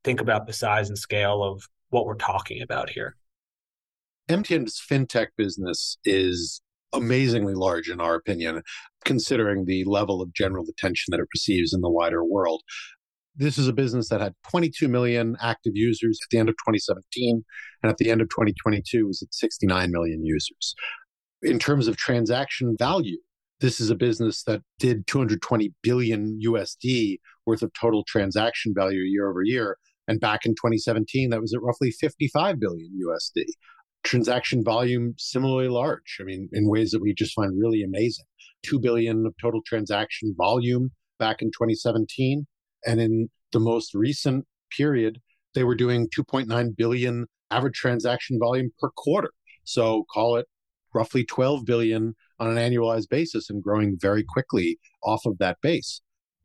think 0.03 0.21
about 0.21 0.47
the 0.47 0.53
size 0.53 0.89
and 0.89 0.97
scale 0.97 1.43
of 1.43 1.63
what 1.89 2.05
we're 2.05 2.15
talking 2.15 2.61
about 2.61 2.89
here? 2.89 3.15
MTN's 4.29 4.81
fintech 4.89 5.27
business 5.37 5.97
is 6.05 6.61
amazingly 6.93 7.53
large, 7.53 7.89
in 7.89 7.99
our 7.99 8.15
opinion, 8.15 8.61
considering 9.03 9.65
the 9.65 9.83
level 9.85 10.21
of 10.21 10.33
general 10.33 10.65
attention 10.69 11.11
that 11.11 11.19
it 11.19 11.27
receives 11.33 11.73
in 11.73 11.81
the 11.81 11.89
wider 11.89 12.23
world. 12.23 12.61
This 13.35 13.57
is 13.57 13.67
a 13.67 13.73
business 13.73 14.09
that 14.09 14.21
had 14.21 14.35
22 14.49 14.87
million 14.87 15.35
active 15.41 15.73
users 15.75 16.19
at 16.23 16.29
the 16.29 16.37
end 16.37 16.49
of 16.49 16.55
2017, 16.55 17.43
and 17.81 17.89
at 17.89 17.97
the 17.97 18.11
end 18.11 18.21
of 18.21 18.29
2022 18.29 19.07
was 19.07 19.23
at 19.23 19.33
69 19.33 19.91
million 19.91 20.23
users. 20.23 20.75
In 21.41 21.57
terms 21.57 21.87
of 21.87 21.97
transaction 21.97 22.75
value, 22.77 23.17
this 23.63 23.79
is 23.79 23.89
a 23.89 23.95
business 23.95 24.43
that 24.43 24.61
did 24.77 25.07
220 25.07 25.73
billion 25.81 26.37
USD 26.45 27.17
worth 27.45 27.61
of 27.61 27.71
total 27.79 28.03
transaction 28.05 28.73
value 28.75 28.99
year 28.99 29.29
over 29.29 29.41
year. 29.41 29.77
And 30.05 30.19
back 30.19 30.45
in 30.45 30.51
2017, 30.51 31.29
that 31.29 31.39
was 31.39 31.53
at 31.53 31.61
roughly 31.61 31.89
55 31.89 32.59
billion 32.59 32.91
USD 33.07 33.45
transaction 34.03 34.65
volume 34.65 35.13
similarly 35.17 35.69
large. 35.69 36.17
I 36.19 36.23
mean, 36.25 36.49
in 36.51 36.69
ways 36.69 36.91
that 36.91 37.01
we 37.01 37.13
just 37.13 37.33
find 37.33 37.57
really 37.57 37.83
amazing. 37.83 38.25
2 38.63 38.81
billion 38.81 39.25
of 39.25 39.33
total 39.41 39.61
transaction 39.65 40.35
volume 40.37 40.91
back 41.17 41.41
in 41.41 41.47
2017. 41.47 42.45
And 42.85 42.99
in 42.99 43.29
the 43.53 43.61
most 43.61 43.93
recent 43.93 44.45
period, 44.75 45.21
they 45.55 45.63
were 45.63 45.75
doing 45.75 46.09
2.9 46.09 46.75
billion 46.75 47.27
average 47.49 47.75
transaction 47.75 48.39
volume 48.39 48.71
per 48.77 48.89
quarter. 48.97 49.31
So 49.63 50.03
call 50.13 50.35
it 50.35 50.47
roughly 50.93 51.23
12 51.23 51.65
billion 51.65 52.13
on 52.47 52.57
an 52.57 52.71
annualized 52.71 53.09
basis 53.09 53.49
and 53.49 53.63
growing 53.63 53.97
very 53.99 54.23
quickly 54.23 54.79
off 55.03 55.25
of 55.25 55.37
that 55.39 55.57
base 55.61 56.01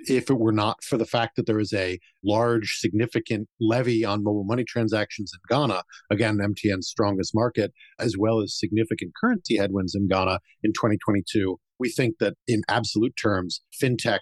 if 0.07 0.31
it 0.31 0.39
were 0.39 0.53
not 0.53 0.83
for 0.85 0.97
the 0.97 1.07
fact 1.07 1.37
that 1.37 1.47
there 1.47 1.59
is 1.59 1.73
a 1.73 1.99
large, 2.25 2.79
significant 2.79 3.49
levy 3.61 4.05
on 4.05 4.23
mobile 4.23 4.45
money 4.45 4.65
transactions 4.65 5.33
in 5.35 5.41
Ghana, 5.49 5.83
again, 6.11 6.39
MTN's 6.39 6.89
strongest 6.89 7.35
market, 7.35 7.73
as 7.99 8.17
well 8.17 8.41
as 8.41 8.59
significant 8.59 9.13
currency 9.21 9.57
headwinds 9.57 9.95
in 9.95 10.09
Ghana 10.09 10.39
in 10.63 10.73
2022, 10.73 11.59
we 11.79 11.91
think 11.91 12.17
that 12.21 12.35
in 12.47 12.63
absolute 12.69 13.17
terms, 13.17 13.61
fintech 13.81 14.21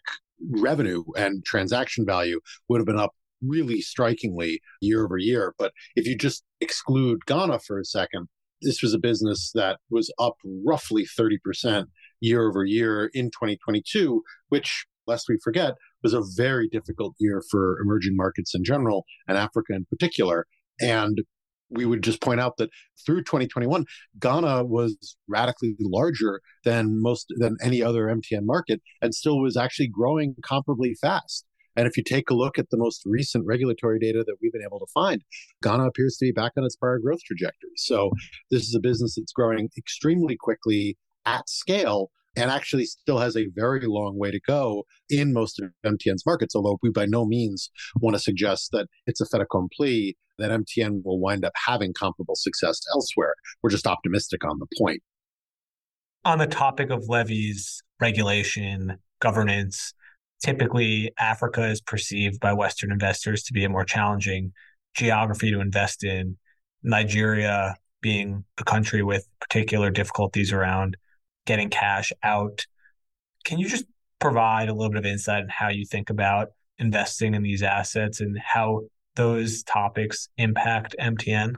revenue 0.50 1.04
and 1.16 1.44
transaction 1.44 2.04
value 2.06 2.40
would 2.68 2.80
have 2.80 2.86
been 2.86 2.98
up 2.98 3.12
really 3.42 3.80
strikingly 3.80 4.60
year 4.80 5.04
over 5.04 5.18
year. 5.18 5.54
But 5.58 5.72
if 5.94 6.06
you 6.06 6.16
just 6.16 6.42
exclude 6.60 7.26
Ghana 7.26 7.60
for 7.60 7.78
a 7.78 7.84
second, 7.84 8.28
this 8.62 8.82
was 8.82 8.94
a 8.94 8.98
business 8.98 9.50
that 9.54 9.78
was 9.90 10.12
up 10.18 10.36
roughly 10.64 11.06
30% 11.18 11.86
year 12.20 12.48
over 12.48 12.64
year 12.64 13.10
in 13.12 13.26
2022, 13.26 14.22
which 14.48 14.86
lest 15.06 15.28
we 15.28 15.38
forget, 15.42 15.74
was 16.02 16.12
a 16.12 16.22
very 16.36 16.68
difficult 16.68 17.14
year 17.18 17.42
for 17.50 17.80
emerging 17.80 18.16
markets 18.16 18.54
in 18.54 18.64
general 18.64 19.04
and 19.28 19.38
Africa 19.38 19.74
in 19.74 19.86
particular. 19.86 20.46
And 20.80 21.22
we 21.70 21.84
would 21.84 22.02
just 22.02 22.20
point 22.20 22.40
out 22.40 22.56
that 22.58 22.70
through 23.04 23.24
2021, 23.24 23.84
Ghana 24.20 24.64
was 24.64 25.16
radically 25.28 25.74
larger 25.80 26.40
than 26.64 27.02
most 27.02 27.26
than 27.38 27.56
any 27.62 27.82
other 27.82 28.06
MTN 28.06 28.44
market, 28.44 28.80
and 29.02 29.14
still 29.14 29.40
was 29.40 29.56
actually 29.56 29.88
growing 29.88 30.36
comparably 30.42 30.96
fast. 31.00 31.44
And 31.76 31.86
if 31.86 31.96
you 31.96 32.02
take 32.02 32.30
a 32.30 32.34
look 32.34 32.58
at 32.58 32.70
the 32.70 32.78
most 32.78 33.02
recent 33.04 33.44
regulatory 33.46 33.98
data 33.98 34.24
that 34.26 34.36
we've 34.40 34.52
been 34.52 34.62
able 34.62 34.78
to 34.78 34.86
find, 34.94 35.22
Ghana 35.62 35.86
appears 35.86 36.16
to 36.16 36.26
be 36.26 36.32
back 36.32 36.52
on 36.56 36.64
its 36.64 36.76
prior 36.76 36.98
growth 36.98 37.20
trajectory. 37.24 37.70
So 37.76 38.10
this 38.50 38.62
is 38.62 38.74
a 38.74 38.80
business 38.80 39.16
that's 39.16 39.32
growing 39.32 39.68
extremely 39.76 40.36
quickly 40.36 40.96
at 41.26 41.48
scale 41.48 42.10
and 42.36 42.50
actually 42.50 42.84
still 42.84 43.18
has 43.18 43.36
a 43.36 43.48
very 43.54 43.86
long 43.86 44.18
way 44.18 44.30
to 44.30 44.40
go 44.46 44.84
in 45.08 45.32
most 45.32 45.60
of 45.60 45.70
MTN's 45.84 46.24
markets, 46.26 46.54
although 46.54 46.78
we 46.82 46.90
by 46.90 47.06
no 47.06 47.24
means 47.24 47.70
want 48.00 48.14
to 48.14 48.20
suggest 48.20 48.70
that 48.72 48.88
it's 49.06 49.20
a 49.20 49.26
fait 49.26 49.40
accompli 49.40 50.16
that 50.38 50.50
MTN 50.50 51.02
will 51.04 51.18
wind 51.18 51.44
up 51.44 51.54
having 51.66 51.94
comparable 51.94 52.36
success 52.36 52.80
elsewhere. 52.92 53.34
We're 53.62 53.70
just 53.70 53.86
optimistic 53.86 54.44
on 54.44 54.58
the 54.58 54.66
point. 54.78 55.02
On 56.26 56.38
the 56.38 56.46
topic 56.46 56.90
of 56.90 57.08
levies, 57.08 57.82
regulation, 58.00 58.98
governance, 59.20 59.94
typically 60.42 61.12
Africa 61.18 61.68
is 61.68 61.80
perceived 61.80 62.40
by 62.40 62.52
Western 62.52 62.92
investors 62.92 63.42
to 63.44 63.52
be 63.52 63.64
a 63.64 63.68
more 63.68 63.84
challenging 63.84 64.52
geography 64.94 65.50
to 65.50 65.60
invest 65.60 66.04
in. 66.04 66.36
Nigeria 66.82 67.76
being 68.00 68.44
a 68.58 68.64
country 68.64 69.02
with 69.02 69.26
particular 69.40 69.90
difficulties 69.90 70.52
around 70.52 70.96
getting 71.44 71.68
cash 71.68 72.12
out. 72.22 72.64
Can 73.44 73.58
you 73.58 73.68
just 73.68 73.84
provide 74.20 74.68
a 74.68 74.74
little 74.74 74.90
bit 74.90 74.98
of 74.98 75.06
insight 75.06 75.42
on 75.42 75.48
how 75.48 75.68
you 75.68 75.84
think 75.84 76.10
about 76.10 76.48
investing 76.78 77.34
in 77.34 77.42
these 77.42 77.62
assets 77.62 78.20
and 78.20 78.38
how 78.38 78.82
those 79.16 79.62
topics 79.64 80.28
impact 80.36 80.94
MTN? 81.00 81.54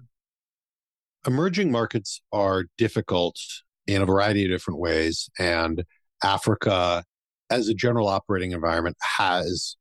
Emerging 1.27 1.71
markets 1.71 2.23
are 2.33 2.65
difficult 2.79 3.37
in 3.87 4.03
a 4.03 4.07
variety 4.07 4.45
of 4.45 4.51
different 4.51 4.81
ways. 4.81 5.29
And 5.39 5.85
Africa, 6.23 7.05
as 7.51 7.69
a 7.69 7.75
general 7.75 8.09
operating 8.09 8.53
environment, 8.53 8.97
has 9.19 9.77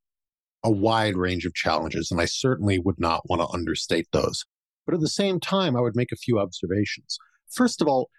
a 0.63 0.71
wide 0.71 1.15
range 1.15 1.45
of 1.45 1.53
challenges. 1.53 2.11
And 2.11 2.19
I 2.19 2.25
certainly 2.25 2.79
would 2.79 2.99
not 2.99 3.21
want 3.29 3.41
to 3.41 3.47
understate 3.47 4.07
those. 4.11 4.43
But 4.85 4.95
at 4.95 5.01
the 5.01 5.09
same 5.09 5.39
time, 5.39 5.75
I 5.75 5.81
would 5.81 5.95
make 5.95 6.11
a 6.11 6.17
few 6.17 6.39
observations. 6.39 7.17
First 7.53 7.81
of 7.81 7.87
all, 7.87 8.09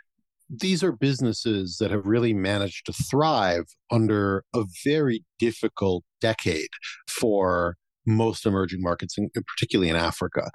these 0.50 0.82
are 0.82 0.92
businesses 0.92 1.76
that 1.78 1.90
have 1.90 2.06
really 2.06 2.32
managed 2.32 2.86
to 2.86 2.92
thrive 2.92 3.64
under 3.90 4.44
a 4.54 4.64
very 4.84 5.24
difficult 5.38 6.04
decade 6.20 6.70
for 7.08 7.76
most 8.06 8.46
emerging 8.46 8.80
markets, 8.80 9.18
and 9.18 9.30
particularly 9.46 9.90
in 9.90 9.96
Africa. 9.96 10.50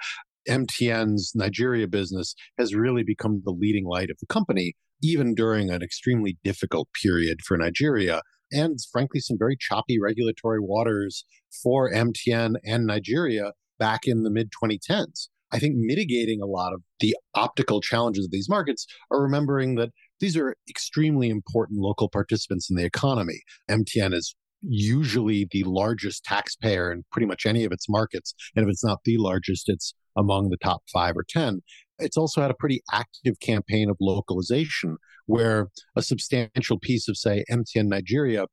MTN's 0.50 1.34
Nigeria 1.36 1.88
business 1.88 2.36
has 2.58 2.74
really 2.74 3.04
become 3.04 3.42
the 3.46 3.52
leading 3.52 3.86
light 3.86 4.10
of 4.10 4.18
the 4.20 4.26
company, 4.26 4.74
even 5.02 5.36
during 5.36 5.70
an 5.70 5.82
extremely 5.84 6.38
difficult 6.44 6.90
period 7.02 7.40
for 7.46 7.56
Nigeria 7.58 8.22
and, 8.54 8.78
frankly, 8.92 9.20
some 9.20 9.38
very 9.38 9.58
choppy 9.60 10.00
regulatory 10.00 10.60
waters 10.60 11.26
for 11.62 11.92
MTN 11.92 12.56
and 12.66 12.86
Nigeria 12.86 13.52
back 13.80 14.02
in 14.06 14.24
the 14.24 14.30
mid 14.30 14.52
2010s. 14.52 15.28
I 15.52 15.60
think 15.60 15.76
mitigating 15.78 16.42
a 16.42 16.48
lot 16.48 16.74
of 16.74 16.82
the 17.00 17.16
optical 17.36 17.80
challenges 17.80 18.26
of 18.26 18.32
these 18.32 18.50
markets 18.50 18.88
are 19.12 19.22
remembering 19.22 19.76
that 19.76 19.90
these 20.20 20.36
are 20.36 20.56
extremely 20.70 21.30
important 21.30 21.80
local 21.80 22.10
participants 22.10 22.70
in 22.70 22.76
the 22.76 22.86
economy. 22.86 23.42
MTN 23.70 24.14
is 24.14 24.36
usually 24.62 25.48
the 25.52 25.64
largest 25.66 26.24
taxpayer 26.24 26.92
in 26.92 27.04
pretty 27.12 27.28
much 27.28 27.46
any 27.46 27.66
of 27.66 27.72
its 27.72 27.88
markets. 27.90 28.34
And 28.56 28.66
if 28.66 28.72
it's 28.72 28.84
not 28.84 29.00
the 29.04 29.18
largest, 29.18 29.70
it's 29.70 29.94
among 30.18 30.50
the 30.50 30.58
top 30.58 30.84
five 30.92 31.16
or 31.16 31.26
10. 31.28 31.62
It's 32.00 32.18
also 32.18 32.42
had 32.42 32.52
a 32.52 32.56
pretty 32.56 32.82
active 32.92 33.40
campaign 33.40 33.90
of 33.90 33.98
localization 34.02 34.98
where 35.26 35.70
a 35.96 36.02
substantial 36.02 36.80
piece 36.80 37.08
of, 37.08 37.18
say, 37.18 37.44
MTN 37.50 37.88
Nigeria 37.88 38.46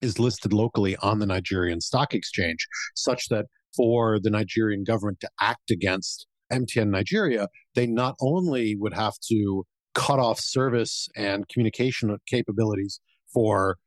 is 0.00 0.18
listed 0.18 0.52
locally 0.52 0.96
on 0.96 1.18
the 1.18 1.26
Nigerian 1.26 1.80
stock 1.80 2.14
exchange, 2.14 2.66
such 2.94 3.28
that 3.28 3.46
for 3.76 4.20
the 4.20 4.30
Nigerian 4.30 4.84
government 4.84 5.20
to 5.20 5.28
act 5.40 5.70
against 5.70 6.26
MTN 6.52 6.88
Nigeria, 6.88 7.48
they 7.74 7.86
not 7.86 8.14
only 8.20 8.76
would 8.76 8.94
have 8.94 9.14
to 9.28 9.64
cut 9.94 10.18
off 10.18 10.38
service 10.40 11.08
and 11.16 11.48
communication 11.48 12.16
capabilities 12.28 13.00
for 13.32 13.78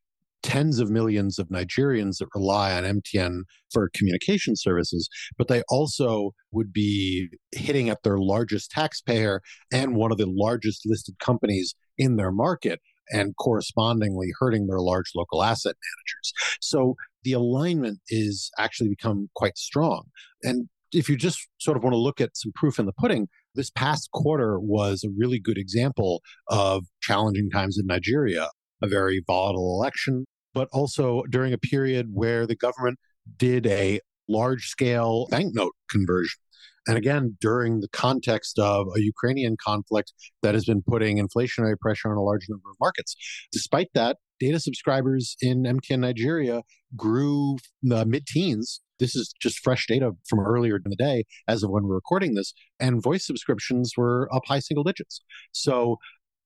tens 0.43 0.79
of 0.79 0.89
millions 0.89 1.39
of 1.39 1.49
Nigerians 1.49 2.17
that 2.19 2.27
rely 2.33 2.73
on 2.73 2.83
MTN 2.83 3.41
for 3.71 3.89
communication 3.93 4.55
services, 4.55 5.09
but 5.37 5.47
they 5.47 5.63
also 5.69 6.31
would 6.51 6.71
be 6.71 7.29
hitting 7.51 7.89
at 7.89 8.03
their 8.03 8.17
largest 8.17 8.71
taxpayer 8.71 9.41
and 9.71 9.95
one 9.95 10.11
of 10.11 10.17
the 10.17 10.27
largest 10.27 10.83
listed 10.85 11.15
companies 11.19 11.75
in 11.97 12.15
their 12.15 12.31
market 12.31 12.79
and 13.09 13.35
correspondingly 13.37 14.31
hurting 14.39 14.67
their 14.67 14.79
large 14.79 15.11
local 15.15 15.43
asset 15.43 15.75
managers. 15.75 16.57
So 16.61 16.95
the 17.23 17.33
alignment 17.33 17.99
is 18.09 18.51
actually 18.57 18.89
become 18.89 19.29
quite 19.35 19.57
strong. 19.57 20.03
And 20.43 20.69
if 20.93 21.09
you 21.09 21.17
just 21.17 21.47
sort 21.59 21.77
of 21.77 21.83
want 21.83 21.93
to 21.93 21.99
look 21.99 22.21
at 22.21 22.37
some 22.37 22.51
proof 22.55 22.79
in 22.79 22.85
the 22.85 22.93
pudding, 22.93 23.27
this 23.55 23.69
past 23.69 24.09
quarter 24.11 24.59
was 24.59 25.03
a 25.03 25.09
really 25.17 25.39
good 25.39 25.57
example 25.57 26.21
of 26.47 26.85
challenging 27.01 27.49
times 27.49 27.77
in 27.77 27.85
Nigeria, 27.85 28.49
a 28.81 28.87
very 28.87 29.23
volatile 29.25 29.79
election, 29.79 30.25
but 30.53 30.67
also 30.71 31.23
during 31.29 31.53
a 31.53 31.57
period 31.57 32.07
where 32.13 32.45
the 32.45 32.55
government 32.55 32.99
did 33.37 33.67
a 33.67 33.99
large 34.27 34.67
scale 34.67 35.27
banknote 35.29 35.73
conversion. 35.89 36.39
And 36.87 36.97
again, 36.97 37.37
during 37.41 37.81
the 37.81 37.89
context 37.89 38.57
of 38.57 38.87
a 38.95 39.01
Ukrainian 39.01 39.57
conflict 39.63 40.13
that 40.41 40.53
has 40.53 40.63
been 40.63 40.81
putting 40.81 41.17
inflationary 41.17 41.77
pressure 41.77 42.09
on 42.09 42.17
a 42.17 42.23
large 42.23 42.47
number 42.49 42.69
of 42.69 42.77
markets. 42.79 43.15
Despite 43.51 43.89
that, 43.93 44.17
data 44.39 44.59
subscribers 44.59 45.35
in 45.41 45.63
MTN 45.63 45.99
Nigeria 45.99 46.61
grew 46.95 47.55
uh, 47.55 47.57
the 47.83 48.05
mid 48.05 48.25
teens. 48.25 48.81
This 48.99 49.15
is 49.15 49.33
just 49.39 49.59
fresh 49.59 49.85
data 49.85 50.11
from 50.27 50.39
earlier 50.39 50.77
in 50.77 50.89
the 50.89 50.95
day 50.95 51.25
as 51.47 51.61
of 51.61 51.69
when 51.69 51.83
we're 51.83 51.95
recording 51.95 52.35
this. 52.35 52.53
And 52.79 53.03
voice 53.03 53.27
subscriptions 53.27 53.91
were 53.97 54.29
up 54.33 54.43
high 54.47 54.59
single 54.59 54.83
digits. 54.83 55.21
So 55.51 55.97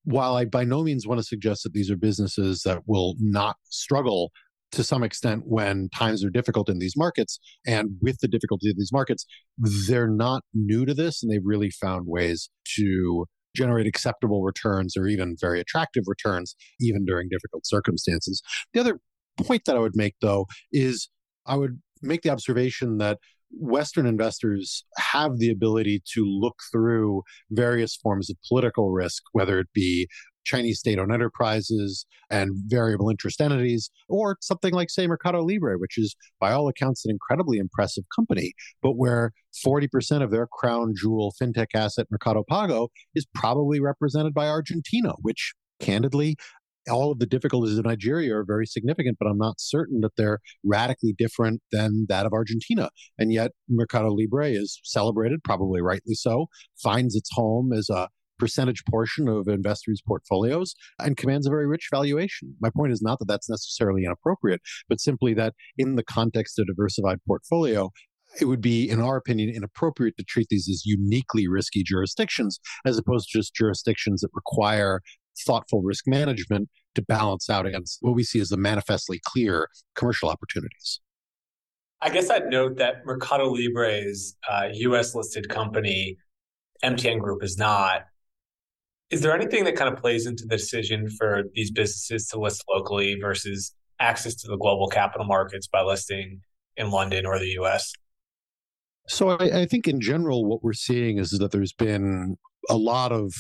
while 0.04 0.36
I 0.36 0.46
by 0.46 0.64
no 0.64 0.84
means 0.84 1.08
want 1.08 1.20
to 1.20 1.26
suggest 1.26 1.64
that 1.64 1.74
these 1.74 1.92
are 1.92 1.96
businesses 1.96 2.64
that 2.64 2.84
will 2.88 3.16
not 3.20 3.58
struggle 3.66 4.32
to 4.72 4.84
some 4.84 5.04
extent 5.04 5.44
when 5.46 5.90
times 5.90 6.24
are 6.24 6.30
difficult 6.30 6.70
in 6.70 6.80
these 6.80 6.96
markets. 6.96 7.40
And 7.68 7.92
with 8.02 8.20
the 8.20 8.28
difficulty 8.28 8.70
of 8.70 8.78
these 8.78 8.92
markets, 8.92 9.26
they're 9.88 10.08
not 10.08 10.44
new 10.54 10.86
to 10.86 10.94
this 10.94 11.22
and 11.22 11.32
they've 11.32 11.42
really 11.44 11.72
found 11.72 12.08
ways 12.08 12.50
to 12.78 13.26
generate 13.56 13.86
acceptable 13.86 14.44
returns 14.44 14.96
or 14.96 15.08
even 15.08 15.36
very 15.40 15.60
attractive 15.60 16.04
returns, 16.08 16.56
even 16.80 17.06
during 17.06 17.28
difficult 17.30 17.66
circumstances. 17.66 18.42
The 18.74 18.80
other 18.80 19.00
point 19.44 19.64
that 19.66 19.76
I 19.76 19.80
would 19.80 19.96
make, 19.96 20.16
though, 20.22 20.48
is 20.72 21.10
I 21.46 21.58
would 21.58 21.82
make 22.02 22.22
the 22.22 22.30
observation 22.30 22.98
that 23.00 23.20
Western 23.52 24.06
investors 24.06 24.86
have 24.98 25.38
the 25.38 25.50
ability 25.50 26.02
to 26.14 26.26
look 26.26 26.56
through 26.72 27.24
various 27.52 27.96
forms 27.96 28.30
of 28.30 28.38
political 28.48 28.92
risk, 28.92 29.24
whether 29.34 29.60
it 29.60 29.68
be 29.74 30.08
Chinese 30.44 30.80
state 30.80 30.98
owned 30.98 31.12
enterprises 31.12 32.06
and 32.30 32.52
variable 32.66 33.10
interest 33.10 33.42
entities, 33.42 33.92
or 34.10 34.38
something 34.42 34.74
like, 34.74 34.90
say, 34.90 35.06
Mercado 35.06 35.44
Libre, 35.44 35.78
which 35.78 35.98
is 35.98 36.16
by 36.40 36.52
all 36.52 36.68
accounts 36.68 37.06
an 37.06 37.12
incredibly 37.12 37.58
impressive 37.58 38.04
company, 38.16 38.54
but 38.82 38.94
where 38.94 39.34
40% 39.66 40.24
of 40.24 40.32
their 40.32 40.48
crown 40.48 40.94
jewel 40.96 41.34
fintech 41.40 41.68
asset, 41.76 42.08
Mercado 42.10 42.44
Pago, 42.50 42.90
is 43.14 43.28
probably 43.36 43.80
represented 43.80 44.34
by 44.34 44.48
Argentina, 44.48 45.14
which 45.22 45.54
candidly, 45.80 46.38
all 46.90 47.12
of 47.12 47.20
the 47.20 47.26
difficulties 47.26 47.78
of 47.78 47.86
Nigeria 47.86 48.36
are 48.36 48.46
very 48.46 48.66
significant, 48.66 49.18
but 49.20 49.28
I'm 49.28 49.38
not 49.38 49.60
certain 49.60 50.02
that 50.02 50.16
they're 50.18 50.40
radically 50.64 51.14
different 51.18 51.62
than 51.72 52.06
that 52.10 52.26
of 52.26 52.34
Argentina. 52.34 52.90
And 53.18 53.32
yet, 53.32 53.52
Mercado 53.70 54.10
Libre 54.10 54.50
is 54.50 54.80
celebrated, 54.84 55.44
probably 55.44 55.82
rightly 55.82 56.16
so, 56.16 56.48
finds 56.82 57.16
its 57.16 57.30
home 57.34 57.72
as 57.74 57.90
a 57.90 58.08
percentage 58.40 58.84
portion 58.90 59.28
of 59.28 59.48
investors' 59.48 60.02
portfolios 60.06 60.74
and 60.98 61.16
commands 61.16 61.46
a 61.46 61.52
very 61.52 61.68
rich 61.68 61.90
valuation. 61.92 62.56
My 62.60 62.72
point 62.76 62.92
is 62.92 63.02
not 63.02 63.20
that 63.20 63.28
that's 63.28 63.50
necessarily 63.50 64.04
inappropriate, 64.04 64.62
but 64.90 65.00
simply 65.00 65.36
that 65.36 65.54
in 65.78 65.96
the 65.96 66.04
context 66.04 66.58
of 66.58 66.64
a 66.64 66.74
diversified 66.74 67.20
portfolio, 67.28 67.92
it 68.40 68.46
would 68.46 68.62
be, 68.62 68.90
in 68.90 69.02
our 69.02 69.18
opinion, 69.18 69.54
inappropriate 69.54 70.16
to 70.18 70.24
treat 70.24 70.48
these 70.50 70.68
as 70.70 70.86
uniquely 70.86 71.48
risky 71.48 71.84
jurisdictions 71.84 72.60
as 72.86 72.98
opposed 72.98 73.30
to 73.30 73.40
just 73.40 73.54
jurisdictions 73.54 74.22
that 74.22 74.30
require 74.34 75.02
thoughtful 75.46 75.82
risk 75.82 76.08
management 76.08 76.70
to 76.96 77.02
balance 77.02 77.50
out 77.50 77.66
against 77.66 77.98
what 78.02 78.16
we 78.16 78.24
see 78.24 78.40
as 78.40 78.50
the 78.50 78.58
manifestly 78.58 79.20
clear 79.26 79.70
commercial 79.96 80.30
opportunities. 80.30 81.00
I 82.02 82.10
guess 82.10 82.30
I'd 82.30 82.48
note 82.48 82.78
that 82.78 83.06
Mercado 83.06 83.50
Libre's 83.50 84.36
uh, 84.50 84.70
US 84.72 85.14
listed 85.14 85.50
company, 85.50 86.18
MTN 86.84 87.20
Group, 87.20 87.44
is 87.44 87.58
not. 87.58 88.06
Is 89.12 89.22
there 89.22 89.36
anything 89.36 89.66
that 89.66 89.76
kind 89.76 89.94
of 89.94 90.00
plays 90.00 90.26
into 90.26 90.46
the 90.46 90.58
decision 90.58 91.10
for 91.10 91.44
these 91.54 91.70
businesses 91.70 92.28
to 92.30 92.40
list 92.40 92.64
locally 92.70 93.18
versus 93.20 93.74
access 94.00 94.36
to 94.36 94.48
the 94.48 94.58
global 94.58 94.88
capital 94.88 95.28
markets 95.28 95.68
by 95.68 95.84
listing 95.84 96.42
in 96.78 96.90
London 96.90 97.26
or 97.26 97.38
the 97.38 97.50
US? 97.60 97.94
So 99.08 99.30
I, 99.30 99.62
I 99.62 99.66
think 99.66 99.88
in 99.88 100.00
general, 100.00 100.46
what 100.46 100.64
we're 100.64 100.74
seeing 100.74 101.18
is 101.18 101.32
that 101.32 101.52
there's 101.52 101.74
been 101.74 102.38
a 102.70 102.78
lot 102.78 103.12
of 103.12 103.34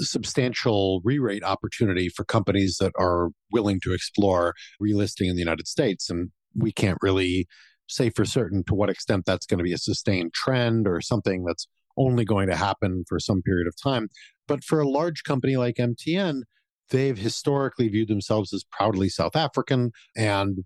substantial 0.00 1.00
re-rate 1.04 1.44
opportunity 1.44 2.08
for 2.08 2.24
companies 2.24 2.76
that 2.80 2.92
are 2.98 3.30
willing 3.52 3.80
to 3.80 3.92
explore 3.92 4.54
relisting 4.82 5.28
in 5.28 5.36
the 5.36 5.42
United 5.42 5.68
States. 5.68 6.10
And 6.10 6.30
we 6.54 6.72
can't 6.72 6.98
really 7.02 7.46
say 7.88 8.10
for 8.10 8.24
certain 8.24 8.64
to 8.64 8.74
what 8.74 8.90
extent 8.90 9.24
that's 9.26 9.46
going 9.46 9.58
to 9.58 9.64
be 9.64 9.72
a 9.72 9.78
sustained 9.78 10.32
trend 10.32 10.86
or 10.86 11.00
something 11.00 11.44
that's 11.44 11.68
only 11.96 12.24
going 12.24 12.48
to 12.48 12.56
happen 12.56 13.04
for 13.08 13.20
some 13.20 13.42
period 13.42 13.66
of 13.66 13.74
time. 13.80 14.08
But 14.48 14.64
for 14.64 14.80
a 14.80 14.88
large 14.88 15.22
company 15.22 15.56
like 15.56 15.76
MTN, 15.76 16.42
they've 16.90 17.16
historically 17.16 17.88
viewed 17.88 18.08
themselves 18.08 18.52
as 18.52 18.64
proudly 18.70 19.08
South 19.08 19.36
African 19.36 19.92
and 20.16 20.64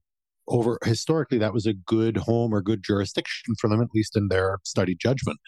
over 0.49 0.79
historically 0.85 1.39
that 1.39 1.53
was 1.53 1.67
a 1.67 1.75
good 1.75 2.17
home 2.17 2.55
or 2.55 2.63
good 2.63 2.83
jurisdiction 2.83 3.55
for 3.61 3.69
them 3.69 3.83
at 3.83 3.89
least 3.95 4.17
in 4.17 4.29
their 4.29 4.59
studied 4.65 4.99
judgment 4.99 5.39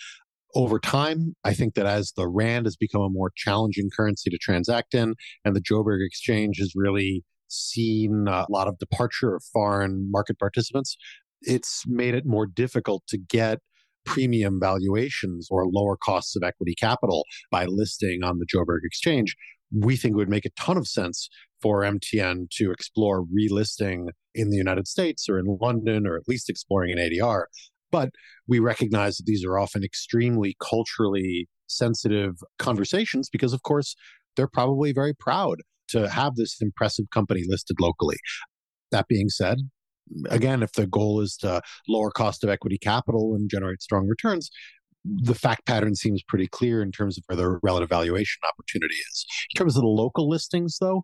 over 0.55 0.79
time 0.79 1.35
i 1.45 1.53
think 1.53 1.75
that 1.75 1.87
as 1.87 2.13
the 2.17 2.29
rand 2.29 2.67
has 2.67 2.77
become 2.77 3.03
a 3.03 3.09
more 3.09 3.31
challenging 3.37 3.89
currency 3.95 4.31
to 4.31 4.39
transact 4.39 4.95
in 4.95 5.15
and 5.45 5.55
the 5.55 5.61
joburg 5.61 6.05
exchange 6.05 6.59
has 6.59 6.73
really 6.75 7.25
seen 7.49 8.27
a 8.29 8.47
lot 8.49 8.69
of 8.69 8.79
departure 8.79 9.35
of 9.35 9.43
foreign 9.53 10.09
market 10.11 10.39
participants 10.39 10.97
it's 11.43 11.85
made 11.87 12.15
it 12.15 12.25
more 12.27 12.47
difficult 12.47 13.03
to 13.09 13.19
get 13.19 13.59
premium 14.05 14.59
valuations 14.61 15.49
or 15.51 15.67
lower 15.67 15.97
costs 15.97 16.37
of 16.37 16.43
equity 16.43 16.75
capital 16.75 17.25
by 17.51 17.65
listing 17.67 18.23
on 18.23 18.39
the 18.39 18.47
Joburg 18.47 18.81
exchange, 18.85 19.37
we 19.73 19.97
think 19.97 20.13
it 20.13 20.17
would 20.17 20.29
make 20.29 20.47
a 20.47 20.51
ton 20.59 20.77
of 20.77 20.89
sense 20.89 21.29
for 21.63 21.83
MTN 21.83 22.51
to 22.51 22.71
explore 22.71 23.25
relisting 23.25 24.09
in 24.35 24.51
the 24.51 24.57
United 24.57 24.89
States 24.89 25.29
or 25.29 25.39
in 25.39 25.59
London 25.61 26.07
or 26.07 26.17
at 26.17 26.27
least 26.27 26.49
exploring 26.49 26.91
an 26.91 26.99
ADR. 26.99 27.45
But 27.91 28.11
we 28.47 28.59
recognize 28.59 29.17
that 29.17 29.27
these 29.27 29.45
are 29.45 29.59
often 29.59 29.85
extremely 29.85 30.57
culturally 30.63 31.49
sensitive 31.67 32.37
conversations 32.59 33.29
because, 33.31 33.53
of 33.53 33.63
course, 33.63 33.95
they're 34.37 34.49
probably 34.49 34.93
very 34.93 35.15
proud 35.15 35.59
to 35.89 36.09
have 36.09 36.37
this 36.37 36.57
impressive 36.61 37.07
company 37.13 37.43
listed 37.47 37.77
locally. 37.81 38.17
That 38.93 39.09
being 39.09 39.29
said, 39.29 39.59
again, 40.29 40.63
if 40.63 40.73
the 40.73 40.87
goal 40.87 41.21
is 41.21 41.37
to 41.39 41.61
lower 41.89 42.11
cost 42.11 42.45
of 42.45 42.51
equity 42.51 42.79
capital 42.79 43.35
and 43.35 43.51
generate 43.51 43.83
strong 43.83 44.07
returns, 44.07 44.51
the 45.05 45.35
fact 45.35 45.67
pattern 45.67 45.95
seems 45.95 46.23
pretty 46.29 46.47
clear 46.47 46.83
in 46.83 46.93
terms 46.93 47.17
of 47.17 47.25
where 47.27 47.37
the 47.37 47.59
relative 47.63 47.89
valuation 47.89 48.41
opportunity 48.49 48.95
is. 48.95 49.27
In 49.55 49.59
terms 49.59 49.77
of 49.77 49.83
the 49.83 49.89
local 49.89 50.29
listings, 50.29 50.79
though, 50.81 51.03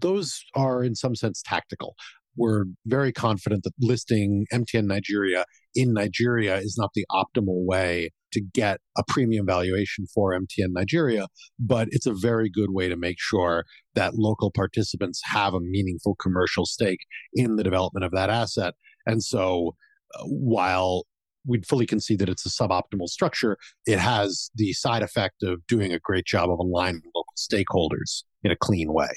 those 0.00 0.42
are 0.54 0.82
in 0.82 0.94
some 0.94 1.14
sense 1.14 1.42
tactical 1.44 1.94
we're 2.38 2.64
very 2.86 3.12
confident 3.12 3.64
that 3.64 3.72
listing 3.80 4.46
MTN 4.52 4.84
Nigeria 4.84 5.44
in 5.74 5.92
Nigeria 5.92 6.56
is 6.56 6.76
not 6.78 6.90
the 6.94 7.04
optimal 7.10 7.64
way 7.66 8.10
to 8.32 8.40
get 8.40 8.80
a 8.96 9.02
premium 9.06 9.46
valuation 9.46 10.06
for 10.14 10.38
MTN 10.38 10.70
Nigeria, 10.70 11.26
but 11.58 11.88
it's 11.90 12.06
a 12.06 12.12
very 12.12 12.50
good 12.50 12.70
way 12.70 12.88
to 12.88 12.96
make 12.96 13.16
sure 13.18 13.64
that 13.94 14.14
local 14.14 14.50
participants 14.50 15.20
have 15.24 15.54
a 15.54 15.60
meaningful 15.60 16.14
commercial 16.16 16.66
stake 16.66 17.00
in 17.34 17.56
the 17.56 17.64
development 17.64 18.04
of 18.04 18.12
that 18.12 18.30
asset. 18.30 18.74
And 19.06 19.22
so, 19.22 19.74
uh, 20.14 20.24
while 20.24 21.04
we'd 21.46 21.66
fully 21.66 21.86
concede 21.86 22.18
that 22.18 22.28
it's 22.28 22.44
a 22.44 22.50
suboptimal 22.50 23.08
structure, 23.08 23.56
it 23.86 23.98
has 23.98 24.50
the 24.54 24.72
side 24.74 25.02
effect 25.02 25.42
of 25.42 25.66
doing 25.66 25.92
a 25.92 25.98
great 25.98 26.26
job 26.26 26.50
of 26.50 26.58
aligning 26.58 27.02
local 27.14 27.32
stakeholders 27.36 28.24
in 28.42 28.50
a 28.50 28.56
clean 28.56 28.92
way. 28.92 29.10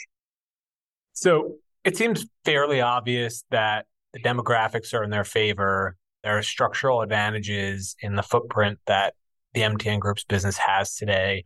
So, 1.13 1.57
it 1.84 1.97
seems 1.97 2.25
fairly 2.45 2.82
obvious 2.82 3.43
that 3.51 3.86
the 4.13 4.21
demographics 4.21 4.93
are 4.93 5.03
in 5.03 5.09
their 5.09 5.23
favor. 5.23 5.95
There 6.23 6.38
are 6.38 6.43
structural 6.43 7.01
advantages 7.01 7.95
in 8.01 8.15
the 8.15 8.23
footprint 8.23 8.79
that 8.86 9.15
the 9.53 9.61
MTN 9.61 9.99
Group's 9.99 10.23
business 10.23 10.57
has 10.57 10.95
today 10.95 11.43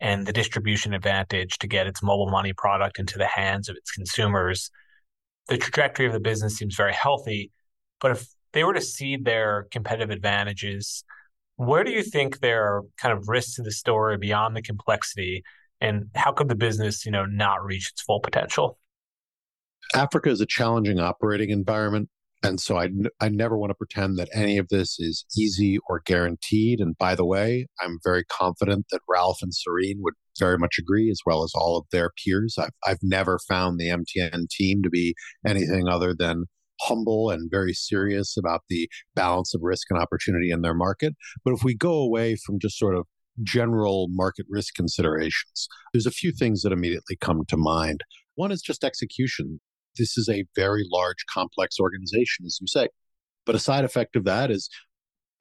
and 0.00 0.26
the 0.26 0.32
distribution 0.32 0.94
advantage 0.94 1.58
to 1.58 1.66
get 1.66 1.86
its 1.86 2.02
mobile 2.02 2.30
money 2.30 2.52
product 2.52 2.98
into 2.98 3.18
the 3.18 3.26
hands 3.26 3.68
of 3.68 3.76
its 3.76 3.90
consumers. 3.90 4.70
the 5.48 5.56
trajectory 5.56 6.06
of 6.06 6.12
the 6.12 6.20
business 6.20 6.56
seems 6.56 6.76
very 6.76 6.92
healthy. 6.92 7.50
But 8.00 8.10
if 8.12 8.28
they 8.52 8.64
were 8.64 8.74
to 8.74 8.82
cede 8.82 9.24
their 9.24 9.66
competitive 9.70 10.10
advantages, 10.10 11.04
where 11.56 11.84
do 11.84 11.90
you 11.90 12.02
think 12.02 12.40
there 12.40 12.64
are 12.64 12.82
kind 12.98 13.16
of 13.16 13.28
risks 13.28 13.54
to 13.54 13.62
the 13.62 13.72
story 13.72 14.18
beyond 14.18 14.54
the 14.54 14.62
complexity? 14.62 15.42
And 15.80 16.10
how 16.14 16.32
could 16.32 16.48
the 16.48 16.54
business, 16.54 17.06
you 17.06 17.12
know, 17.12 17.24
not 17.24 17.64
reach 17.64 17.90
its 17.90 18.02
full 18.02 18.20
potential? 18.20 18.78
Africa 19.94 20.30
is 20.30 20.40
a 20.40 20.46
challenging 20.46 20.98
operating 20.98 21.50
environment. 21.50 22.08
And 22.42 22.60
so 22.60 22.78
I, 22.78 22.88
I 23.20 23.28
never 23.30 23.58
want 23.58 23.70
to 23.70 23.74
pretend 23.74 24.16
that 24.18 24.28
any 24.32 24.58
of 24.58 24.68
this 24.68 25.00
is 25.00 25.24
easy 25.36 25.78
or 25.88 26.02
guaranteed. 26.04 26.78
And 26.78 26.96
by 26.96 27.16
the 27.16 27.24
way, 27.24 27.66
I'm 27.80 27.98
very 28.04 28.24
confident 28.24 28.86
that 28.92 29.00
Ralph 29.08 29.38
and 29.42 29.52
Serigne 29.52 29.98
would 30.00 30.14
very 30.38 30.56
much 30.56 30.76
agree, 30.78 31.10
as 31.10 31.20
well 31.26 31.42
as 31.42 31.52
all 31.54 31.76
of 31.76 31.86
their 31.90 32.10
peers. 32.24 32.54
I've, 32.56 32.70
I've 32.86 33.02
never 33.02 33.40
found 33.48 33.78
the 33.78 33.88
MTN 33.88 34.48
team 34.50 34.82
to 34.82 34.90
be 34.90 35.14
anything 35.44 35.88
other 35.88 36.14
than 36.16 36.44
humble 36.80 37.30
and 37.30 37.50
very 37.50 37.72
serious 37.72 38.36
about 38.36 38.62
the 38.68 38.88
balance 39.16 39.52
of 39.52 39.62
risk 39.64 39.88
and 39.90 40.00
opportunity 40.00 40.52
in 40.52 40.62
their 40.62 40.74
market. 40.74 41.14
But 41.44 41.54
if 41.54 41.64
we 41.64 41.74
go 41.74 41.94
away 41.94 42.36
from 42.36 42.60
just 42.60 42.78
sort 42.78 42.94
of 42.94 43.06
general 43.42 44.06
market 44.10 44.46
risk 44.48 44.74
considerations, 44.74 45.68
there's 45.92 46.06
a 46.06 46.12
few 46.12 46.30
things 46.30 46.62
that 46.62 46.72
immediately 46.72 47.16
come 47.20 47.42
to 47.48 47.56
mind. 47.56 48.02
One 48.36 48.52
is 48.52 48.62
just 48.62 48.84
execution 48.84 49.60
this 49.98 50.16
is 50.16 50.28
a 50.28 50.44
very 50.56 50.86
large, 50.90 51.24
complex 51.32 51.78
organization, 51.80 52.46
as 52.46 52.58
you 52.60 52.66
say. 52.66 52.88
But 53.44 53.54
a 53.54 53.58
side 53.58 53.84
effect 53.84 54.16
of 54.16 54.24
that 54.24 54.50
is 54.50 54.68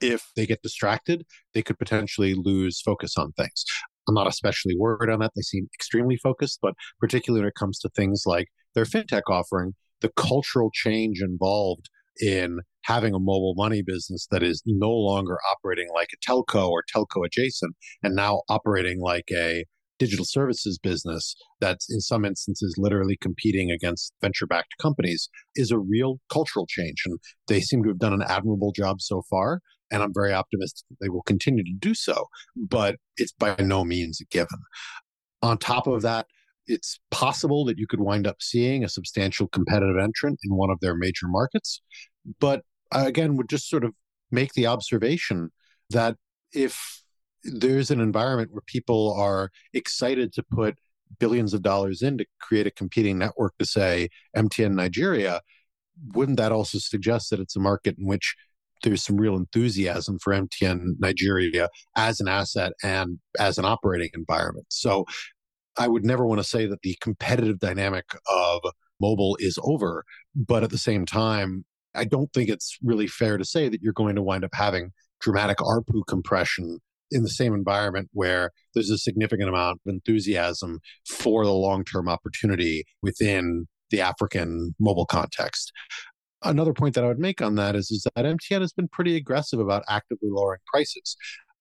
if 0.01 0.31
they 0.35 0.45
get 0.45 0.61
distracted, 0.61 1.25
they 1.53 1.63
could 1.63 1.79
potentially 1.79 2.33
lose 2.33 2.81
focus 2.81 3.17
on 3.17 3.31
things. 3.33 3.65
I'm 4.07 4.15
not 4.15 4.27
especially 4.27 4.75
worried 4.77 5.11
on 5.11 5.19
that. 5.19 5.31
They 5.35 5.41
seem 5.41 5.67
extremely 5.73 6.17
focused, 6.17 6.59
but 6.61 6.75
particularly 6.99 7.41
when 7.41 7.49
it 7.49 7.55
comes 7.55 7.79
to 7.79 7.89
things 7.89 8.23
like 8.25 8.47
their 8.73 8.85
fintech 8.85 9.23
offering, 9.29 9.73
the 10.01 10.11
cultural 10.15 10.69
change 10.73 11.21
involved 11.21 11.89
in 12.19 12.59
having 12.83 13.13
a 13.13 13.19
mobile 13.19 13.53
money 13.55 13.81
business 13.81 14.27
that 14.31 14.43
is 14.43 14.63
no 14.65 14.89
longer 14.89 15.37
operating 15.51 15.87
like 15.93 16.09
a 16.13 16.31
telco 16.31 16.69
or 16.69 16.83
telco 16.93 17.25
adjacent 17.25 17.75
and 18.01 18.15
now 18.15 18.41
operating 18.49 19.01
like 19.01 19.25
a 19.31 19.65
digital 19.99 20.25
services 20.25 20.77
business 20.77 21.35
that's 21.59 21.91
in 21.91 21.99
some 21.99 22.25
instances 22.25 22.75
literally 22.77 23.17
competing 23.19 23.71
against 23.71 24.13
venture 24.21 24.47
backed 24.47 24.75
companies 24.81 25.29
is 25.55 25.71
a 25.71 25.79
real 25.79 26.19
cultural 26.31 26.65
change. 26.67 27.03
And 27.05 27.19
they 27.47 27.61
seem 27.61 27.83
to 27.83 27.89
have 27.89 27.99
done 27.99 28.13
an 28.13 28.23
admirable 28.27 28.71
job 28.71 29.01
so 29.01 29.23
far. 29.29 29.61
And 29.91 30.03
I'm 30.03 30.13
very 30.13 30.33
optimistic 30.33 30.85
that 30.89 30.97
they 31.01 31.09
will 31.09 31.23
continue 31.23 31.63
to 31.63 31.73
do 31.79 31.93
so, 31.93 32.27
but 32.55 32.97
it's 33.15 33.31
by 33.31 33.55
no 33.59 33.83
means 33.83 34.19
a 34.21 34.25
given. 34.25 34.59
On 35.41 35.57
top 35.57 35.87
of 35.87 36.01
that, 36.01 36.27
it's 36.67 36.99
possible 37.11 37.63
that 37.65 37.77
you 37.77 37.87
could 37.87 38.01
wind 38.01 38.27
up 38.27 38.41
seeing 38.41 38.83
a 38.83 38.89
substantial 38.89 39.47
competitive 39.47 39.97
entrant 39.97 40.39
in 40.43 40.55
one 40.55 40.69
of 40.69 40.79
their 40.81 40.95
major 40.95 41.27
markets. 41.27 41.81
But 42.39 42.63
I, 42.91 43.05
again, 43.07 43.37
would 43.37 43.49
just 43.49 43.69
sort 43.69 43.85
of 43.85 43.93
make 44.31 44.53
the 44.53 44.67
observation 44.67 45.51
that 45.89 46.17
if 46.51 47.01
there's 47.47 47.91
an 47.91 47.99
environment 47.99 48.51
where 48.51 48.61
people 48.65 49.13
are 49.17 49.51
excited 49.73 50.33
to 50.33 50.43
put 50.43 50.77
billions 51.19 51.53
of 51.53 51.61
dollars 51.61 52.01
in 52.01 52.17
to 52.17 52.25
create 52.39 52.67
a 52.67 52.71
competing 52.71 53.17
network 53.17 53.57
to 53.57 53.65
say 53.65 54.09
MTN 54.35 54.73
Nigeria, 54.73 55.41
wouldn't 56.13 56.37
that 56.37 56.51
also 56.51 56.77
suggest 56.77 57.29
that 57.29 57.39
it's 57.39 57.55
a 57.55 57.59
market 57.59 57.97
in 57.97 58.05
which 58.05 58.35
there's 58.83 59.03
some 59.03 59.17
real 59.17 59.35
enthusiasm 59.35 60.19
for 60.19 60.33
MTN 60.33 60.95
Nigeria 60.99 61.69
as 61.95 62.19
an 62.19 62.27
asset 62.27 62.73
and 62.83 63.19
as 63.39 63.57
an 63.57 63.65
operating 63.65 64.09
environment? 64.13 64.67
So 64.69 65.05
I 65.77 65.87
would 65.87 66.05
never 66.05 66.25
want 66.25 66.39
to 66.39 66.47
say 66.47 66.65
that 66.67 66.81
the 66.81 66.97
competitive 67.01 67.59
dynamic 67.59 68.05
of 68.29 68.61
mobile 68.99 69.37
is 69.39 69.57
over, 69.63 70.03
but 70.35 70.63
at 70.63 70.71
the 70.71 70.77
same 70.77 71.05
time, 71.05 71.65
I 71.95 72.03
don't 72.03 72.31
think 72.33 72.49
it's 72.49 72.77
really 72.83 73.07
fair 73.07 73.37
to 73.37 73.45
say 73.45 73.69
that 73.69 73.81
you're 73.81 73.93
going 73.93 74.15
to 74.15 74.21
wind 74.21 74.43
up 74.43 74.53
having 74.53 74.91
dramatic 75.19 75.57
ARPU 75.57 76.05
compression 76.07 76.79
in 77.11 77.23
the 77.23 77.29
same 77.29 77.53
environment 77.53 78.09
where 78.13 78.51
there's 78.73 78.89
a 78.89 78.97
significant 78.97 79.49
amount 79.49 79.79
of 79.85 79.93
enthusiasm 79.93 80.79
for 81.07 81.45
the 81.45 81.53
long 81.53 81.83
term 81.83 82.07
opportunity 82.07 82.83
within 83.01 83.67
the 83.89 84.01
African 84.01 84.75
mobile 84.79 85.05
context. 85.05 85.71
Another 86.43 86.73
point 86.73 86.95
that 86.95 87.03
I 87.03 87.07
would 87.07 87.19
make 87.19 87.41
on 87.41 87.55
that 87.55 87.75
is, 87.75 87.89
is 87.89 88.05
that 88.15 88.25
MTN 88.25 88.61
has 88.61 88.73
been 88.73 88.87
pretty 88.89 89.15
aggressive 89.15 89.59
about 89.59 89.83
actively 89.89 90.29
lowering 90.31 90.59
prices. 90.71 91.15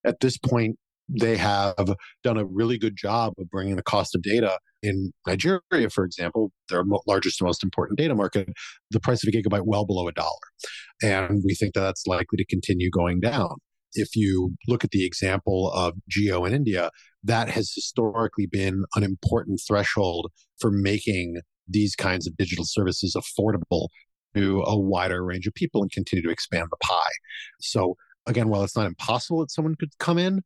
At 0.05 0.21
this 0.21 0.37
point, 0.37 0.77
they 1.09 1.37
have 1.37 1.95
done 2.25 2.37
a 2.37 2.45
really 2.45 2.79
good 2.79 2.97
job 2.97 3.33
of 3.39 3.49
bringing 3.49 3.77
the 3.77 3.83
cost 3.83 4.15
of 4.15 4.23
data 4.23 4.59
in 4.83 5.13
Nigeria, 5.27 5.89
for 5.91 6.05
example, 6.05 6.53
their 6.69 6.85
largest 7.07 7.41
and 7.41 7.47
most 7.47 7.63
important 7.63 7.99
data 7.99 8.15
market, 8.15 8.49
the 8.91 9.01
price 9.01 9.25
of 9.25 9.33
a 9.33 9.37
gigabyte 9.37 9.65
well 9.65 9.87
below 9.87 10.09
a 10.09 10.13
dollar. 10.13 10.31
And 11.03 11.43
we 11.45 11.55
think 11.55 11.75
that 11.75 11.81
that's 11.81 12.07
likely 12.07 12.37
to 12.37 12.45
continue 12.47 12.91
going 12.91 13.21
down 13.21 13.57
if 13.97 14.15
you 14.15 14.57
look 14.69 14.85
at 14.85 14.91
the 14.91 15.05
example 15.05 15.71
of 15.73 15.95
Jio 16.11 16.47
in 16.47 16.55
India, 16.55 16.91
that 17.25 17.49
has 17.49 17.73
historically 17.75 18.47
been 18.47 18.85
an 18.95 19.03
important 19.03 19.61
threshold 19.67 20.31
for 20.61 20.71
making 20.71 21.41
these 21.69 21.97
kinds 21.97 22.27
of 22.27 22.37
digital 22.37 22.65
services 22.65 23.17
affordable 23.17 23.89
to 24.35 24.63
a 24.67 24.79
wider 24.79 25.25
range 25.25 25.47
of 25.47 25.55
people 25.55 25.83
and 25.83 25.91
continue 25.91 26.23
to 26.23 26.31
expand 26.31 26.69
the 26.71 26.77
pie. 26.77 27.11
So 27.61 27.97
again, 28.27 28.49
while 28.49 28.63
it's 28.63 28.77
not 28.77 28.87
impossible 28.87 29.41
that 29.41 29.51
someone 29.51 29.75
could 29.75 29.99
come 29.99 30.19
in, 30.19 30.43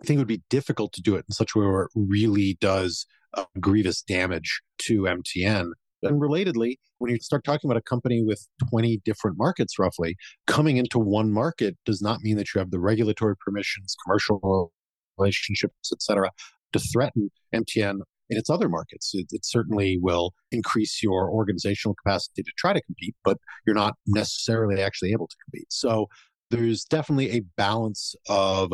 I 0.00 0.04
think 0.04 0.16
it 0.16 0.20
would 0.20 0.28
be 0.28 0.42
difficult 0.50 0.92
to 0.94 1.02
do 1.02 1.16
it 1.16 1.24
in 1.28 1.34
such 1.34 1.54
a 1.54 1.58
way 1.58 1.66
where 1.66 1.82
it 1.82 1.90
really 1.94 2.56
does 2.60 3.06
uh, 3.34 3.44
grievous 3.60 4.02
damage 4.02 4.62
to 4.78 5.02
MTN 5.02 5.70
and 6.02 6.20
relatedly, 6.20 6.76
when 6.98 7.10
you 7.10 7.18
start 7.20 7.44
talking 7.44 7.70
about 7.70 7.78
a 7.78 7.82
company 7.82 8.22
with 8.22 8.46
20 8.70 9.00
different 9.04 9.38
markets 9.38 9.78
roughly, 9.78 10.16
coming 10.46 10.76
into 10.76 10.98
one 10.98 11.32
market 11.32 11.76
does 11.84 12.02
not 12.02 12.20
mean 12.20 12.36
that 12.36 12.54
you 12.54 12.58
have 12.58 12.70
the 12.70 12.80
regulatory 12.80 13.34
permissions, 13.44 13.96
commercial 14.04 14.72
relationships, 15.18 15.90
et 15.92 16.02
cetera, 16.02 16.30
to 16.72 16.78
threaten 16.78 17.30
MTN 17.54 18.00
in 18.28 18.38
its 18.38 18.50
other 18.50 18.68
markets. 18.68 19.12
It, 19.14 19.26
it, 19.30 19.44
certainly 19.44 19.98
will 20.00 20.34
increase 20.50 21.02
your 21.02 21.30
organizational 21.30 21.94
capacity 21.94 22.42
to 22.42 22.52
try 22.58 22.72
to 22.72 22.82
compete, 22.82 23.14
but 23.24 23.38
you're 23.66 23.76
not 23.76 23.94
necessarily 24.06 24.82
actually 24.82 25.12
able 25.12 25.28
to 25.28 25.36
compete. 25.44 25.72
So 25.72 26.06
there's 26.50 26.84
definitely 26.84 27.30
a 27.32 27.42
balance 27.56 28.14
of 28.28 28.72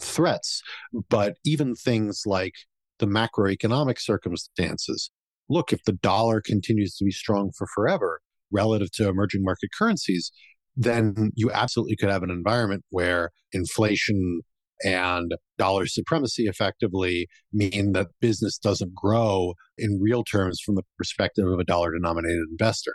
threats, 0.00 0.62
but 1.08 1.36
even 1.44 1.74
things 1.74 2.22
like 2.26 2.54
the 2.98 3.06
macroeconomic 3.06 4.00
circumstances 4.00 5.10
look, 5.48 5.72
if 5.72 5.82
the 5.84 5.92
dollar 5.92 6.40
continues 6.40 6.96
to 6.96 7.04
be 7.04 7.10
strong 7.10 7.50
for 7.56 7.66
forever 7.74 8.20
relative 8.50 8.90
to 8.92 9.08
emerging 9.08 9.42
market 9.42 9.70
currencies, 9.76 10.30
then 10.76 11.30
you 11.34 11.50
absolutely 11.50 11.96
could 11.96 12.10
have 12.10 12.22
an 12.22 12.30
environment 12.30 12.84
where 12.90 13.30
inflation 13.52 14.40
and 14.84 15.34
dollar 15.58 15.86
supremacy 15.86 16.44
effectively 16.44 17.26
mean 17.52 17.92
that 17.92 18.06
business 18.20 18.58
doesn't 18.58 18.94
grow 18.94 19.54
in 19.76 19.98
real 20.00 20.22
terms 20.22 20.60
from 20.64 20.76
the 20.76 20.84
perspective 20.96 21.46
of 21.46 21.58
a 21.58 21.64
dollar 21.64 21.92
denominated 21.92 22.44
investor. 22.50 22.94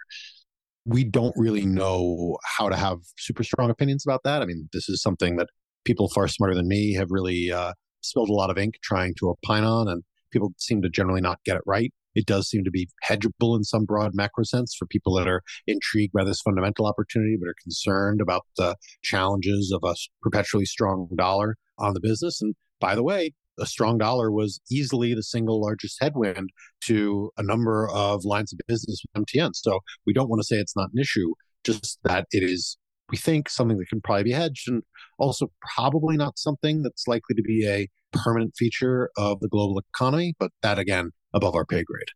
We 0.86 1.04
don't 1.04 1.34
really 1.36 1.66
know 1.66 2.38
how 2.58 2.70
to 2.70 2.76
have 2.76 3.00
super 3.18 3.44
strong 3.44 3.70
opinions 3.70 4.06
about 4.06 4.22
that. 4.24 4.42
I 4.42 4.46
mean, 4.46 4.70
this 4.72 4.88
is 4.88 5.02
something 5.02 5.36
that 5.38 5.48
people 5.86 6.10
far 6.10 6.28
smarter 6.28 6.56
than 6.56 6.68
me 6.68 6.94
have 6.94 7.08
really 7.10 7.52
uh, 7.52 7.74
spilled 8.02 8.30
a 8.30 8.34
lot 8.34 8.50
of 8.50 8.58
ink 8.58 8.76
trying 8.82 9.14
to 9.20 9.30
opine 9.30 9.64
on, 9.64 9.88
and 9.90 10.04
people 10.32 10.54
seem 10.58 10.82
to 10.82 10.90
generally 10.90 11.22
not 11.22 11.40
get 11.46 11.58
it 11.58 11.64
right. 11.66 11.92
It 12.16 12.26
does 12.26 12.48
seem 12.48 12.64
to 12.64 12.72
be 12.72 12.90
hedgeable 13.08 13.56
in 13.56 13.64
some 13.64 13.86
broad 13.86 14.12
macro 14.14 14.44
sense 14.44 14.76
for 14.78 14.86
people 14.86 15.16
that 15.16 15.28
are 15.28 15.42
intrigued 15.68 16.14
by 16.14 16.24
this 16.24 16.42
fundamental 16.42 16.86
opportunity, 16.86 17.38
but 17.40 17.50
are 17.50 17.56
concerned 17.62 18.22
about 18.22 18.44
the 18.58 18.76
challenges 19.04 19.72
of 19.74 19.88
a 19.88 19.96
perpetually 20.22 20.66
strong 20.66 21.10
dollar 21.16 21.58
on 21.78 21.94
the 21.94 22.00
business. 22.00 22.42
And 22.42 22.56
by 22.80 22.96
the 22.96 23.04
way, 23.04 23.34
a 23.60 23.66
strong 23.66 23.98
dollar 23.98 24.32
was 24.32 24.60
easily 24.72 25.14
the 25.14 25.24
single 25.24 25.62
largest 25.62 25.98
headwind 26.02 26.50
to 26.86 27.32
a 27.38 27.44
number 27.44 27.88
of 27.90 28.26
lines 28.26 28.52
of 28.52 28.60
business 28.68 29.04
with 29.04 29.26
MTN. 29.26 29.52
So 29.54 29.80
we 30.06 30.14
don't 30.14 30.30
want 30.30 30.42
to 30.42 30.46
say 30.46 30.58
it's 30.58 30.76
not 30.76 30.90
an 30.94 31.00
issue, 31.00 31.34
just 31.64 32.00
that 32.04 32.26
it 32.32 32.44
is, 32.44 32.78
we 33.10 33.18
think, 33.18 33.50
something 33.50 33.78
that 33.78 33.90
can 33.90 34.02
probably 34.02 34.24
be 34.24 34.32
hedged 34.32 34.68
and 34.68 34.84
also 35.20 35.52
probably 35.76 36.18
not 36.18 36.40
something 36.40 36.82
that's 36.82 37.08
likely 37.08 37.36
to 37.36 37.44
be 37.44 37.68
a 37.68 37.88
permanent 38.12 38.54
feature 38.58 39.10
of 39.18 39.40
the 39.40 39.50
global 39.50 39.82
economy. 39.94 40.36
But 40.40 40.52
that 40.62 40.80
again 40.80 41.12
above 41.34 41.56
our 41.56 41.66
pay 41.66 41.84
grade. 41.84 42.08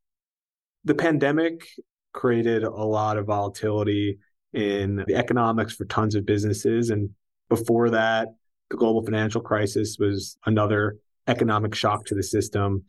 The 0.85 0.95
pandemic 0.95 1.67
created 2.13 2.63
a 2.63 2.69
lot 2.69 3.17
of 3.17 3.25
volatility 3.25 4.17
in 4.53 5.03
the 5.07 5.15
economics 5.15 5.75
for 5.75 5.85
tons 5.85 6.15
of 6.15 6.25
businesses. 6.25 6.89
And 6.89 7.09
before 7.49 7.89
that, 7.91 8.29
the 8.69 8.77
global 8.77 9.03
financial 9.03 9.41
crisis 9.41 9.97
was 9.99 10.37
another 10.45 10.97
economic 11.27 11.75
shock 11.75 12.05
to 12.05 12.15
the 12.15 12.23
system. 12.23 12.83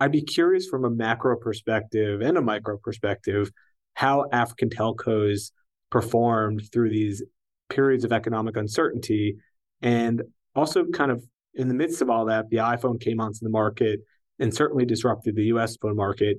I'd 0.00 0.12
be 0.12 0.22
curious 0.22 0.66
from 0.66 0.84
a 0.84 0.90
macro 0.90 1.36
perspective 1.36 2.20
and 2.20 2.36
a 2.36 2.42
micro 2.42 2.76
perspective 2.76 3.50
how 3.94 4.26
African 4.32 4.68
telcos 4.68 5.52
performed 5.90 6.62
through 6.72 6.90
these 6.90 7.22
periods 7.68 8.04
of 8.04 8.12
economic 8.12 8.56
uncertainty. 8.56 9.36
And 9.82 10.22
also, 10.54 10.84
kind 10.86 11.12
of 11.12 11.24
in 11.54 11.68
the 11.68 11.74
midst 11.74 12.02
of 12.02 12.10
all 12.10 12.26
that, 12.26 12.50
the 12.50 12.56
iPhone 12.58 13.00
came 13.00 13.20
onto 13.20 13.38
the 13.42 13.50
market 13.50 14.00
and 14.38 14.54
certainly 14.54 14.84
disrupted 14.84 15.36
the 15.36 15.44
US 15.44 15.76
phone 15.76 15.96
market. 15.96 16.38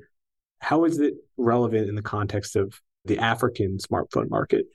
How 0.60 0.86
is 0.86 1.00
it 1.00 1.16
relevant 1.38 1.90
in 1.90 1.96
the 1.96 2.02
context 2.02 2.56
of 2.56 2.82
the 3.06 3.18
African 3.20 3.78
smartphone 3.78 4.30
market? 4.30 4.66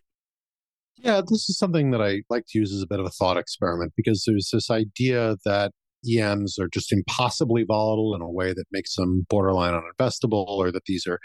Yeah, 0.97 1.23
this 1.23 1.49
is 1.49 1.59
something 1.59 1.91
that 1.93 2.03
I 2.03 2.23
like 2.29 2.45
to 2.49 2.59
use 2.59 2.73
as 2.73 2.83
a 2.83 2.87
bit 2.87 3.01
of 3.01 3.07
a 3.07 3.11
thought 3.11 3.39
experiment 3.39 3.93
because 3.97 4.25
there's 4.27 4.51
this 4.53 4.71
idea 4.71 5.37
that 5.45 5.73
EMs 6.11 6.59
are 6.59 6.69
just 6.69 6.93
impossibly 6.93 7.65
volatile 7.65 8.15
in 8.15 8.23
a 8.23 8.31
way 8.31 8.53
that 8.53 8.65
makes 8.71 8.95
them 8.97 9.27
borderline 9.29 9.75
uninvestable, 9.75 10.47
or 10.47 10.71
that 10.73 10.85
these 10.87 11.07
are 11.07 11.19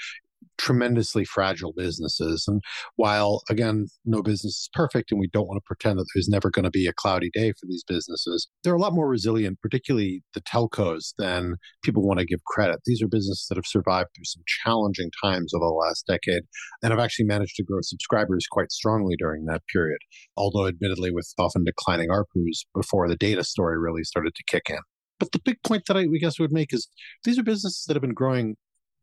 tremendously 0.57 1.25
fragile 1.25 1.73
businesses. 1.75 2.45
And 2.47 2.61
while, 2.95 3.43
again, 3.49 3.87
no 4.05 4.21
business 4.21 4.53
is 4.53 4.69
perfect 4.73 5.11
and 5.11 5.19
we 5.19 5.27
don't 5.27 5.47
want 5.47 5.57
to 5.57 5.65
pretend 5.65 5.99
that 5.99 6.05
there's 6.13 6.27
never 6.27 6.49
going 6.49 6.63
to 6.63 6.71
be 6.71 6.87
a 6.87 6.93
cloudy 6.93 7.29
day 7.33 7.51
for 7.51 7.65
these 7.67 7.83
businesses, 7.87 8.47
they're 8.63 8.75
a 8.75 8.79
lot 8.79 8.93
more 8.93 9.07
resilient, 9.07 9.59
particularly 9.61 10.23
the 10.33 10.41
telcos, 10.41 11.13
than 11.17 11.55
people 11.83 12.05
want 12.05 12.19
to 12.19 12.25
give 12.25 12.43
credit. 12.45 12.79
These 12.85 13.01
are 13.01 13.07
businesses 13.07 13.45
that 13.49 13.57
have 13.57 13.67
survived 13.67 14.09
through 14.15 14.25
some 14.25 14.43
challenging 14.63 15.11
times 15.23 15.53
over 15.53 15.65
the 15.65 15.71
last 15.71 16.05
decade 16.07 16.43
and 16.81 16.91
have 16.91 16.99
actually 16.99 17.25
managed 17.25 17.55
to 17.57 17.63
grow 17.63 17.79
subscribers 17.81 18.45
quite 18.49 18.71
strongly 18.71 19.15
during 19.17 19.45
that 19.45 19.61
period, 19.71 19.99
although 20.37 20.67
admittedly 20.67 21.11
with 21.11 21.31
often 21.37 21.63
declining 21.63 22.09
ARPUs 22.09 22.65
before 22.73 23.07
the 23.07 23.15
data 23.15 23.43
story 23.43 23.77
really 23.79 24.03
started 24.03 24.35
to 24.35 24.43
kick 24.47 24.63
in. 24.69 24.79
But 25.19 25.31
the 25.31 25.39
big 25.39 25.57
point 25.63 25.83
that 25.87 25.97
I, 25.97 26.01
I 26.01 26.17
guess 26.19 26.39
would 26.39 26.51
make 26.51 26.73
is 26.73 26.89
these 27.23 27.39
are 27.39 27.43
businesses 27.43 27.85
that 27.87 27.95
have 27.95 28.01
been 28.01 28.13
growing 28.13 28.55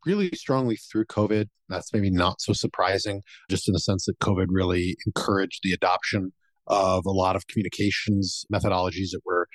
really 0.05 0.29
strongly 0.31 0.75
through 0.75 1.05
COVID. 1.05 1.47
That's 1.69 1.93
maybe 1.93 2.09
not 2.09 2.41
so 2.41 2.53
surprising, 2.53 3.21
just 3.49 3.67
in 3.67 3.73
the 3.73 3.79
sense 3.79 4.05
that 4.05 4.19
COVID 4.19 4.47
really 4.49 4.95
encouraged 5.05 5.61
the 5.63 5.71
adoption 5.71 6.31
of 6.67 7.05
a 7.05 7.11
lot 7.11 7.35
of 7.35 7.47
communications 7.47 8.45
methodologies 8.53 9.11
that 9.11 9.21
were 9.25 9.47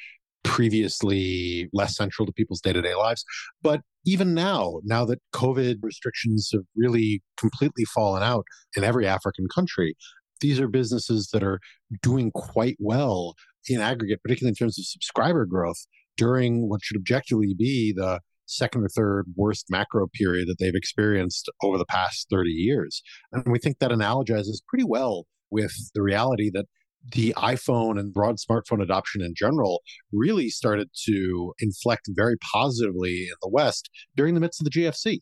previously 0.45 1.69
less 1.73 1.97
central 1.97 2.27
to 2.27 2.33
people's 2.33 2.61
day 2.61 2.73
to 2.73 2.83
day 2.83 2.95
lives. 2.95 3.25
But 3.63 3.81
even 4.07 4.35
now, 4.35 4.81
now 4.85 5.05
that 5.05 5.21
COVID 5.35 5.77
restrictions 5.83 6.51
have 6.53 6.63
really 6.77 7.23
completely 7.37 7.85
fallen 7.85 8.23
out 8.23 8.45
in 8.77 8.85
every 8.85 9.07
African 9.07 9.47
country, 9.55 9.95
these 10.41 10.61
are 10.61 10.69
businesses 10.69 11.29
that 11.33 11.43
are 11.43 11.61
doing 12.03 12.31
quite 12.31 12.77
well 12.79 13.35
in 13.69 13.81
aggregate, 13.81 14.23
particularly 14.23 14.51
in 14.51 14.55
terms 14.55 14.79
of 14.79 14.87
subscriber 14.87 15.45
growth 15.45 15.87
during 16.17 16.69
what 16.69 16.81
should 16.83 16.97
objectively 16.97 17.55
be 17.57 17.93
the 17.95 18.21
second 18.49 18.85
or 18.85 18.89
third 18.89 19.27
worst 19.37 19.67
macro 19.71 20.09
period 20.13 20.49
that 20.49 20.57
they've 20.59 20.75
experienced 20.75 21.49
over 21.63 21.79
the 21.79 21.87
past 21.87 22.27
30 22.31 22.51
years. 22.51 23.03
And 23.33 23.45
we 23.47 23.59
think 23.59 23.79
that 23.79 23.91
analogizes 23.91 24.59
pretty 24.67 24.85
well 24.85 25.27
with 25.51 25.73
the 25.95 26.03
reality 26.03 26.51
that 26.53 26.67
the 27.13 27.33
iPhone 27.37 27.99
and 27.99 28.13
broad 28.13 28.37
smartphone 28.37 28.83
adoption 28.83 29.23
in 29.23 29.35
general 29.37 29.83
really 30.13 30.49
started 30.49 30.89
to 31.05 31.55
inflect 31.61 32.09
very 32.09 32.37
positively 32.53 33.29
in 33.29 33.37
the 33.41 33.49
West 33.49 33.89
during 34.17 34.35
the 34.35 34.41
midst 34.41 34.61
of 34.61 34.65
the 34.65 34.71
GFC. 34.71 35.21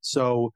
So 0.00 0.52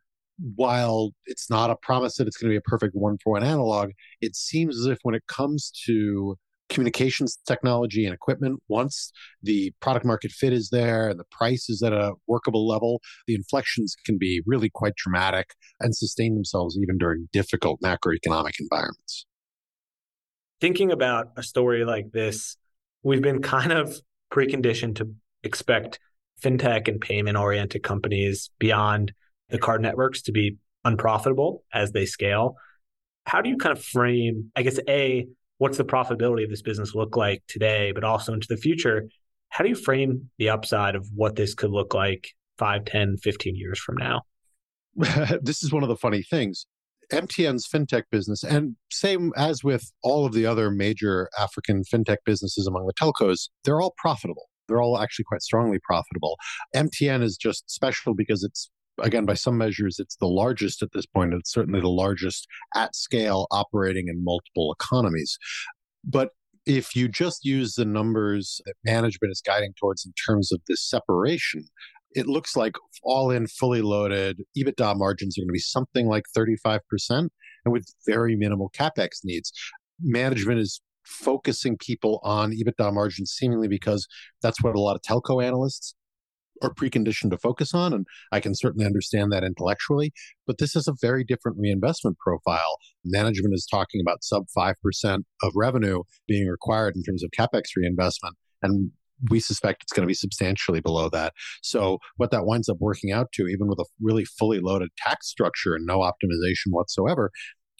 while 0.55 1.11
it's 1.27 1.51
not 1.51 1.71
a 1.71 1.77
promise 1.83 2.17
that 2.17 2.27
it's 2.27 2.37
going 2.37 2.49
to 2.51 2.55
be 2.55 2.59
a 2.65 2.71
perfect 2.71 2.95
one 2.95 3.19
for 3.23 3.33
one 3.33 3.45
analog, 3.45 3.91
it 4.21 4.37
seems 4.37 4.79
as 4.79 4.87
if 4.87 4.99
when 5.03 5.15
it 5.15 5.27
comes 5.27 5.73
to 5.87 6.37
communications 6.71 7.39
technology 7.47 8.05
and 8.07 8.15
equipment, 8.15 8.63
once 8.69 9.13
the 9.43 9.73
product 9.81 10.07
market 10.07 10.31
fit 10.31 10.53
is 10.53 10.71
there 10.71 11.09
and 11.09 11.21
the 11.21 11.25
price 11.31 11.69
is 11.69 11.83
at 11.83 11.93
a 11.93 12.13
workable 12.27 12.67
level, 12.67 13.03
the 13.27 13.35
inflections 13.35 13.95
can 14.07 14.17
be 14.17 14.43
really 14.47 14.71
quite 14.71 14.95
dramatic 14.97 15.55
and 15.81 15.95
sustain 15.95 16.35
themselves 16.35 16.79
even 16.81 16.97
during 16.97 17.29
difficult 17.33 17.81
macroeconomic 17.83 18.55
environments. 18.59 19.27
Thinking 20.61 20.93
about 20.93 21.33
a 21.37 21.43
story 21.43 21.85
like 21.85 22.13
this, 22.13 22.57
we've 23.03 23.23
been 23.23 23.43
kind 23.43 23.73
of 23.73 24.01
preconditioned 24.33 24.97
to 24.97 25.13
expect 25.43 25.99
fintech 26.43 26.89
and 26.89 27.01
payment 27.01 27.37
oriented 27.37 27.83
companies 27.83 28.51
beyond 28.59 29.13
the 29.49 29.59
card 29.59 29.83
networks 29.83 30.23
to 30.23 30.33
be 30.33 30.57
unprofitable 30.85 31.65
as 31.75 31.93
they 31.93 32.07
scale. 32.07 32.57
How 33.27 33.41
do 33.43 33.51
you 33.51 33.57
kind 33.57 33.77
of 33.77 33.85
frame, 33.85 34.51
I 34.57 34.63
guess, 34.63 34.79
A, 34.89 35.27
what's 35.61 35.77
the 35.77 35.85
profitability 35.85 36.43
of 36.43 36.49
this 36.49 36.63
business 36.63 36.95
look 36.95 37.19
like 37.19 37.43
today, 37.47 37.93
but 37.93 38.03
also 38.03 38.33
into 38.33 38.47
the 38.49 38.57
future? 38.57 39.07
How 39.51 39.63
do 39.63 39.69
you 39.69 39.77
frame 39.77 40.31
the 40.39 40.49
upside 40.49 40.95
of 40.95 41.07
what 41.15 41.37
this 41.37 41.55
could 41.55 41.71
look 41.71 41.93
like 41.93 42.29
5, 42.57 42.87
10, 42.87 43.19
15 43.19 43.57
years 43.57 43.79
from 43.79 43.97
now? 43.99 44.23
this 45.43 45.63
is 45.63 45.71
one 45.71 45.83
of 45.83 45.91
the 45.91 45.97
funny 45.97 46.23
things. 46.23 46.65
MTN's 47.13 47.69
fintech 47.69 48.05
business, 48.11 48.43
and 48.43 48.77
same 48.91 49.33
as 49.37 49.63
with 49.63 49.93
all 50.03 50.25
of 50.25 50.33
the 50.33 50.47
other 50.47 50.71
major 50.71 51.29
African 51.39 51.83
fintech 51.83 52.19
businesses 52.25 52.67
among 52.67 52.87
the 52.87 52.95
telcos, 52.95 53.51
they're 53.65 53.83
all 53.83 53.95
profitable. 53.99 54.49
They're 54.67 54.81
all 54.81 54.99
actually 54.99 55.25
quite 55.25 55.43
strongly 55.43 55.79
profitable. 55.83 56.39
MTN 56.75 57.23
is 57.23 57.37
just 57.37 57.69
special 57.71 58.15
because 58.15 58.45
it's 58.45 58.71
again, 59.01 59.25
by 59.25 59.35
some 59.35 59.59
measures, 59.59 59.99
it's 59.99 60.17
the 60.17 60.27
largest 60.27 60.83
at 60.83 60.93
this 60.93 61.07
point. 61.07 61.35
It's 61.35 61.53
certainly 61.53 61.81
the 61.81 61.89
largest 61.89 62.47
at 62.75 62.95
scale 62.95 63.47
operating 63.51 64.09
in 64.09 64.25
multiple 64.25 64.75
economies. 64.79 65.39
But 66.05 66.31
if 66.67 66.95
you 66.95 67.09
just 67.09 67.45
use 67.45 67.75
the 67.75 67.85
numbers 67.85 68.61
that 68.67 68.75
management 68.85 69.33
is 69.33 69.43
guiding 69.45 69.73
towards 69.79 70.05
in 70.05 70.13
terms 70.27 70.53
of 70.53 70.61
this 70.67 70.89
separation, 70.89 71.65
it 72.13 72.27
looks 72.27 72.57
like 72.57 72.75
all 73.03 73.31
in 73.31 73.47
fully 73.47 73.83
loaded 73.83 74.43
EBITDA 74.57 74.97
margins 74.97 75.39
are 75.39 75.43
going 75.43 75.49
to 75.49 75.53
be 75.53 75.59
something 75.59 76.07
like 76.07 76.25
35% 76.37 76.81
and 77.11 77.31
with 77.67 77.87
very 78.07 78.37
minimal 78.37 78.71
capex 78.71 79.21
needs. 79.25 79.53
Management 80.01 80.61
is 80.61 80.81
focusing 81.05 81.77
people 81.79 82.21
on 82.23 82.53
EBITDA 82.53 82.93
margins 82.93 83.33
seemingly 83.33 83.69
because 83.69 84.07
that's 84.43 84.63
what 84.63 84.75
a 84.75 84.81
lot 84.81 84.97
of 84.97 85.03
telco 85.03 85.43
analysts 85.43 85.95
are 86.63 86.73
preconditioned 86.73 87.31
to 87.31 87.39
focus 87.39 87.75
on. 87.75 87.93
And 87.93 88.07
I 88.33 88.41
can 88.41 88.55
certainly 88.55 88.87
understand 88.87 89.33
that 89.33 89.45
intellectually. 89.45 90.13
But 90.47 90.59
this 90.59 90.77
is 90.77 90.89
a 90.89 90.95
very 91.01 91.25
different 91.25 91.59
reinvestment 91.59 92.19
profile. 92.19 92.77
Management 93.05 93.55
is 93.55 93.67
talking 93.71 94.01
about 94.01 94.25
sub 94.25 94.47
5% 94.57 94.75
of 95.43 95.53
revenue 95.55 96.03
being 96.27 96.49
required 96.49 96.97
in 96.97 97.03
terms 97.03 97.23
of 97.23 97.31
capex 97.31 97.63
reinvestment. 97.77 98.37
And 98.63 98.91
we 99.31 99.41
suspect 99.41 99.83
it's 99.83 99.93
going 99.93 100.05
to 100.05 100.11
be 100.11 100.15
substantially 100.15 100.81
below 100.81 101.11
that. 101.11 101.35
So, 101.63 101.99
what 102.17 102.31
that 102.31 102.47
winds 102.47 102.71
up 102.71 102.79
working 102.81 103.13
out 103.13 103.33
to, 103.33 103.47
even 103.49 103.69
with 103.69 103.79
a 103.79 103.85
really 104.01 104.25
fully 104.25 104.61
loaded 104.61 104.89
tax 104.97 105.29
structure 105.29 105.75
and 105.75 105.85
no 105.85 105.99
optimization 105.99 106.71
whatsoever, 106.71 107.31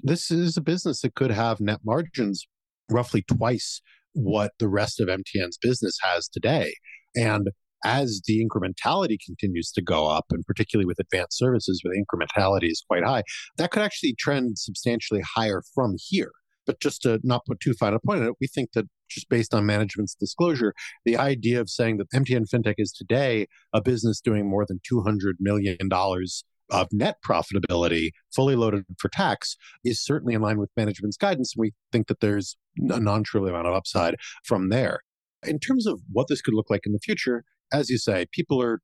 this 0.03 0.31
is 0.31 0.57
a 0.57 0.61
business 0.61 1.01
that 1.01 1.15
could 1.15 1.31
have 1.31 1.61
net 1.61 1.81
margins 1.85 2.47
roughly 2.91 3.23
twice 3.23 3.81
what 4.13 4.53
the 4.59 4.69
rest 4.69 5.01
of 5.01 5.09
MTN's 5.09 5.59
business 5.59 5.97
has 6.03 6.29
today. 6.29 6.75
And 7.15 7.49
as 7.85 8.21
the 8.27 8.45
incrementality 8.45 9.17
continues 9.25 9.71
to 9.73 9.83
go 9.83 10.07
up, 10.09 10.27
and 10.31 10.45
particularly 10.47 10.87
with 10.87 10.99
advanced 10.99 11.39
services 11.39 11.81
where 11.83 11.95
the 11.95 12.05
incrementality 12.05 12.71
is 12.71 12.85
quite 12.87 13.05
high, 13.05 13.23
that 13.57 13.71
could 13.71 13.83
actually 13.83 14.15
trend 14.19 14.59
substantially 14.59 15.23
higher 15.37 15.63
from 15.75 15.97
here. 15.99 16.33
But 16.67 16.81
just 16.81 17.03
to 17.03 17.19
not 17.25 17.45
put 17.47 17.61
too 17.61 17.75
fine 17.75 17.95
a 17.95 18.01
point 18.01 18.21
on 18.21 18.29
it, 18.29 18.35
we 18.41 18.47
think 18.47 18.73
that 18.75 18.87
just 19.09 19.29
based 19.29 19.55
on 19.55 19.67
management's 19.67 20.15
disclosure, 20.15 20.75
the 21.05 21.17
idea 21.17 21.61
of 21.61 21.69
saying 21.69 21.97
that 21.97 22.11
MTN 22.11 22.49
FinTech 22.49 22.75
is 22.79 22.93
today 22.93 23.47
a 23.73 23.83
business 23.83 24.21
doing 24.21 24.49
more 24.49 24.65
than 24.67 24.81
$200 24.91 25.35
million 25.41 25.77
of 26.71 26.87
net 26.93 27.17
profitability, 27.27 28.11
fully 28.35 28.57
loaded 28.57 28.85
for 28.99 29.09
tax, 29.09 29.57
is 29.85 30.05
certainly 30.05 30.35
in 30.35 30.41
line 30.41 30.59
with 30.59 30.71
management's 30.77 31.17
guidance. 31.17 31.55
And 31.57 31.63
we 31.63 31.73
think 31.93 32.07
that 32.07 32.21
there's 32.21 32.57
a 32.79 33.01
non 33.01 33.25
trivial 33.25 33.51
amount 33.51 33.67
of 33.67 33.75
upside 33.75 34.17
from 34.45 34.69
there. 34.69 35.01
In 35.47 35.59
terms 35.59 35.87
of 35.87 36.01
what 36.13 36.29
this 36.29 36.43
could 36.43 36.55
look 36.55 36.71
like 36.71 36.83
in 36.87 36.93
the 36.93 37.01
future, 37.01 37.45
as 37.73 37.91
you 37.91 37.99
say, 37.99 38.27
people 38.33 38.61
are 38.63 38.81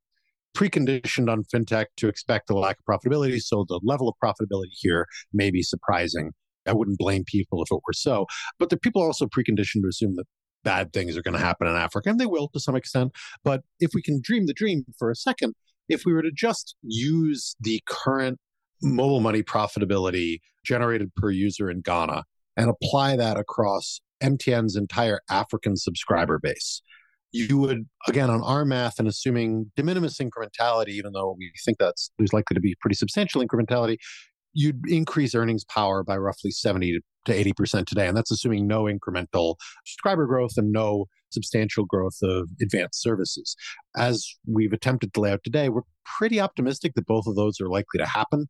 preconditioned 0.56 1.30
on 1.30 1.44
fintech 1.44 1.86
to 1.98 2.08
expect 2.08 2.50
a 2.50 2.54
lack 2.54 2.78
of 2.78 2.84
profitability. 2.84 3.40
So 3.40 3.66
the 3.68 3.80
level 3.84 4.08
of 4.08 4.14
profitability 4.22 4.70
here 4.72 5.06
may 5.32 5.50
be 5.50 5.62
surprising. 5.62 6.32
I 6.66 6.72
wouldn't 6.72 6.98
blame 6.98 7.24
people 7.24 7.62
if 7.62 7.68
it 7.70 7.80
were 7.86 7.92
so. 7.92 8.26
But 8.58 8.70
the 8.70 8.78
people 8.78 9.02
are 9.02 9.06
also 9.06 9.26
preconditioned 9.26 9.82
to 9.82 9.88
assume 9.88 10.16
that 10.16 10.24
bad 10.64 10.92
things 10.92 11.16
are 11.16 11.22
going 11.22 11.36
to 11.36 11.44
happen 11.44 11.68
in 11.68 11.76
Africa, 11.76 12.10
and 12.10 12.18
they 12.18 12.26
will 12.26 12.48
to 12.48 12.60
some 12.60 12.74
extent. 12.74 13.12
But 13.44 13.62
if 13.78 13.92
we 13.94 14.02
can 14.02 14.20
dream 14.22 14.46
the 14.46 14.54
dream 14.54 14.84
for 14.98 15.10
a 15.10 15.14
second, 15.14 15.54
if 15.88 16.04
we 16.04 16.12
were 16.12 16.22
to 16.22 16.32
just 16.32 16.74
use 16.82 17.54
the 17.60 17.80
current 17.86 18.38
mobile 18.82 19.20
money 19.20 19.42
profitability 19.42 20.40
generated 20.64 21.14
per 21.14 21.30
user 21.30 21.70
in 21.70 21.82
Ghana 21.82 22.24
and 22.56 22.68
apply 22.68 23.16
that 23.16 23.36
across 23.36 24.00
MTN's 24.22 24.76
entire 24.76 25.20
African 25.30 25.76
subscriber 25.76 26.40
base, 26.42 26.82
you 27.32 27.58
would 27.58 27.86
again 28.08 28.30
on 28.30 28.42
our 28.42 28.64
math 28.64 28.98
and 28.98 29.08
assuming 29.08 29.70
de 29.76 29.82
minimis 29.82 30.18
incrementality 30.18 30.90
even 30.90 31.12
though 31.12 31.34
we 31.38 31.50
think 31.64 31.78
that's 31.78 32.10
there's 32.18 32.32
likely 32.32 32.54
to 32.54 32.60
be 32.60 32.74
pretty 32.80 32.94
substantial 32.94 33.44
incrementality 33.44 33.96
you'd 34.52 34.80
increase 34.88 35.34
earnings 35.34 35.64
power 35.64 36.02
by 36.02 36.16
roughly 36.16 36.50
70 36.50 37.00
to 37.26 37.32
80% 37.32 37.86
today 37.86 38.06
and 38.06 38.16
that's 38.16 38.30
assuming 38.30 38.66
no 38.66 38.84
incremental 38.84 39.56
subscriber 39.84 40.26
growth 40.26 40.52
and 40.56 40.72
no 40.72 41.06
substantial 41.30 41.84
growth 41.84 42.16
of 42.22 42.48
advanced 42.62 43.02
services 43.02 43.56
as 43.96 44.26
we've 44.46 44.72
attempted 44.72 45.12
to 45.12 45.20
lay 45.20 45.32
out 45.32 45.40
today 45.44 45.68
we're 45.68 45.82
pretty 46.18 46.40
optimistic 46.40 46.94
that 46.94 47.06
both 47.06 47.26
of 47.26 47.34
those 47.34 47.60
are 47.60 47.68
likely 47.68 47.98
to 47.98 48.06
happen 48.06 48.46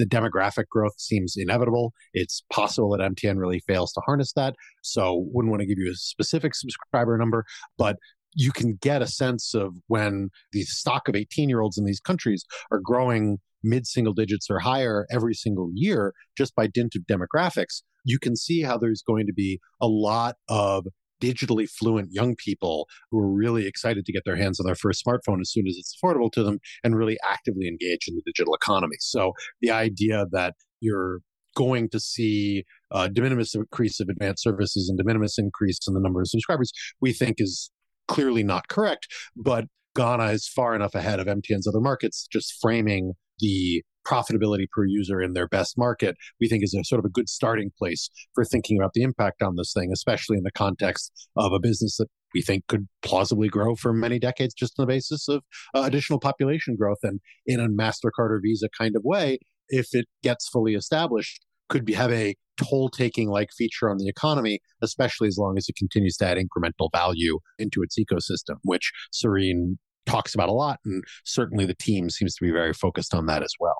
the 0.00 0.06
demographic 0.06 0.66
growth 0.68 0.94
seems 0.96 1.34
inevitable. 1.36 1.92
It's 2.14 2.42
possible 2.50 2.90
that 2.96 3.00
MTN 3.00 3.36
really 3.36 3.60
fails 3.66 3.92
to 3.92 4.00
harness 4.00 4.32
that. 4.32 4.54
So, 4.82 5.26
wouldn't 5.32 5.50
want 5.50 5.60
to 5.60 5.66
give 5.66 5.78
you 5.78 5.90
a 5.92 5.94
specific 5.94 6.54
subscriber 6.54 7.18
number, 7.18 7.44
but 7.76 7.96
you 8.34 8.52
can 8.52 8.78
get 8.80 9.02
a 9.02 9.06
sense 9.06 9.54
of 9.54 9.74
when 9.86 10.30
the 10.52 10.62
stock 10.62 11.08
of 11.08 11.16
18 11.16 11.48
year 11.48 11.60
olds 11.60 11.78
in 11.78 11.84
these 11.84 12.00
countries 12.00 12.44
are 12.70 12.80
growing 12.82 13.38
mid 13.62 13.86
single 13.86 14.14
digits 14.14 14.48
or 14.48 14.58
higher 14.58 15.06
every 15.10 15.34
single 15.34 15.70
year 15.74 16.14
just 16.36 16.54
by 16.54 16.66
dint 16.66 16.94
of 16.94 17.02
demographics, 17.02 17.82
you 18.04 18.18
can 18.18 18.36
see 18.36 18.62
how 18.62 18.78
there's 18.78 19.02
going 19.02 19.26
to 19.26 19.32
be 19.32 19.60
a 19.80 19.86
lot 19.86 20.36
of 20.48 20.86
digitally 21.20 21.68
fluent 21.68 22.08
young 22.10 22.34
people 22.34 22.88
who 23.10 23.18
are 23.18 23.30
really 23.30 23.66
excited 23.66 24.06
to 24.06 24.12
get 24.12 24.22
their 24.24 24.36
hands 24.36 24.58
on 24.58 24.64
their 24.64 24.74
first 24.74 25.04
smartphone 25.04 25.40
as 25.40 25.52
soon 25.52 25.66
as 25.66 25.76
it's 25.76 25.94
affordable 25.94 26.32
to 26.32 26.42
them 26.42 26.58
and 26.82 26.96
really 26.96 27.18
actively 27.28 27.68
engage 27.68 28.08
in 28.08 28.14
the 28.14 28.22
digital 28.24 28.54
economy. 28.54 28.96
So 29.00 29.32
the 29.60 29.70
idea 29.70 30.26
that 30.32 30.54
you're 30.80 31.20
going 31.54 31.90
to 31.90 32.00
see 32.00 32.64
a 32.90 33.10
de 33.10 33.20
minimis 33.20 33.54
increase 33.54 34.00
of 34.00 34.08
advanced 34.08 34.42
services 34.42 34.88
and 34.88 34.96
de 34.96 35.04
minimis 35.04 35.36
increase 35.36 35.78
in 35.86 35.94
the 35.94 36.00
number 36.00 36.20
of 36.20 36.28
subscribers, 36.28 36.72
we 37.00 37.12
think 37.12 37.36
is 37.38 37.70
clearly 38.10 38.42
not 38.42 38.68
correct. 38.68 39.06
But 39.36 39.66
Ghana 39.96 40.26
is 40.26 40.48
far 40.48 40.74
enough 40.74 40.94
ahead 40.94 41.20
of 41.20 41.26
MTN's 41.26 41.66
other 41.66 41.80
markets, 41.80 42.28
just 42.30 42.56
framing 42.60 43.12
the 43.38 43.82
profitability 44.06 44.68
per 44.70 44.84
user 44.84 45.20
in 45.20 45.34
their 45.34 45.46
best 45.46 45.78
market, 45.78 46.16
we 46.40 46.48
think 46.48 46.64
is 46.64 46.74
a 46.74 46.82
sort 46.84 46.98
of 46.98 47.04
a 47.04 47.10
good 47.10 47.28
starting 47.28 47.70
place 47.78 48.10
for 48.34 48.44
thinking 48.44 48.78
about 48.78 48.92
the 48.94 49.02
impact 49.02 49.42
on 49.42 49.56
this 49.56 49.72
thing, 49.72 49.90
especially 49.92 50.36
in 50.36 50.42
the 50.42 50.50
context 50.50 51.12
of 51.36 51.52
a 51.52 51.60
business 51.60 51.96
that 51.98 52.08
we 52.34 52.42
think 52.42 52.66
could 52.66 52.88
plausibly 53.02 53.48
grow 53.48 53.74
for 53.74 53.92
many 53.92 54.18
decades 54.18 54.54
just 54.54 54.74
on 54.78 54.84
the 54.84 54.92
basis 54.92 55.28
of 55.28 55.42
uh, 55.74 55.82
additional 55.84 56.18
population 56.18 56.76
growth 56.76 56.98
and 57.02 57.20
in 57.46 57.60
a 57.60 57.68
MasterCard 57.68 58.30
or 58.30 58.40
Visa 58.42 58.68
kind 58.76 58.96
of 58.96 59.02
way, 59.04 59.38
if 59.68 59.88
it 59.92 60.06
gets 60.22 60.48
fully 60.48 60.74
established, 60.74 61.44
could 61.70 61.86
be, 61.86 61.94
have 61.94 62.12
a 62.12 62.36
toll 62.58 62.90
taking 62.90 63.30
like 63.30 63.48
feature 63.56 63.88
on 63.88 63.96
the 63.96 64.08
economy, 64.08 64.60
especially 64.82 65.28
as 65.28 65.38
long 65.38 65.56
as 65.56 65.68
it 65.68 65.76
continues 65.76 66.16
to 66.18 66.26
add 66.26 66.36
incremental 66.36 66.90
value 66.92 67.38
into 67.58 67.82
its 67.82 67.98
ecosystem, 67.98 68.56
which 68.62 68.92
Serigne 69.14 69.78
talks 70.04 70.34
about 70.34 70.50
a 70.50 70.52
lot. 70.52 70.78
And 70.84 71.02
certainly 71.24 71.64
the 71.64 71.74
team 71.74 72.10
seems 72.10 72.34
to 72.34 72.44
be 72.44 72.50
very 72.50 72.74
focused 72.74 73.14
on 73.14 73.26
that 73.26 73.42
as 73.42 73.54
well. 73.58 73.76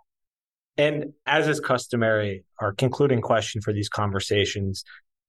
And 0.78 1.12
as 1.26 1.46
is 1.46 1.60
customary, 1.60 2.44
our 2.58 2.72
concluding 2.72 3.20
question 3.20 3.60
for 3.60 3.74
these 3.74 3.90
conversations 3.90 4.84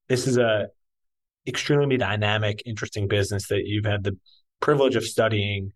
this 0.08 0.28
is 0.28 0.38
a 0.38 0.68
extremely 1.48 1.96
dynamic, 1.96 2.62
interesting 2.66 3.08
business 3.08 3.48
that 3.48 3.62
you've 3.66 3.86
had 3.86 4.04
the 4.04 4.18
privilege 4.60 4.98
of 4.98 5.06
studying 5.06 5.72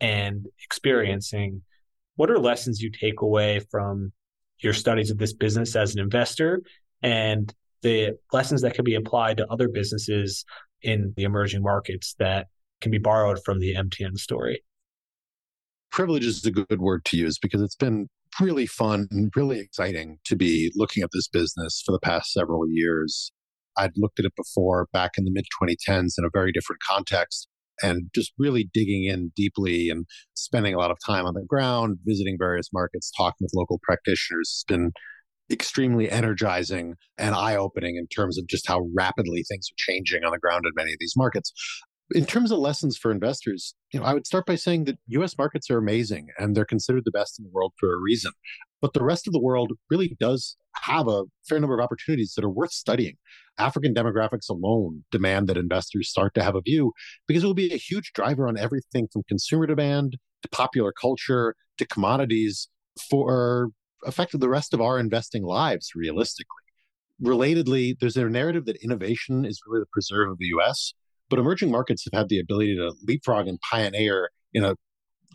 and 0.00 0.46
experiencing. 0.64 1.62
What 2.14 2.30
are 2.30 2.38
lessons 2.38 2.80
you 2.80 2.90
take 2.92 3.20
away 3.20 3.60
from 3.68 4.12
your 4.62 4.72
studies 4.72 5.10
of 5.10 5.18
this 5.18 5.32
business 5.32 5.76
as 5.76 5.94
an 5.94 6.00
investor 6.00 6.62
and 7.02 7.52
the 7.82 8.16
lessons 8.32 8.62
that 8.62 8.74
can 8.74 8.84
be 8.84 8.94
applied 8.94 9.38
to 9.38 9.46
other 9.48 9.68
businesses 9.68 10.44
in 10.82 11.12
the 11.16 11.24
emerging 11.24 11.62
markets 11.62 12.14
that 12.18 12.48
can 12.80 12.90
be 12.90 12.98
borrowed 12.98 13.38
from 13.44 13.60
the 13.60 13.74
MTN 13.74 14.18
story? 14.18 14.62
Privilege 15.90 16.24
is 16.24 16.44
a 16.44 16.50
good 16.50 16.80
word 16.80 17.04
to 17.06 17.16
use 17.16 17.38
because 17.38 17.62
it's 17.62 17.76
been 17.76 18.08
really 18.40 18.66
fun 18.66 19.08
and 19.10 19.32
really 19.34 19.58
exciting 19.58 20.18
to 20.24 20.36
be 20.36 20.70
looking 20.76 21.02
at 21.02 21.10
this 21.12 21.26
business 21.26 21.82
for 21.84 21.92
the 21.92 21.98
past 21.98 22.32
several 22.32 22.68
years. 22.68 23.32
I'd 23.76 23.96
looked 23.96 24.18
at 24.18 24.24
it 24.24 24.36
before 24.36 24.86
back 24.92 25.12
in 25.16 25.24
the 25.24 25.30
mid 25.30 25.46
2010s 25.60 26.14
in 26.16 26.24
a 26.24 26.30
very 26.32 26.52
different 26.52 26.80
context 26.82 27.48
and 27.82 28.10
just 28.14 28.32
really 28.38 28.68
digging 28.72 29.04
in 29.04 29.32
deeply 29.36 29.88
and 29.90 30.06
spending 30.34 30.74
a 30.74 30.78
lot 30.78 30.90
of 30.90 30.98
time 31.04 31.26
on 31.26 31.34
the 31.34 31.44
ground, 31.48 31.98
visiting 32.04 32.36
various 32.38 32.68
markets, 32.72 33.10
talking 33.16 33.38
with 33.40 33.52
local 33.54 33.80
practitioners 33.82 34.64
has 34.68 34.76
been 34.76 34.92
extremely 35.50 36.08
energizing 36.08 36.94
and 37.18 37.34
eye 37.34 37.56
opening 37.56 37.96
in 37.96 38.06
terms 38.06 38.38
of 38.38 38.46
just 38.46 38.68
how 38.68 38.86
rapidly 38.94 39.42
things 39.48 39.66
are 39.70 39.92
changing 39.92 40.22
on 40.24 40.30
the 40.30 40.38
ground 40.38 40.64
in 40.64 40.70
many 40.76 40.92
of 40.92 40.98
these 41.00 41.14
markets 41.16 41.52
in 42.12 42.26
terms 42.26 42.50
of 42.50 42.58
lessons 42.58 42.96
for 42.96 43.10
investors, 43.10 43.74
you 43.92 44.00
know, 44.00 44.06
I 44.06 44.14
would 44.14 44.26
start 44.26 44.46
by 44.46 44.56
saying 44.56 44.84
that 44.84 44.98
US 45.08 45.36
markets 45.38 45.70
are 45.70 45.78
amazing 45.78 46.28
and 46.38 46.56
they're 46.56 46.64
considered 46.64 47.04
the 47.04 47.10
best 47.10 47.38
in 47.38 47.44
the 47.44 47.50
world 47.52 47.72
for 47.78 47.92
a 47.94 47.98
reason. 47.98 48.32
But 48.80 48.94
the 48.94 49.04
rest 49.04 49.26
of 49.26 49.32
the 49.32 49.40
world 49.40 49.72
really 49.90 50.16
does 50.18 50.56
have 50.82 51.06
a 51.08 51.24
fair 51.48 51.60
number 51.60 51.78
of 51.78 51.84
opportunities 51.84 52.32
that 52.34 52.44
are 52.44 52.50
worth 52.50 52.72
studying. 52.72 53.16
African 53.60 53.94
demographics 53.94 54.48
alone 54.48 55.04
demand 55.10 55.48
that 55.48 55.56
investors 55.56 56.08
start 56.08 56.34
to 56.34 56.42
have 56.42 56.54
a 56.54 56.62
view 56.62 56.92
because 57.26 57.44
it 57.44 57.46
will 57.46 57.54
be 57.54 57.72
a 57.72 57.76
huge 57.76 58.12
driver 58.14 58.48
on 58.48 58.58
everything 58.58 59.08
from 59.12 59.22
consumer 59.28 59.66
demand 59.66 60.16
to 60.42 60.48
popular 60.48 60.92
culture 60.92 61.54
to 61.78 61.86
commodities 61.86 62.68
for 63.10 63.70
effectively 64.06 64.40
the 64.40 64.48
rest 64.48 64.72
of 64.72 64.80
our 64.80 64.98
investing 64.98 65.44
lives, 65.44 65.90
realistically. 65.94 66.56
Relatedly, 67.22 67.98
there's 68.00 68.16
a 68.16 68.28
narrative 68.28 68.64
that 68.64 68.82
innovation 68.82 69.44
is 69.44 69.60
really 69.66 69.82
the 69.82 69.88
preserve 69.92 70.30
of 70.30 70.38
the 70.38 70.46
US. 70.58 70.94
But 71.28 71.38
emerging 71.38 71.70
markets 71.70 72.04
have 72.04 72.18
had 72.18 72.28
the 72.28 72.40
ability 72.40 72.76
to 72.76 72.94
leapfrog 73.06 73.46
and 73.46 73.58
pioneer 73.70 74.30
in 74.52 74.64
a 74.64 74.74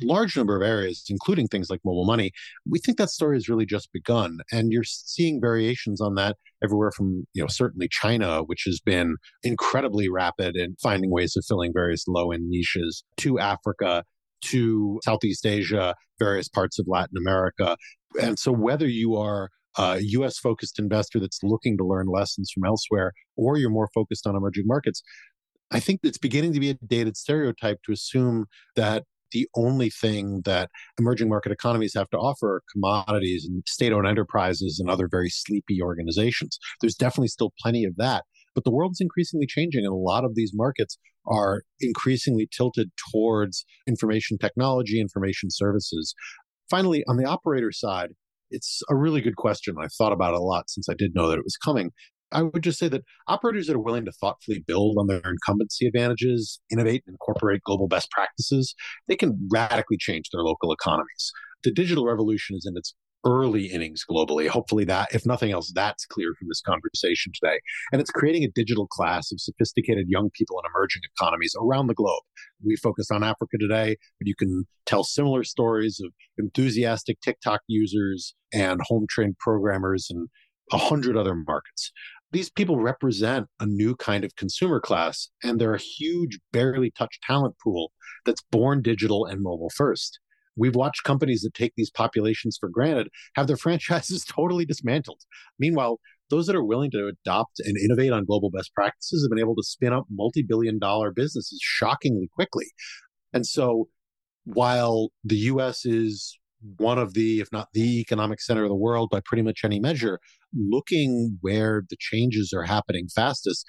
large 0.01 0.35
number 0.35 0.55
of 0.55 0.67
areas, 0.67 1.03
including 1.09 1.47
things 1.47 1.69
like 1.69 1.79
mobile 1.85 2.05
money. 2.05 2.31
We 2.69 2.79
think 2.79 2.97
that 2.97 3.09
story 3.09 3.37
has 3.37 3.47
really 3.47 3.65
just 3.65 3.91
begun. 3.93 4.39
And 4.51 4.71
you're 4.71 4.83
seeing 4.83 5.39
variations 5.39 6.01
on 6.01 6.15
that 6.15 6.37
everywhere 6.63 6.91
from, 6.91 7.25
you 7.33 7.41
know, 7.41 7.47
certainly 7.47 7.87
China, 7.89 8.41
which 8.43 8.63
has 8.65 8.79
been 8.79 9.15
incredibly 9.43 10.09
rapid 10.09 10.55
in 10.55 10.75
finding 10.81 11.11
ways 11.11 11.35
of 11.35 11.45
filling 11.47 11.71
various 11.73 12.05
low 12.07 12.31
end 12.31 12.49
niches, 12.49 13.03
to 13.17 13.39
Africa, 13.39 14.03
to 14.45 14.99
Southeast 15.03 15.45
Asia, 15.45 15.95
various 16.19 16.47
parts 16.47 16.79
of 16.79 16.85
Latin 16.87 17.17
America. 17.17 17.77
And 18.21 18.37
so 18.37 18.51
whether 18.51 18.87
you 18.87 19.15
are 19.15 19.49
a 19.77 19.99
US 19.99 20.37
focused 20.39 20.79
investor 20.79 21.19
that's 21.19 21.39
looking 21.43 21.77
to 21.77 21.85
learn 21.85 22.07
lessons 22.07 22.51
from 22.53 22.65
elsewhere, 22.65 23.11
or 23.35 23.57
you're 23.57 23.69
more 23.69 23.89
focused 23.93 24.25
on 24.25 24.35
emerging 24.35 24.65
markets, 24.67 25.01
I 25.71 25.79
think 25.79 26.01
it's 26.03 26.17
beginning 26.17 26.53
to 26.53 26.59
be 26.59 26.69
a 26.69 26.75
dated 26.75 27.17
stereotype 27.17 27.79
to 27.85 27.91
assume 27.91 28.45
that 28.75 29.03
the 29.35 29.47
only 29.53 29.89
thing 29.89 30.41
that 30.45 30.69
emerging 30.97 31.27
market 31.27 31.51
economies 31.51 31.93
have 31.93 32.09
to 32.09 32.17
offer 32.17 32.55
are 32.55 32.63
commodities 32.71 33.45
and 33.45 33.61
state 33.67 33.91
owned 33.91 34.07
enterprises 34.07 34.79
and 34.79 34.89
other 34.89 35.09
very 35.11 35.29
sleepy 35.29 35.81
organizations. 35.81 36.57
There's 36.79 36.95
definitely 36.95 37.27
still 37.27 37.51
plenty 37.61 37.83
of 37.83 37.97
that. 37.97 38.23
But 38.55 38.63
the 38.63 38.71
world's 38.71 39.01
increasingly 39.01 39.45
changing, 39.45 39.83
and 39.83 39.93
a 39.93 39.97
lot 39.97 40.23
of 40.23 40.35
these 40.35 40.51
markets 40.53 40.97
are 41.27 41.63
increasingly 41.81 42.47
tilted 42.55 42.91
towards 43.11 43.65
information 43.85 44.37
technology, 44.37 45.01
information 45.01 45.49
services. 45.51 46.15
Finally, 46.69 47.03
on 47.09 47.17
the 47.17 47.25
operator 47.25 47.73
side, 47.73 48.11
it's 48.51 48.81
a 48.89 48.95
really 48.95 49.19
good 49.19 49.35
question. 49.35 49.75
I've 49.77 49.91
thought 49.91 50.13
about 50.13 50.33
it 50.33 50.39
a 50.39 50.43
lot 50.43 50.69
since 50.69 50.87
I 50.87 50.93
did 50.93 51.13
know 51.13 51.27
that 51.27 51.37
it 51.37 51.43
was 51.43 51.57
coming. 51.57 51.91
I 52.31 52.43
would 52.43 52.63
just 52.63 52.79
say 52.79 52.87
that 52.89 53.03
operators 53.27 53.67
that 53.67 53.75
are 53.75 53.79
willing 53.79 54.05
to 54.05 54.11
thoughtfully 54.11 54.63
build 54.65 54.97
on 54.97 55.07
their 55.07 55.21
incumbency 55.23 55.87
advantages, 55.87 56.59
innovate, 56.71 57.03
and 57.05 57.13
incorporate 57.13 57.61
global 57.65 57.87
best 57.87 58.09
practices, 58.11 58.75
they 59.07 59.15
can 59.15 59.47
radically 59.51 59.97
change 59.97 60.29
their 60.31 60.41
local 60.41 60.71
economies. 60.71 61.31
The 61.63 61.71
digital 61.71 62.05
revolution 62.05 62.55
is 62.55 62.65
in 62.65 62.77
its 62.77 62.93
early 63.25 63.65
innings 63.65 64.03
globally. 64.09 64.47
Hopefully, 64.47 64.85
that, 64.85 65.09
if 65.13 65.25
nothing 65.25 65.51
else, 65.51 65.71
that's 65.73 66.05
clear 66.05 66.33
from 66.37 66.47
this 66.47 66.61
conversation 66.61 67.31
today. 67.33 67.59
And 67.91 67.99
it's 67.99 68.11
creating 68.11 68.43
a 68.43 68.51
digital 68.53 68.87
class 68.87 69.31
of 69.31 69.41
sophisticated 69.41 70.05
young 70.07 70.29
people 70.33 70.59
in 70.59 70.69
emerging 70.69 71.01
economies 71.15 71.55
around 71.59 71.87
the 71.87 71.95
globe. 71.95 72.21
We 72.63 72.75
focused 72.75 73.11
on 73.11 73.23
Africa 73.23 73.57
today, 73.59 73.97
but 74.19 74.27
you 74.27 74.35
can 74.35 74.65
tell 74.85 75.03
similar 75.03 75.43
stories 75.43 75.99
of 76.03 76.11
enthusiastic 76.37 77.19
TikTok 77.21 77.61
users 77.67 78.35
and 78.53 78.79
home 78.83 79.05
trained 79.09 79.37
programmers 79.39 80.07
and 80.09 80.29
a 80.71 80.77
hundred 80.77 81.15
other 81.15 81.35
markets 81.35 81.91
these 82.35 82.49
people 82.49 82.81
represent 82.81 83.47
a 83.61 83.65
new 83.65 83.95
kind 83.95 84.25
of 84.25 84.35
consumer 84.35 84.81
class, 84.81 85.29
and 85.41 85.57
they're 85.57 85.73
a 85.73 85.79
huge, 85.79 86.37
barely 86.51 86.91
touched 86.91 87.23
talent 87.23 87.55
pool 87.63 87.93
that's 88.25 88.43
born 88.51 88.81
digital 88.81 89.25
and 89.25 89.41
mobile 89.41 89.71
first. 89.73 90.19
We've 90.57 90.75
watched 90.75 91.05
companies 91.05 91.43
that 91.43 91.53
take 91.53 91.71
these 91.77 91.89
populations 91.89 92.57
for 92.59 92.67
granted 92.67 93.07
have 93.35 93.47
their 93.47 93.55
franchises 93.65 94.25
totally 94.25 94.65
dismantled. 94.65 95.21
Meanwhile, 95.59 96.01
those 96.29 96.45
that 96.47 96.57
are 96.57 96.63
willing 96.63 96.91
to 96.91 97.07
adopt 97.07 97.61
and 97.61 97.77
innovate 97.77 98.11
on 98.11 98.25
global 98.25 98.49
best 98.49 98.73
practices 98.73 99.23
have 99.23 99.29
been 99.29 99.39
able 99.39 99.55
to 99.55 99.63
spin 99.63 99.93
up 99.93 100.05
multi 100.09 100.43
billion 100.43 100.77
dollar 100.77 101.11
businesses 101.11 101.59
shockingly 101.63 102.27
quickly. 102.35 102.65
And 103.31 103.45
so, 103.45 103.87
while 104.43 105.11
the 105.23 105.37
US 105.37 105.85
is 105.85 106.37
one 106.77 106.97
of 106.97 107.13
the, 107.13 107.39
if 107.39 107.51
not 107.51 107.69
the 107.73 107.99
economic 107.99 108.41
center 108.41 108.63
of 108.63 108.69
the 108.69 108.75
world 108.75 109.09
by 109.09 109.21
pretty 109.23 109.43
much 109.43 109.61
any 109.63 109.79
measure, 109.79 110.19
looking 110.53 111.37
where 111.41 111.83
the 111.89 111.97
changes 111.99 112.53
are 112.55 112.63
happening 112.63 113.07
fastest, 113.13 113.65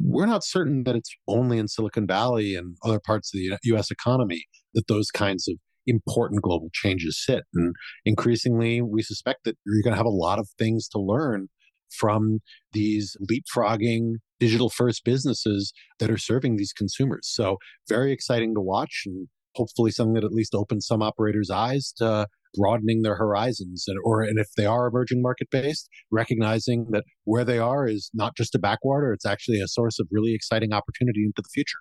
we're 0.00 0.26
not 0.26 0.44
certain 0.44 0.84
that 0.84 0.96
it's 0.96 1.14
only 1.28 1.58
in 1.58 1.68
Silicon 1.68 2.06
Valley 2.06 2.54
and 2.54 2.76
other 2.84 3.00
parts 3.00 3.32
of 3.34 3.40
the 3.40 3.58
US 3.74 3.90
economy 3.90 4.44
that 4.74 4.86
those 4.88 5.10
kinds 5.10 5.48
of 5.48 5.56
important 5.86 6.42
global 6.42 6.68
changes 6.72 7.22
sit. 7.22 7.42
And 7.54 7.74
increasingly, 8.04 8.80
we 8.80 9.02
suspect 9.02 9.40
that 9.44 9.56
you're 9.66 9.82
going 9.82 9.92
to 9.92 9.98
have 9.98 10.06
a 10.06 10.10
lot 10.10 10.38
of 10.38 10.48
things 10.58 10.88
to 10.88 11.00
learn 11.00 11.48
from 11.98 12.40
these 12.72 13.16
leapfrogging 13.30 14.14
digital 14.40 14.70
first 14.70 15.04
businesses 15.04 15.72
that 15.98 16.10
are 16.10 16.18
serving 16.18 16.56
these 16.56 16.72
consumers. 16.72 17.28
So, 17.30 17.58
very 17.88 18.12
exciting 18.12 18.54
to 18.54 18.60
watch 18.60 19.02
and 19.06 19.28
hopefully 19.54 19.90
something 19.90 20.14
that 20.14 20.24
at 20.24 20.32
least 20.32 20.54
opens 20.54 20.86
some 20.86 21.02
operators' 21.02 21.50
eyes 21.50 21.92
to 21.96 22.26
broadening 22.54 23.02
their 23.02 23.16
horizons 23.16 23.84
and 23.88 23.98
or 24.04 24.20
and 24.22 24.38
if 24.38 24.48
they 24.58 24.66
are 24.66 24.86
emerging 24.86 25.22
market 25.22 25.48
based 25.50 25.88
recognizing 26.10 26.86
that 26.90 27.02
where 27.24 27.46
they 27.46 27.58
are 27.58 27.88
is 27.88 28.10
not 28.12 28.36
just 28.36 28.54
a 28.54 28.58
backwater 28.58 29.10
it's 29.10 29.24
actually 29.24 29.58
a 29.58 29.66
source 29.66 29.98
of 29.98 30.06
really 30.10 30.34
exciting 30.34 30.70
opportunity 30.70 31.24
into 31.24 31.40
the 31.42 31.48
future 31.50 31.78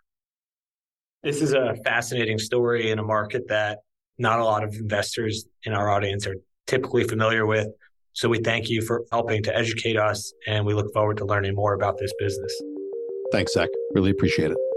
this 1.24 1.42
is 1.42 1.54
a 1.54 1.76
fascinating 1.84 2.40
story 2.40 2.90
in 2.90 3.00
a 3.00 3.04
market 3.04 3.44
that 3.50 3.80
not 4.18 4.40
a 4.40 4.46
lot 4.46 4.64
of 4.64 4.74
investors 4.76 5.46
in 5.66 5.74
our 5.74 5.90
audience 5.90 6.26
are 6.28 6.36
typically 6.68 7.04
familiar 7.04 7.46
with. 7.46 7.68
So 8.14 8.28
we 8.28 8.40
thank 8.40 8.70
you 8.70 8.82
for 8.82 9.04
helping 9.12 9.44
to 9.44 9.56
educate 9.56 9.98
us, 9.98 10.34
and 10.48 10.66
we 10.66 10.74
look 10.74 10.94
forward 10.94 11.18
to 11.18 11.26
learning 11.26 11.56
more 11.56 11.74
about 11.74 11.98
this 11.98 12.12
business. 12.20 12.62
Thanks, 13.32 13.54
Zack. 13.54 13.70
Really 13.94 14.12
appreciate 14.12 14.52
it. 14.52 14.71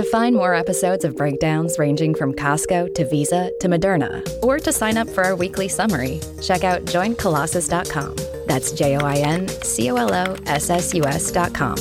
To 0.00 0.06
find 0.06 0.34
more 0.34 0.54
episodes 0.54 1.04
of 1.04 1.14
breakdowns 1.14 1.78
ranging 1.78 2.14
from 2.14 2.32
Costco 2.32 2.94
to 2.94 3.04
Visa 3.04 3.52
to 3.60 3.68
Moderna, 3.68 4.26
or 4.42 4.58
to 4.58 4.72
sign 4.72 4.96
up 4.96 5.10
for 5.10 5.22
our 5.24 5.36
weekly 5.36 5.68
summary, 5.68 6.20
check 6.40 6.64
out 6.64 6.86
joincolossus.com. 6.86 8.16
That's 8.46 8.72
J 8.72 8.96
O 8.96 9.00
I 9.00 9.16
N 9.16 9.46
C 9.62 9.90
O 9.90 9.96
L 9.96 10.14
O 10.14 10.36
S 10.46 10.70
S 10.70 10.94
U 10.94 11.04
S.com. 11.04 11.76